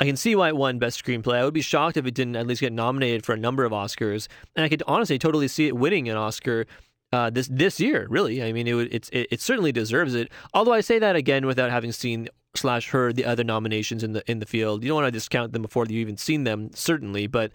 I 0.00 0.04
can 0.06 0.16
see 0.16 0.34
why 0.34 0.48
it 0.48 0.56
won 0.56 0.78
Best 0.78 1.04
Screenplay. 1.04 1.34
I 1.34 1.44
would 1.44 1.52
be 1.52 1.60
shocked 1.60 1.96
if 1.96 2.06
it 2.06 2.14
didn't 2.14 2.36
at 2.36 2.46
least 2.46 2.60
get 2.60 2.72
nominated 2.72 3.26
for 3.26 3.34
a 3.34 3.36
number 3.36 3.64
of 3.64 3.72
Oscars, 3.72 4.28
and 4.56 4.64
I 4.64 4.68
could 4.68 4.82
honestly 4.86 5.18
totally 5.18 5.48
see 5.48 5.66
it 5.66 5.76
winning 5.76 6.08
an 6.08 6.16
Oscar 6.16 6.64
uh, 7.12 7.28
this 7.28 7.48
this 7.48 7.80
year. 7.80 8.06
Really, 8.08 8.42
I 8.42 8.52
mean, 8.52 8.66
it, 8.66 9.10
it, 9.12 9.28
it 9.30 9.40
certainly 9.40 9.72
deserves 9.72 10.14
it. 10.14 10.30
Although 10.54 10.72
I 10.72 10.80
say 10.80 10.98
that 11.00 11.16
again 11.16 11.46
without 11.46 11.70
having 11.70 11.92
seen 11.92 12.28
slash 12.54 12.88
heard 12.90 13.16
the 13.16 13.24
other 13.24 13.44
nominations 13.44 14.02
in 14.04 14.12
the 14.12 14.30
in 14.30 14.38
the 14.38 14.46
field. 14.46 14.82
You 14.82 14.88
don't 14.88 14.96
want 15.02 15.06
to 15.06 15.12
discount 15.12 15.52
them 15.52 15.62
before 15.62 15.84
you've 15.84 15.92
even 15.92 16.16
seen 16.16 16.44
them, 16.44 16.70
certainly, 16.74 17.26
but 17.26 17.52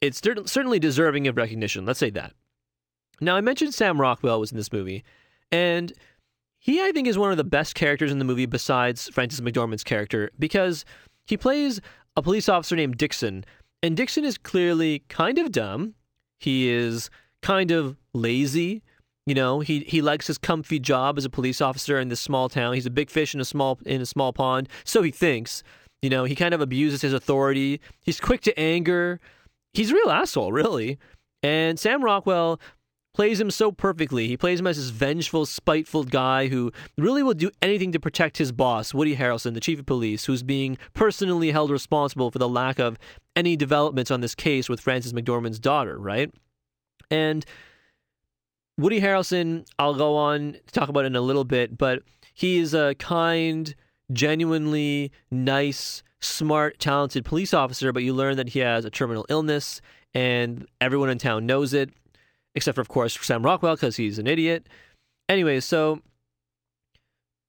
it's 0.00 0.20
certainly 0.20 0.78
deserving 0.78 1.28
of 1.28 1.36
recognition. 1.36 1.86
Let's 1.86 2.00
say 2.00 2.10
that. 2.10 2.34
Now, 3.20 3.36
I 3.36 3.40
mentioned 3.40 3.72
Sam 3.72 4.00
Rockwell 4.00 4.40
was 4.40 4.50
in 4.50 4.56
this 4.58 4.72
movie, 4.72 5.04
and 5.52 5.92
he, 6.58 6.82
I 6.82 6.90
think, 6.92 7.06
is 7.06 7.18
one 7.18 7.30
of 7.30 7.36
the 7.36 7.44
best 7.44 7.74
characters 7.74 8.10
in 8.10 8.18
the 8.18 8.24
movie 8.24 8.46
besides 8.46 9.08
Frances 9.10 9.40
McDormand's 9.40 9.84
character 9.84 10.30
because 10.38 10.84
he 11.26 11.36
plays 11.36 11.80
a 12.16 12.22
police 12.22 12.48
officer 12.48 12.74
named 12.74 12.98
Dixon, 12.98 13.44
and 13.82 13.96
Dixon 13.96 14.24
is 14.24 14.38
clearly 14.38 15.04
kind 15.08 15.38
of 15.38 15.52
dumb. 15.52 15.94
He 16.38 16.68
is 16.68 17.10
kind 17.42 17.70
of 17.70 17.96
lazy. 18.12 18.82
You 19.26 19.34
know, 19.34 19.60
he 19.60 19.80
he 19.80 20.02
likes 20.02 20.26
his 20.26 20.38
comfy 20.38 20.80
job 20.80 21.16
as 21.16 21.24
a 21.24 21.30
police 21.30 21.60
officer 21.60 21.98
in 21.98 22.08
this 22.08 22.20
small 22.20 22.48
town. 22.48 22.74
He's 22.74 22.86
a 22.86 22.90
big 22.90 23.08
fish 23.08 23.34
in 23.34 23.40
a 23.40 23.44
small 23.44 23.78
in 23.86 24.00
a 24.00 24.06
small 24.06 24.32
pond, 24.32 24.68
so 24.84 25.02
he 25.02 25.10
thinks. 25.10 25.62
You 26.02 26.10
know, 26.10 26.24
he 26.24 26.34
kind 26.34 26.52
of 26.52 26.60
abuses 26.60 27.02
his 27.02 27.12
authority. 27.12 27.80
He's 28.00 28.18
quick 28.18 28.40
to 28.40 28.58
anger. 28.58 29.20
He's 29.72 29.92
a 29.92 29.94
real 29.94 30.10
asshole, 30.10 30.50
really. 30.50 30.98
And 31.44 31.78
Sam 31.78 32.02
Rockwell 32.02 32.60
plays 33.14 33.40
him 33.40 33.50
so 33.50 33.70
perfectly. 33.70 34.26
He 34.26 34.36
plays 34.36 34.58
him 34.58 34.66
as 34.66 34.78
this 34.78 34.88
vengeful, 34.88 35.46
spiteful 35.46 36.04
guy 36.04 36.48
who 36.48 36.72
really 36.96 37.22
will 37.22 37.34
do 37.34 37.50
anything 37.60 37.92
to 37.92 38.00
protect 38.00 38.38
his 38.38 38.52
boss, 38.52 38.92
Woody 38.94 39.16
Harrelson, 39.16 39.54
the 39.54 39.60
chief 39.60 39.78
of 39.78 39.86
police, 39.86 40.24
who's 40.24 40.42
being 40.42 40.78
personally 40.94 41.52
held 41.52 41.70
responsible 41.70 42.30
for 42.30 42.38
the 42.38 42.48
lack 42.48 42.78
of 42.78 42.98
any 43.36 43.54
developments 43.54 44.10
on 44.10 44.22
this 44.22 44.34
case 44.34 44.68
with 44.68 44.80
Frances 44.80 45.12
McDormand's 45.12 45.58
daughter, 45.58 45.98
right? 45.98 46.32
And 47.10 47.44
Woody 48.82 49.00
Harrelson, 49.00 49.64
I'll 49.78 49.94
go 49.94 50.16
on 50.16 50.54
to 50.54 50.72
talk 50.72 50.88
about 50.88 51.04
in 51.04 51.14
a 51.14 51.20
little 51.20 51.44
bit, 51.44 51.78
but 51.78 52.02
he 52.34 52.58
is 52.58 52.74
a 52.74 52.96
kind, 52.96 53.72
genuinely 54.12 55.12
nice, 55.30 56.02
smart, 56.18 56.80
talented 56.80 57.24
police 57.24 57.54
officer, 57.54 57.92
but 57.92 58.02
you 58.02 58.12
learn 58.12 58.36
that 58.38 58.48
he 58.48 58.58
has 58.58 58.84
a 58.84 58.90
terminal 58.90 59.24
illness 59.28 59.80
and 60.14 60.66
everyone 60.80 61.10
in 61.10 61.18
town 61.18 61.46
knows 61.46 61.72
it, 61.72 61.90
except 62.56 62.74
for, 62.74 62.80
of 62.80 62.88
course, 62.88 63.16
Sam 63.22 63.44
Rockwell 63.44 63.76
because 63.76 63.94
he's 63.94 64.18
an 64.18 64.26
idiot. 64.26 64.68
Anyway, 65.28 65.60
so 65.60 66.00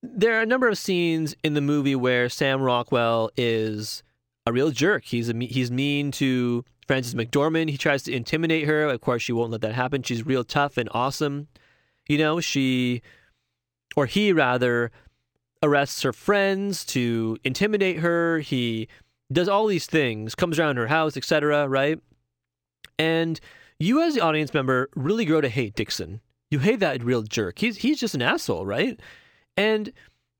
there 0.04 0.38
are 0.38 0.42
a 0.42 0.46
number 0.46 0.68
of 0.68 0.78
scenes 0.78 1.34
in 1.42 1.54
the 1.54 1.60
movie 1.60 1.96
where 1.96 2.28
Sam 2.28 2.62
Rockwell 2.62 3.30
is 3.36 4.04
a 4.46 4.52
real 4.52 4.70
jerk. 4.70 5.04
He's 5.04 5.28
a, 5.28 5.34
he's 5.40 5.72
mean 5.72 6.12
to 6.12 6.64
Frances 6.86 7.14
McDormand. 7.14 7.70
He 7.70 7.78
tries 7.78 8.02
to 8.04 8.12
intimidate 8.12 8.66
her. 8.66 8.84
Of 8.84 9.00
course, 9.00 9.22
she 9.22 9.32
won't 9.32 9.50
let 9.50 9.60
that 9.62 9.74
happen. 9.74 10.02
She's 10.02 10.26
real 10.26 10.44
tough 10.44 10.76
and 10.76 10.88
awesome. 10.92 11.48
You 12.08 12.18
know, 12.18 12.40
she, 12.40 13.02
or 13.96 14.06
he 14.06 14.32
rather, 14.32 14.90
arrests 15.62 16.02
her 16.02 16.12
friends 16.12 16.84
to 16.86 17.38
intimidate 17.44 17.98
her. 17.98 18.40
He 18.40 18.88
does 19.32 19.48
all 19.48 19.66
these 19.66 19.86
things, 19.86 20.34
comes 20.34 20.58
around 20.58 20.76
her 20.76 20.88
house, 20.88 21.16
etc., 21.16 21.66
right? 21.68 21.98
And 22.98 23.40
you, 23.78 24.02
as 24.02 24.14
the 24.14 24.20
audience 24.20 24.54
member, 24.54 24.88
really 24.94 25.24
grow 25.24 25.40
to 25.40 25.48
hate 25.48 25.74
Dixon. 25.74 26.20
You 26.50 26.58
hate 26.58 26.80
that 26.80 27.02
real 27.02 27.22
jerk. 27.22 27.58
He's, 27.58 27.78
he's 27.78 27.98
just 27.98 28.14
an 28.14 28.22
asshole, 28.22 28.66
right? 28.66 29.00
And 29.56 29.92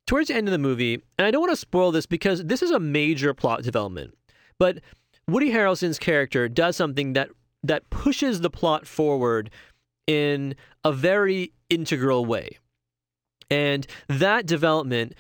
towards 0.07 0.29
the 0.29 0.35
end 0.35 0.49
of 0.49 0.53
the 0.53 0.59
movie, 0.59 1.03
and 1.19 1.27
I 1.27 1.31
don't 1.31 1.41
want 1.41 1.53
to 1.53 1.57
spoil 1.57 1.91
this 1.91 2.07
because 2.07 2.45
this 2.45 2.63
is 2.63 2.71
a 2.71 2.79
major 2.79 3.33
plot 3.35 3.63
development, 3.63 4.15
but 4.59 4.79
Woody 5.29 5.51
Harrelson's 5.51 5.99
character 5.99 6.49
does 6.49 6.77
something 6.77 7.15
that 7.15 7.31
that 7.63 7.89
pushes 7.91 8.41
the 8.41 8.51
plot 8.51 8.87
forward 8.87 9.51
in 10.07 10.55
a 10.85 10.93
very 10.93 11.53
integral 11.71 12.27
way. 12.27 12.59
And 13.51 13.87
that 14.09 14.47
development 14.47 15.15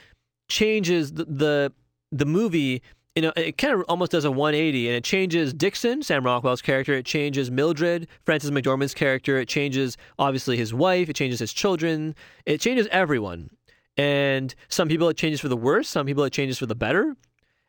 changes 0.48 1.12
the 1.12 1.24
the, 1.24 1.72
the 2.12 2.26
movie 2.26 2.82
you 3.14 3.22
know, 3.22 3.32
it 3.36 3.58
kind 3.58 3.72
of 3.72 3.84
almost 3.88 4.10
does 4.10 4.24
a 4.24 4.30
180 4.30 4.88
and 4.88 4.96
it 4.96 5.04
changes 5.04 5.54
Dixon, 5.54 6.02
Sam 6.02 6.24
Rockwell's 6.24 6.60
character. 6.60 6.94
It 6.94 7.06
changes 7.06 7.48
Mildred, 7.48 8.08
Frances 8.24 8.50
McDormand's 8.50 8.92
character. 8.92 9.38
It 9.38 9.46
changes, 9.46 9.96
obviously, 10.18 10.56
his 10.56 10.74
wife. 10.74 11.08
It 11.08 11.14
changes 11.14 11.38
his 11.38 11.52
children. 11.52 12.16
It 12.44 12.60
changes 12.60 12.88
everyone. 12.90 13.50
And 13.96 14.52
some 14.68 14.88
people 14.88 15.08
it 15.08 15.16
changes 15.16 15.40
for 15.40 15.48
the 15.48 15.56
worse. 15.56 15.88
Some 15.88 16.06
people 16.06 16.24
it 16.24 16.32
changes 16.32 16.58
for 16.58 16.66
the 16.66 16.74
better. 16.74 17.14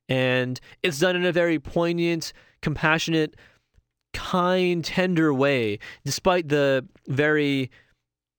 And 0.08 0.60
it's 0.84 1.00
done 1.00 1.16
in 1.16 1.26
a 1.26 1.32
very 1.32 1.60
poignant, 1.60 2.32
compassionate, 2.62 3.36
kind, 4.14 4.84
tender 4.84 5.34
way, 5.34 5.80
despite 6.04 6.50
the 6.50 6.88
very 7.08 7.72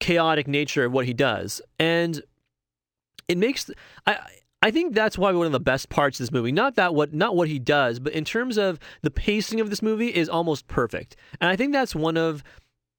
chaotic 0.01 0.47
nature 0.47 0.85
of 0.85 0.93
what 0.93 1.07
he 1.07 1.14
does, 1.14 1.61
and 1.79 2.23
it 3.29 3.39
makes 3.39 3.71
I. 4.07 4.19
I 4.62 4.71
think 4.71 4.95
that's 4.95 5.19
why 5.19 5.31
one 5.33 5.47
of 5.47 5.53
the 5.53 5.61
best 5.61 5.91
parts 5.91 6.19
of 6.19 6.25
this 6.25 6.33
movie, 6.33 6.51
not 6.51 6.75
that 6.75 6.95
what 6.95 7.12
not 7.12 7.37
what 7.37 7.47
he 7.47 7.59
does, 7.59 8.01
but 8.01 8.14
in 8.14 8.25
terms 8.25 8.57
of 8.57 8.81
the 9.03 9.11
pacing 9.11 9.61
of 9.61 9.71
this 9.71 9.83
movie 9.83 10.09
is 10.09 10.29
almost 10.29 10.67
perfect. 10.67 11.14
And 11.41 11.51
I 11.51 11.57
think 11.57 11.73
that's 11.73 11.95
one 11.95 12.17
of 12.17 12.43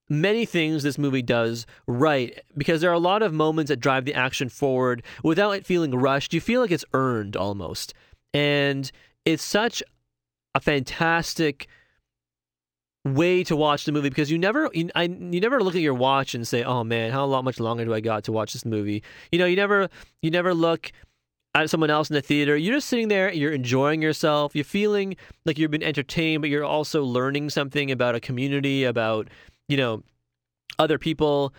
many 0.07 0.45
things 0.45 0.83
this 0.83 0.97
movie 0.97 1.23
does 1.23 1.65
right 1.85 2.39
because 2.55 2.79
there 2.79 2.89
are 2.89 2.93
a 2.93 2.99
lot 2.99 3.21
of 3.21 3.33
moments 3.33 3.69
that 3.69 3.81
drive 3.81 4.05
the 4.05 4.13
action 4.13 4.47
forward 4.47 5.03
without 5.23 5.51
it 5.51 5.65
feeling 5.65 5.91
rushed. 5.91 6.33
You 6.33 6.39
feel 6.39 6.61
like 6.61 6.71
it's 6.71 6.85
earned 6.93 7.35
almost. 7.35 7.93
And 8.33 8.91
it's 9.25 9.43
such 9.43 9.81
a 10.55 10.59
fantastic 10.59 11.67
way 13.05 13.43
to 13.43 13.55
watch 13.55 13.85
the 13.85 13.91
movie 13.91 14.09
because 14.09 14.29
you 14.29 14.37
never 14.37 14.69
you, 14.73 14.89
I, 14.95 15.03
you 15.03 15.39
never 15.39 15.61
look 15.61 15.75
at 15.75 15.81
your 15.81 15.93
watch 15.93 16.35
and 16.35 16.47
say 16.47 16.63
oh 16.63 16.83
man 16.83 17.11
how 17.11 17.25
long, 17.25 17.45
much 17.45 17.59
longer 17.59 17.85
do 17.85 17.93
i 17.93 17.99
got 17.99 18.25
to 18.25 18.31
watch 18.31 18.53
this 18.53 18.65
movie? 18.65 19.03
You 19.31 19.39
know 19.39 19.45
you 19.45 19.55
never 19.55 19.89
you 20.21 20.31
never 20.31 20.53
look 20.53 20.91
at 21.55 21.69
someone 21.69 21.89
else 21.89 22.09
in 22.09 22.13
the 22.13 22.21
theater. 22.21 22.55
You're 22.55 22.75
just 22.75 22.89
sitting 22.89 23.07
there 23.07 23.31
you're 23.31 23.53
enjoying 23.53 24.01
yourself 24.01 24.55
you're 24.55 24.65
feeling 24.65 25.15
like 25.45 25.57
you've 25.57 25.71
been 25.71 25.83
entertained 25.83 26.41
but 26.41 26.49
you're 26.49 26.65
also 26.65 27.03
learning 27.03 27.49
something 27.49 27.91
about 27.91 28.15
a 28.15 28.19
community 28.19 28.83
about 28.83 29.27
you 29.67 29.77
know 29.77 30.03
other 30.79 30.97
people 30.97 31.53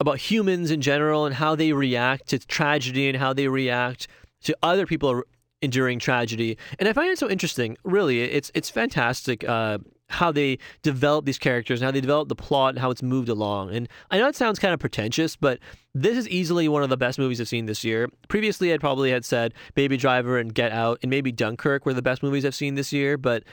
about 0.00 0.18
humans 0.18 0.70
in 0.70 0.80
general 0.80 1.26
and 1.26 1.34
how 1.34 1.54
they 1.54 1.72
react 1.72 2.28
to 2.28 2.38
tragedy 2.38 3.08
and 3.08 3.18
how 3.18 3.32
they 3.32 3.48
react 3.48 4.06
to 4.42 4.56
other 4.62 4.86
people 4.86 5.22
enduring 5.62 5.98
tragedy. 5.98 6.56
And 6.78 6.88
I 6.88 6.92
find 6.92 7.10
it 7.10 7.18
so 7.18 7.28
interesting. 7.28 7.76
Really, 7.84 8.22
it's 8.22 8.50
it's 8.54 8.70
fantastic 8.70 9.48
uh, 9.48 9.78
how 10.08 10.32
they 10.32 10.58
develop 10.82 11.24
these 11.24 11.38
characters 11.38 11.80
and 11.80 11.86
how 11.86 11.90
they 11.90 12.00
develop 12.00 12.28
the 12.28 12.36
plot 12.36 12.70
and 12.70 12.78
how 12.78 12.90
it's 12.90 13.02
moved 13.02 13.28
along. 13.28 13.74
And 13.74 13.88
I 14.10 14.18
know 14.18 14.28
it 14.28 14.36
sounds 14.36 14.58
kind 14.58 14.72
of 14.72 14.80
pretentious, 14.80 15.36
but 15.36 15.58
this 15.94 16.16
is 16.16 16.28
easily 16.28 16.68
one 16.68 16.82
of 16.82 16.88
the 16.88 16.96
best 16.96 17.18
movies 17.18 17.40
I've 17.40 17.48
seen 17.48 17.66
this 17.66 17.84
year. 17.84 18.08
Previously, 18.28 18.72
I'd 18.72 18.80
probably 18.80 19.10
had 19.10 19.24
said 19.24 19.52
Baby 19.74 19.96
Driver 19.96 20.38
and 20.38 20.54
Get 20.54 20.72
Out 20.72 20.98
and 21.02 21.10
maybe 21.10 21.32
Dunkirk 21.32 21.84
were 21.84 21.94
the 21.94 22.02
best 22.02 22.22
movies 22.22 22.44
I've 22.44 22.54
seen 22.54 22.74
this 22.74 22.92
year, 22.92 23.16
but. 23.16 23.44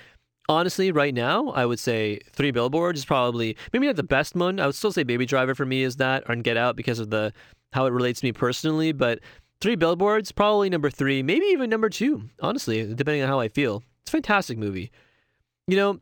Honestly, 0.48 0.92
right 0.92 1.16
now, 1.16 1.48
I 1.56 1.66
would 1.66 1.80
say 1.80 2.20
Three 2.32 2.52
Billboards 2.52 3.00
is 3.00 3.06
probably 3.06 3.58
maybe 3.74 3.88
not 3.88 3.96
the 3.96 4.04
best 4.04 4.36
one. 4.36 4.60
I 4.60 4.68
would 4.68 4.76
still 4.76 4.92
say 4.92 5.02
Baby 5.02 5.26
Driver 5.26 5.56
for 5.56 5.66
me 5.66 5.82
is 5.82 5.96
that, 5.96 6.24
or 6.30 6.36
Get 6.36 6.56
Out 6.56 6.76
because 6.76 7.00
of 7.00 7.10
the 7.10 7.34
how 7.74 7.88
it 7.88 7.90
relates 7.90 8.20
to 8.20 8.28
me 8.28 8.32
personally. 8.32 8.92
But 8.92 9.22
Three 9.62 9.76
Billboards, 9.76 10.32
probably 10.32 10.70
number 10.70 10.90
three, 10.90 11.24
maybe 11.24 11.46
even 11.48 11.70
number 11.70 11.90
two, 11.90 12.30
honestly, 12.42 12.94
depending 12.94 13.24
on 13.24 13.30
how 13.30 13.40
I 13.40 13.48
feel. 13.48 13.84
It's 14.04 14.12
a 14.12 14.18
fantastic 14.18 14.58
movie. 14.58 14.92
You 15.68 15.78
know, 15.78 16.00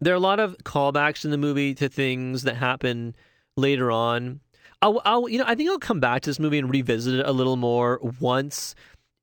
there 0.00 0.14
are 0.14 0.16
a 0.16 0.20
lot 0.20 0.40
of 0.40 0.56
callbacks 0.64 1.24
in 1.24 1.30
the 1.30 1.38
movie 1.38 1.74
to 1.74 1.88
things 1.88 2.42
that 2.42 2.56
happen 2.56 3.14
later 3.56 3.90
on. 3.90 4.40
I'll, 4.80 5.02
I'll, 5.04 5.28
you 5.28 5.38
know, 5.38 5.44
I 5.46 5.54
think 5.54 5.68
I'll 5.68 5.78
come 5.78 6.00
back 6.00 6.22
to 6.22 6.30
this 6.30 6.38
movie 6.38 6.58
and 6.58 6.70
revisit 6.70 7.18
it 7.18 7.26
a 7.26 7.32
little 7.32 7.56
more 7.56 8.00
once 8.20 8.74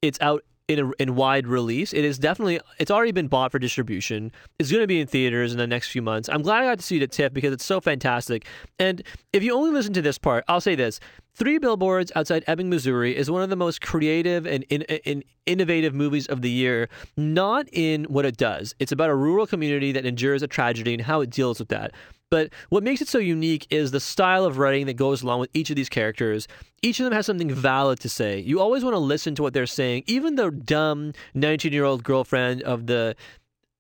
it's 0.02 0.20
out 0.22 0.44
in 0.68 0.80
a 0.80 0.92
in 1.00 1.16
wide 1.16 1.48
release. 1.48 1.94
It 1.94 2.04
is 2.04 2.18
definitely 2.18 2.60
it's 2.80 2.92
already 2.92 3.12
been 3.12 3.28
bought 3.28 3.52
for 3.52 3.60
distribution. 3.60 4.32
It's 4.60 4.72
going 4.72 4.84
to 4.84 4.88
be 4.88 5.00
in 5.00 5.08
theaters 5.08 5.52
in 5.52 5.58
the 5.58 5.68
next 5.68 5.90
few 5.90 6.02
months. 6.02 6.28
I'm 6.30 6.42
glad 6.42 6.64
I 6.64 6.66
got 6.66 6.80
to 6.80 6.84
see 6.84 6.98
it 6.98 7.04
at 7.04 7.12
TIFF 7.12 7.34
because 7.34 7.54
it's 7.54 7.66
so 7.66 7.80
fantastic. 7.80 8.46
And 8.80 9.04
if 9.32 9.44
you 9.44 9.54
only 9.54 9.72
listen 9.72 9.94
to 9.94 10.02
this 10.02 10.18
part, 10.18 10.44
I'll 10.48 10.62
say 10.62 10.76
this: 10.76 11.00
Three 11.36 11.58
Billboards 11.58 12.14
Outside 12.16 12.46
Ebbing, 12.48 12.70
Missouri 12.70 13.14
is 13.14 13.30
one 13.30 13.42
of 13.42 13.50
the 13.50 13.58
most 13.58 13.82
creative 13.82 14.48
and 14.48 14.64
in, 14.70 14.84
in, 14.84 15.22
innovative 15.46 15.94
movies 15.94 16.28
of 16.28 16.42
the 16.42 16.50
year. 16.50 16.88
Not 17.18 17.68
in 17.74 18.06
what 18.06 18.24
it 18.24 18.38
does. 18.38 18.74
It's 18.80 18.94
about 18.94 19.10
a 19.10 19.16
rural 19.16 19.46
community 19.46 19.92
that 19.92 20.06
endures 20.06 20.44
a 20.44 20.48
tragedy 20.48 20.94
and 20.94 21.02
how 21.02 21.20
it 21.20 21.30
deals 21.30 21.60
with 21.60 21.68
that. 21.68 21.92
But 22.30 22.54
what 22.70 22.84
makes 22.84 23.02
it 23.02 23.10
so 23.10 23.18
unique 23.18 23.68
is 23.70 23.92
the 23.92 24.00
style 24.00 24.46
of 24.46 24.58
writing 24.58 24.86
that 24.86 24.94
goes 24.94 25.24
along 25.24 25.42
with 25.42 25.50
each 25.54 25.70
of 25.70 25.76
these 25.76 25.90
characters. 25.90 26.48
Each 26.82 27.02
of 27.02 27.04
them 27.04 27.12
has 27.12 27.26
something 27.26 27.54
valid 27.54 28.00
to 28.00 28.08
say. 28.08 28.40
You 28.40 28.62
always 28.62 28.86
want 28.86 28.94
to 28.94 29.00
listen 29.00 29.36
to 29.36 29.42
what 29.42 29.54
they're 29.54 29.66
saying, 29.66 30.04
even 30.08 30.36
the 30.36 30.52
dumb 30.52 31.12
19 31.34 31.74
year 31.74 31.84
old 31.84 32.06
girlfriend 32.06 32.62
of 32.64 32.88
the 32.88 33.14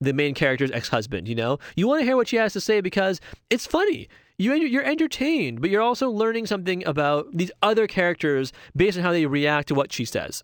the 0.01 0.11
main 0.11 0.33
character's 0.35 0.71
ex-husband 0.71 1.25
you 1.25 1.33
know 1.33 1.57
you 1.77 1.87
want 1.87 2.01
to 2.01 2.05
hear 2.05 2.17
what 2.17 2.27
she 2.27 2.35
has 2.35 2.51
to 2.51 2.59
say 2.59 2.81
because 2.81 3.21
it's 3.49 3.65
funny 3.65 4.09
you 4.37 4.53
you're 4.53 4.83
entertained 4.83 5.61
but 5.61 5.69
you're 5.69 5.81
also 5.81 6.09
learning 6.09 6.45
something 6.45 6.85
about 6.85 7.27
these 7.33 7.51
other 7.61 7.87
characters 7.87 8.51
based 8.75 8.97
on 8.97 9.03
how 9.03 9.11
they 9.11 9.25
react 9.25 9.67
to 9.67 9.75
what 9.75 9.91
she 9.91 10.05
says 10.05 10.43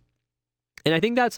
and 0.86 0.96
i 0.96 1.00
think 1.00 1.16
that's 1.16 1.38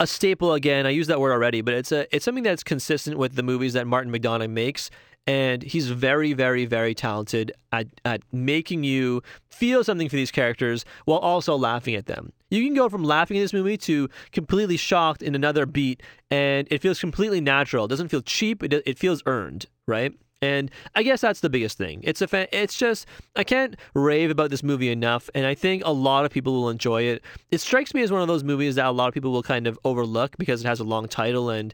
a 0.00 0.06
staple 0.06 0.54
again 0.54 0.86
i 0.86 0.90
use 0.90 1.06
that 1.06 1.20
word 1.20 1.32
already 1.32 1.60
but 1.60 1.74
it's 1.74 1.92
a 1.92 2.14
it's 2.14 2.24
something 2.24 2.44
that's 2.44 2.64
consistent 2.64 3.18
with 3.18 3.34
the 3.34 3.42
movies 3.42 3.72
that 3.72 3.86
martin 3.86 4.12
mcdonagh 4.12 4.50
makes 4.50 4.90
and 5.26 5.62
he's 5.62 5.88
very, 5.88 6.32
very, 6.32 6.66
very 6.66 6.94
talented 6.94 7.52
at, 7.72 7.86
at 8.04 8.22
making 8.32 8.84
you 8.84 9.22
feel 9.48 9.82
something 9.82 10.08
for 10.08 10.16
these 10.16 10.30
characters 10.30 10.84
while 11.06 11.18
also 11.18 11.56
laughing 11.56 11.94
at 11.94 12.06
them. 12.06 12.32
You 12.50 12.62
can 12.62 12.74
go 12.74 12.88
from 12.88 13.04
laughing 13.04 13.38
at 13.38 13.40
this 13.40 13.52
movie 13.52 13.78
to 13.78 14.08
completely 14.32 14.76
shocked 14.76 15.22
in 15.22 15.34
another 15.34 15.66
beat, 15.66 16.02
and 16.30 16.68
it 16.70 16.82
feels 16.82 17.00
completely 17.00 17.40
natural. 17.40 17.86
It 17.86 17.88
doesn't 17.88 18.08
feel 18.08 18.22
cheap. 18.22 18.62
It, 18.62 18.72
it 18.86 18.98
feels 18.98 19.22
earned, 19.26 19.66
right? 19.86 20.12
And 20.42 20.70
I 20.94 21.02
guess 21.02 21.20
that's 21.22 21.40
the 21.40 21.48
biggest 21.48 21.78
thing. 21.78 22.00
It's 22.02 22.20
a 22.20 22.28
fa- 22.28 22.54
it's 22.54 22.76
just 22.76 23.06
I 23.34 23.44
can't 23.44 23.76
rave 23.94 24.30
about 24.30 24.50
this 24.50 24.62
movie 24.62 24.90
enough, 24.90 25.30
and 25.34 25.46
I 25.46 25.54
think 25.54 25.82
a 25.84 25.92
lot 25.92 26.24
of 26.24 26.30
people 26.30 26.52
will 26.52 26.68
enjoy 26.68 27.02
it. 27.02 27.22
It 27.50 27.60
strikes 27.60 27.94
me 27.94 28.02
as 28.02 28.12
one 28.12 28.20
of 28.20 28.28
those 28.28 28.44
movies 28.44 28.74
that 28.74 28.86
a 28.86 28.90
lot 28.90 29.08
of 29.08 29.14
people 29.14 29.32
will 29.32 29.42
kind 29.42 29.66
of 29.66 29.78
overlook 29.84 30.36
because 30.36 30.62
it 30.62 30.66
has 30.68 30.80
a 30.80 30.84
long 30.84 31.08
title 31.08 31.48
and 31.48 31.72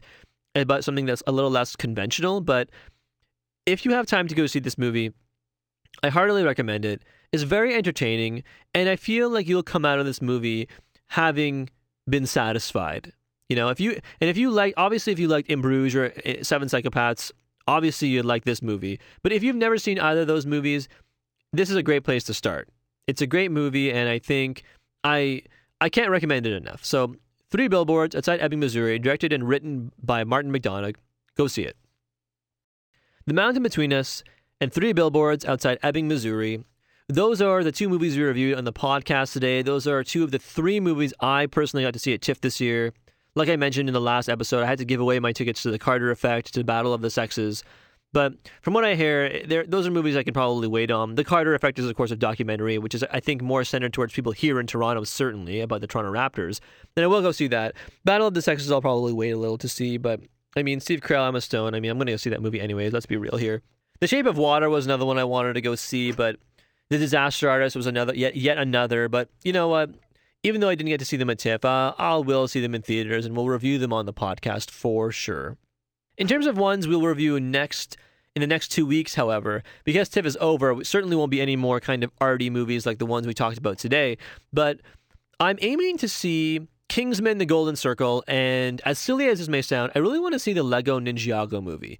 about 0.55 0.83
something 0.83 1.05
that's 1.05 1.23
a 1.27 1.31
little 1.31 1.51
less 1.51 1.75
conventional, 1.75 2.41
but 2.41 2.69
if 3.65 3.85
you 3.85 3.91
have 3.91 4.05
time 4.05 4.27
to 4.27 4.35
go 4.35 4.47
see 4.47 4.59
this 4.59 4.77
movie, 4.77 5.11
I 6.03 6.09
heartily 6.09 6.43
recommend 6.43 6.85
it. 6.85 7.03
It's 7.31 7.43
very 7.43 7.73
entertaining, 7.73 8.43
and 8.73 8.89
I 8.89 8.95
feel 8.95 9.29
like 9.29 9.47
you'll 9.47 9.63
come 9.63 9.85
out 9.85 9.99
of 9.99 10.05
this 10.05 10.21
movie 10.21 10.67
having 11.07 11.69
been 12.09 12.25
satisfied. 12.25 13.13
You 13.49 13.55
know, 13.55 13.69
if 13.69 13.79
you 13.79 13.99
and 14.19 14.29
if 14.29 14.37
you 14.37 14.49
like, 14.49 14.73
obviously, 14.77 15.13
if 15.13 15.19
you 15.19 15.27
liked 15.27 15.49
In 15.49 15.61
Bruges 15.61 15.95
or 15.95 16.13
eh, 16.25 16.41
Seven 16.41 16.67
Psychopaths, 16.67 17.31
obviously 17.67 18.07
you'd 18.09 18.25
like 18.25 18.45
this 18.45 18.61
movie. 18.61 18.99
But 19.23 19.31
if 19.31 19.43
you've 19.43 19.55
never 19.55 19.77
seen 19.77 19.99
either 19.99 20.21
of 20.21 20.27
those 20.27 20.45
movies, 20.45 20.87
this 21.53 21.69
is 21.69 21.75
a 21.75 21.83
great 21.83 22.03
place 22.03 22.23
to 22.25 22.33
start. 22.33 22.69
It's 23.07 23.21
a 23.21 23.27
great 23.27 23.51
movie, 23.51 23.91
and 23.91 24.07
I 24.09 24.19
think 24.19 24.63
I 25.03 25.43
I 25.79 25.89
can't 25.89 26.11
recommend 26.11 26.45
it 26.45 26.53
enough. 26.53 26.85
So, 26.85 27.15
Three 27.49 27.67
Billboards 27.67 28.15
Outside 28.15 28.39
Ebbing, 28.39 28.59
Missouri, 28.59 28.99
directed 28.99 29.33
and 29.33 29.47
written 29.47 29.91
by 30.01 30.23
Martin 30.23 30.53
McDonagh. 30.53 30.95
Go 31.35 31.47
see 31.47 31.63
it. 31.63 31.75
The 33.25 33.33
Mountain 33.33 33.63
Between 33.63 33.91
Us, 33.91 34.23
and 34.61 34.71
Three 34.71 34.93
Billboards 34.93 35.43
Outside 35.43 35.79
Ebbing, 35.83 36.07
Missouri. 36.07 36.63
Those 37.09 37.41
are 37.41 37.63
the 37.63 37.71
two 37.71 37.89
movies 37.89 38.15
we 38.15 38.23
reviewed 38.23 38.57
on 38.57 38.63
the 38.63 38.71
podcast 38.71 39.33
today. 39.33 39.61
Those 39.61 39.85
are 39.85 40.03
two 40.03 40.23
of 40.23 40.31
the 40.31 40.39
three 40.39 40.79
movies 40.79 41.13
I 41.19 41.47
personally 41.47 41.83
got 41.83 41.93
to 41.93 41.99
see 41.99 42.13
at 42.13 42.21
TIFF 42.21 42.39
this 42.39 42.61
year. 42.61 42.93
Like 43.35 43.49
I 43.49 43.55
mentioned 43.55 43.87
in 43.87 43.93
the 43.93 44.01
last 44.01 44.27
episode, 44.29 44.63
I 44.63 44.65
had 44.65 44.79
to 44.79 44.85
give 44.85 44.99
away 44.99 45.19
my 45.19 45.31
tickets 45.31 45.63
to 45.63 45.71
the 45.71 45.79
Carter 45.79 46.11
Effect, 46.11 46.53
to 46.53 46.63
Battle 46.63 46.93
of 46.93 47.01
the 47.01 47.09
Sexes. 47.09 47.63
But 48.13 48.33
from 48.61 48.73
what 48.73 48.83
I 48.83 48.95
hear, 48.95 49.41
those 49.67 49.87
are 49.87 49.91
movies 49.91 50.17
I 50.17 50.23
can 50.23 50.33
probably 50.33 50.67
wait 50.67 50.91
on. 50.91 51.15
The 51.15 51.23
Carter 51.23 51.55
Effect 51.55 51.79
is, 51.79 51.85
of 51.85 51.95
course, 51.95 52.11
a 52.11 52.17
documentary, 52.17 52.77
which 52.77 52.93
is, 52.93 53.05
I 53.09 53.21
think, 53.21 53.41
more 53.41 53.63
centered 53.63 53.93
towards 53.93 54.11
people 54.13 54.33
here 54.33 54.59
in 54.59 54.67
Toronto, 54.67 55.05
certainly, 55.05 55.61
about 55.61 55.79
the 55.79 55.87
Toronto 55.87 56.11
Raptors. 56.11 56.59
And 56.97 57.05
I 57.05 57.07
will 57.07 57.21
go 57.21 57.31
see 57.31 57.47
that. 57.47 57.73
Battle 58.03 58.27
of 58.27 58.33
the 58.33 58.41
Sexes, 58.41 58.69
I'll 58.69 58.81
probably 58.81 59.13
wait 59.13 59.31
a 59.31 59.37
little 59.37 59.57
to 59.59 59.69
see, 59.69 59.95
but 59.95 60.19
I 60.57 60.63
mean, 60.63 60.81
Steve 60.81 60.99
Carell, 60.99 61.29
Emma 61.29 61.39
Stone. 61.39 61.73
I 61.73 61.79
mean, 61.79 61.89
I'm 61.89 61.97
going 61.97 62.07
to 62.07 62.13
go 62.13 62.17
see 62.17 62.31
that 62.31 62.41
movie 62.41 62.59
anyways. 62.59 62.91
Let's 62.91 63.05
be 63.05 63.15
real 63.15 63.37
here. 63.37 63.61
The 64.01 64.07
Shape 64.07 64.25
of 64.25 64.37
Water 64.37 64.69
was 64.69 64.85
another 64.85 65.05
one 65.05 65.17
I 65.17 65.23
wanted 65.23 65.53
to 65.53 65.61
go 65.61 65.75
see, 65.75 66.11
but 66.11 66.35
The 66.89 66.97
Disaster 66.97 67.49
Artist 67.49 67.77
was 67.77 67.87
another, 67.87 68.13
yet 68.13 68.35
yet 68.35 68.57
another. 68.57 69.07
But 69.07 69.29
you 69.45 69.53
know 69.53 69.69
what? 69.69 69.91
Even 70.43 70.59
though 70.59 70.69
I 70.69 70.75
didn't 70.75 70.89
get 70.89 70.99
to 70.99 71.05
see 71.05 71.17
them 71.17 71.29
at 71.29 71.39
TIFF, 71.39 71.63
uh, 71.63 71.93
I 71.97 72.15
will 72.17 72.47
see 72.47 72.61
them 72.61 72.73
in 72.73 72.81
theaters, 72.81 73.25
and 73.25 73.35
we'll 73.35 73.47
review 73.47 73.77
them 73.77 73.93
on 73.93 74.05
the 74.05 74.13
podcast 74.13 74.71
for 74.71 75.11
sure. 75.11 75.57
In 76.17 76.27
terms 76.27 76.47
of 76.47 76.57
ones 76.57 76.87
we'll 76.87 77.01
review 77.01 77.39
next 77.39 77.97
in 78.35 78.41
the 78.41 78.47
next 78.47 78.69
two 78.69 78.85
weeks, 78.85 79.15
however, 79.15 79.61
because 79.83 80.09
TIFF 80.09 80.25
is 80.25 80.37
over, 80.39 80.83
certainly 80.83 81.15
won't 81.15 81.31
be 81.31 81.41
any 81.41 81.55
more 81.55 81.79
kind 81.79 82.03
of 82.03 82.11
arty 82.21 82.49
movies 82.49 82.85
like 82.85 82.97
the 82.97 83.05
ones 83.05 83.27
we 83.27 83.33
talked 83.33 83.57
about 83.57 83.77
today. 83.77 84.17
But 84.53 84.79
I'm 85.39 85.57
aiming 85.61 85.97
to 85.97 86.07
see 86.07 86.67
Kingsman: 86.87 87.37
The 87.37 87.45
Golden 87.45 87.75
Circle, 87.75 88.23
and 88.27 88.81
as 88.85 88.99
silly 88.99 89.27
as 89.27 89.39
this 89.39 89.47
may 89.47 89.61
sound, 89.61 89.91
I 89.95 89.99
really 89.99 90.19
want 90.19 90.33
to 90.33 90.39
see 90.39 90.53
the 90.53 90.63
Lego 90.63 90.99
Ninjago 90.99 91.61
movie. 91.61 91.99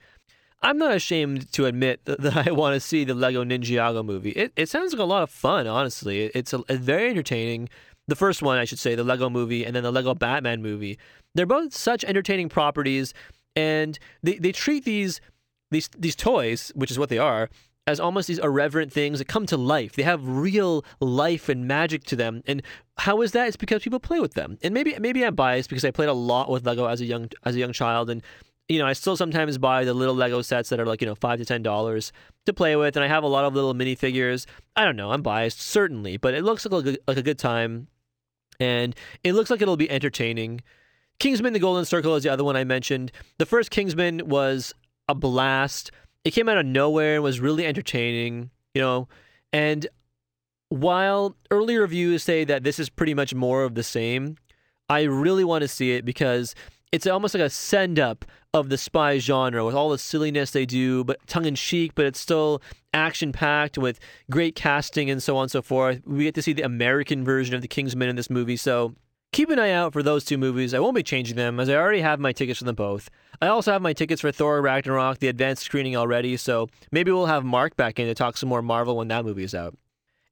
I'm 0.63 0.77
not 0.77 0.93
ashamed 0.93 1.51
to 1.53 1.65
admit 1.65 2.01
that, 2.05 2.47
I 2.47 2.51
want 2.51 2.75
to 2.75 2.79
see 2.79 3.03
the 3.03 3.13
Lego 3.13 3.43
Ninjago 3.43 4.05
movie. 4.05 4.31
It, 4.31 4.53
it 4.55 4.69
sounds 4.69 4.93
like 4.93 5.01
a 5.01 5.05
lot 5.05 5.23
of 5.23 5.29
fun, 5.29 5.67
honestly. 5.67 6.25
It, 6.25 6.31
it's, 6.35 6.53
a, 6.53 6.63
very 6.69 7.09
entertaining. 7.09 7.69
The 8.07 8.15
first 8.15 8.41
one, 8.41 8.57
I 8.57 8.65
should 8.65 8.79
say, 8.79 8.95
the 8.95 9.03
Lego 9.03 9.29
movie, 9.29 9.63
and 9.65 9.75
then 9.75 9.83
the 9.83 9.91
Lego 9.91 10.13
Batman 10.13 10.61
movie. 10.61 10.97
They're 11.35 11.45
both 11.45 11.73
such 11.73 12.03
entertaining 12.03 12.49
properties, 12.49 13.13
and 13.55 13.97
they, 14.23 14.35
they 14.35 14.51
treat 14.51 14.85
these 14.85 15.21
these 15.69 15.89
these 15.97 16.15
toys, 16.15 16.71
which 16.75 16.91
is 16.91 16.99
what 16.99 17.09
they 17.09 17.17
are, 17.17 17.49
as 17.87 17.99
almost 17.99 18.27
these 18.27 18.39
irreverent 18.39 18.91
things 18.91 19.19
that 19.19 19.27
come 19.27 19.45
to 19.47 19.57
life. 19.57 19.93
They 19.93 20.03
have 20.03 20.27
real 20.27 20.85
life 20.99 21.49
and 21.49 21.67
magic 21.67 22.03
to 22.05 22.15
them. 22.15 22.41
And 22.45 22.61
how 22.97 23.21
is 23.21 23.31
that? 23.31 23.47
It's 23.47 23.57
because 23.57 23.83
people 23.83 23.99
play 23.99 24.19
with 24.19 24.33
them. 24.33 24.57
And 24.61 24.73
maybe 24.73 24.95
maybe 24.99 25.25
I'm 25.25 25.35
biased 25.35 25.69
because 25.69 25.85
I 25.85 25.91
played 25.91 26.09
a 26.09 26.13
lot 26.13 26.49
with 26.49 26.65
Lego 26.65 26.85
as 26.85 27.01
a 27.01 27.05
young 27.05 27.29
as 27.43 27.55
a 27.55 27.59
young 27.59 27.73
child 27.73 28.09
and 28.09 28.21
you 28.67 28.79
know, 28.79 28.85
I 28.85 28.93
still 28.93 29.17
sometimes 29.17 29.57
buy 29.57 29.83
the 29.83 29.93
little 29.93 30.15
Lego 30.15 30.41
sets 30.41 30.69
that 30.69 30.79
are 30.79 30.85
like, 30.85 31.01
you 31.01 31.07
know, 31.07 31.15
five 31.15 31.39
to 31.39 31.45
ten 31.45 31.61
dollars 31.61 32.11
to 32.45 32.53
play 32.53 32.75
with, 32.75 32.95
and 32.95 33.03
I 33.03 33.07
have 33.07 33.23
a 33.23 33.27
lot 33.27 33.45
of 33.45 33.53
little 33.53 33.73
minifigures. 33.73 34.45
I 34.75 34.85
don't 34.85 34.95
know, 34.95 35.11
I'm 35.11 35.21
biased, 35.21 35.61
certainly, 35.61 36.17
but 36.17 36.33
it 36.33 36.43
looks 36.43 36.65
like 36.65 36.85
a, 36.85 36.97
like 37.07 37.17
a 37.17 37.23
good 37.23 37.39
time, 37.39 37.87
and 38.59 38.95
it 39.23 39.33
looks 39.33 39.49
like 39.49 39.61
it'll 39.61 39.77
be 39.77 39.91
entertaining. 39.91 40.61
Kingsman: 41.19 41.53
The 41.53 41.59
Golden 41.59 41.85
Circle 41.85 42.15
is 42.15 42.23
the 42.23 42.29
other 42.29 42.43
one 42.43 42.55
I 42.55 42.63
mentioned. 42.63 43.11
The 43.37 43.45
first 43.45 43.71
Kingsman 43.71 44.27
was 44.27 44.73
a 45.07 45.15
blast. 45.15 45.91
It 46.23 46.31
came 46.31 46.47
out 46.47 46.57
of 46.57 46.65
nowhere 46.65 47.15
and 47.15 47.23
was 47.23 47.39
really 47.39 47.65
entertaining, 47.65 48.51
you 48.73 48.81
know, 48.81 49.07
and 49.51 49.87
while 50.71 51.35
early 51.51 51.75
reviews 51.75 52.23
say 52.23 52.45
that 52.45 52.63
this 52.63 52.79
is 52.79 52.89
pretty 52.89 53.13
much 53.13 53.35
more 53.35 53.65
of 53.65 53.75
the 53.75 53.83
same, 53.83 54.37
I 54.87 55.01
really 55.01 55.43
want 55.43 55.63
to 55.63 55.67
see 55.67 55.91
it 55.91 56.05
because 56.05 56.55
it's 56.91 57.07
almost 57.07 57.33
like 57.33 57.43
a 57.43 57.49
send 57.49 57.99
up 57.99 58.25
of 58.53 58.69
the 58.69 58.77
spy 58.77 59.17
genre 59.17 59.65
with 59.65 59.75
all 59.75 59.89
the 59.89 59.97
silliness 59.97 60.51
they 60.51 60.65
do, 60.65 61.03
but 61.03 61.25
tongue 61.25 61.45
in 61.45 61.55
cheek, 61.55 61.93
but 61.95 62.05
it's 62.05 62.19
still 62.19 62.61
action 62.93 63.31
packed 63.31 63.77
with 63.77 63.99
great 64.29 64.55
casting 64.55 65.09
and 65.09 65.23
so 65.23 65.37
on 65.37 65.43
and 65.43 65.51
so 65.51 65.61
forth. 65.61 66.01
We 66.05 66.25
get 66.25 66.35
to 66.35 66.41
see 66.41 66.53
the 66.53 66.63
American 66.63 67.23
version 67.23 67.55
of 67.55 67.61
the 67.61 67.69
Kingsman 67.69 68.09
in 68.09 68.17
this 68.17 68.29
movie, 68.29 68.57
so 68.57 68.93
keep 69.31 69.49
an 69.49 69.59
eye 69.59 69.71
out 69.71 69.93
for 69.93 70.03
those 70.03 70.25
two 70.25 70.37
movies. 70.37 70.73
I 70.73 70.79
won't 70.79 70.95
be 70.95 71.03
changing 71.03 71.37
them 71.37 71.61
as 71.61 71.69
I 71.69 71.75
already 71.75 72.01
have 72.01 72.19
my 72.19 72.33
tickets 72.33 72.59
for 72.59 72.65
them 72.65 72.75
both. 72.75 73.09
I 73.41 73.47
also 73.47 73.71
have 73.71 73.81
my 73.81 73.93
tickets 73.93 74.19
for 74.19 74.31
Thor 74.31 74.61
Ragnarok, 74.61 75.19
the 75.19 75.29
advanced 75.29 75.63
screening 75.63 75.95
already, 75.95 76.35
so 76.35 76.67
maybe 76.91 77.11
we'll 77.11 77.27
have 77.27 77.45
Mark 77.45 77.77
back 77.77 77.99
in 77.99 78.07
to 78.07 78.13
talk 78.13 78.35
some 78.35 78.49
more 78.49 78.61
Marvel 78.61 78.97
when 78.97 79.07
that 79.07 79.23
movie 79.23 79.43
is 79.43 79.55
out. 79.55 79.77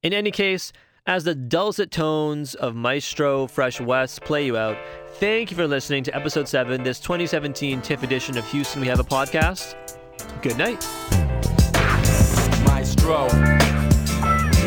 In 0.03 0.13
any 0.13 0.31
case, 0.31 0.73
as 1.09 1.23
the 1.23 1.33
dulcet 1.33 1.89
tones 1.89 2.53
of 2.53 2.75
Maestro 2.75 3.47
Fresh 3.47 3.81
Wes 3.81 4.19
play 4.19 4.45
you 4.45 4.55
out, 4.55 4.77
thank 5.13 5.49
you 5.49 5.57
for 5.57 5.67
listening 5.67 6.03
to 6.03 6.15
episode 6.15 6.47
7, 6.47 6.83
this 6.83 6.99
2017 6.99 7.81
TIFF 7.81 8.03
edition 8.03 8.37
of 8.37 8.47
Houston 8.51 8.79
We 8.79 8.85
Have 8.89 8.99
a 8.99 9.03
Podcast. 9.03 9.73
Good 10.43 10.55
night. 10.59 10.87
Maestro. 12.63 13.25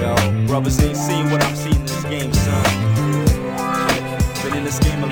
Yo, 0.00 0.46
brothers 0.48 0.82
ain't 0.82 0.96
seen 0.96 1.30
what 1.30 1.44
I've 1.44 1.56
seen 1.56 1.76
in 1.76 1.82
this 1.82 2.02
game, 2.06 2.32
son. 2.32 2.64
Been 4.42 4.56
in 4.56 4.64
this 4.64 4.80
game 4.80 5.04
a 5.04 5.11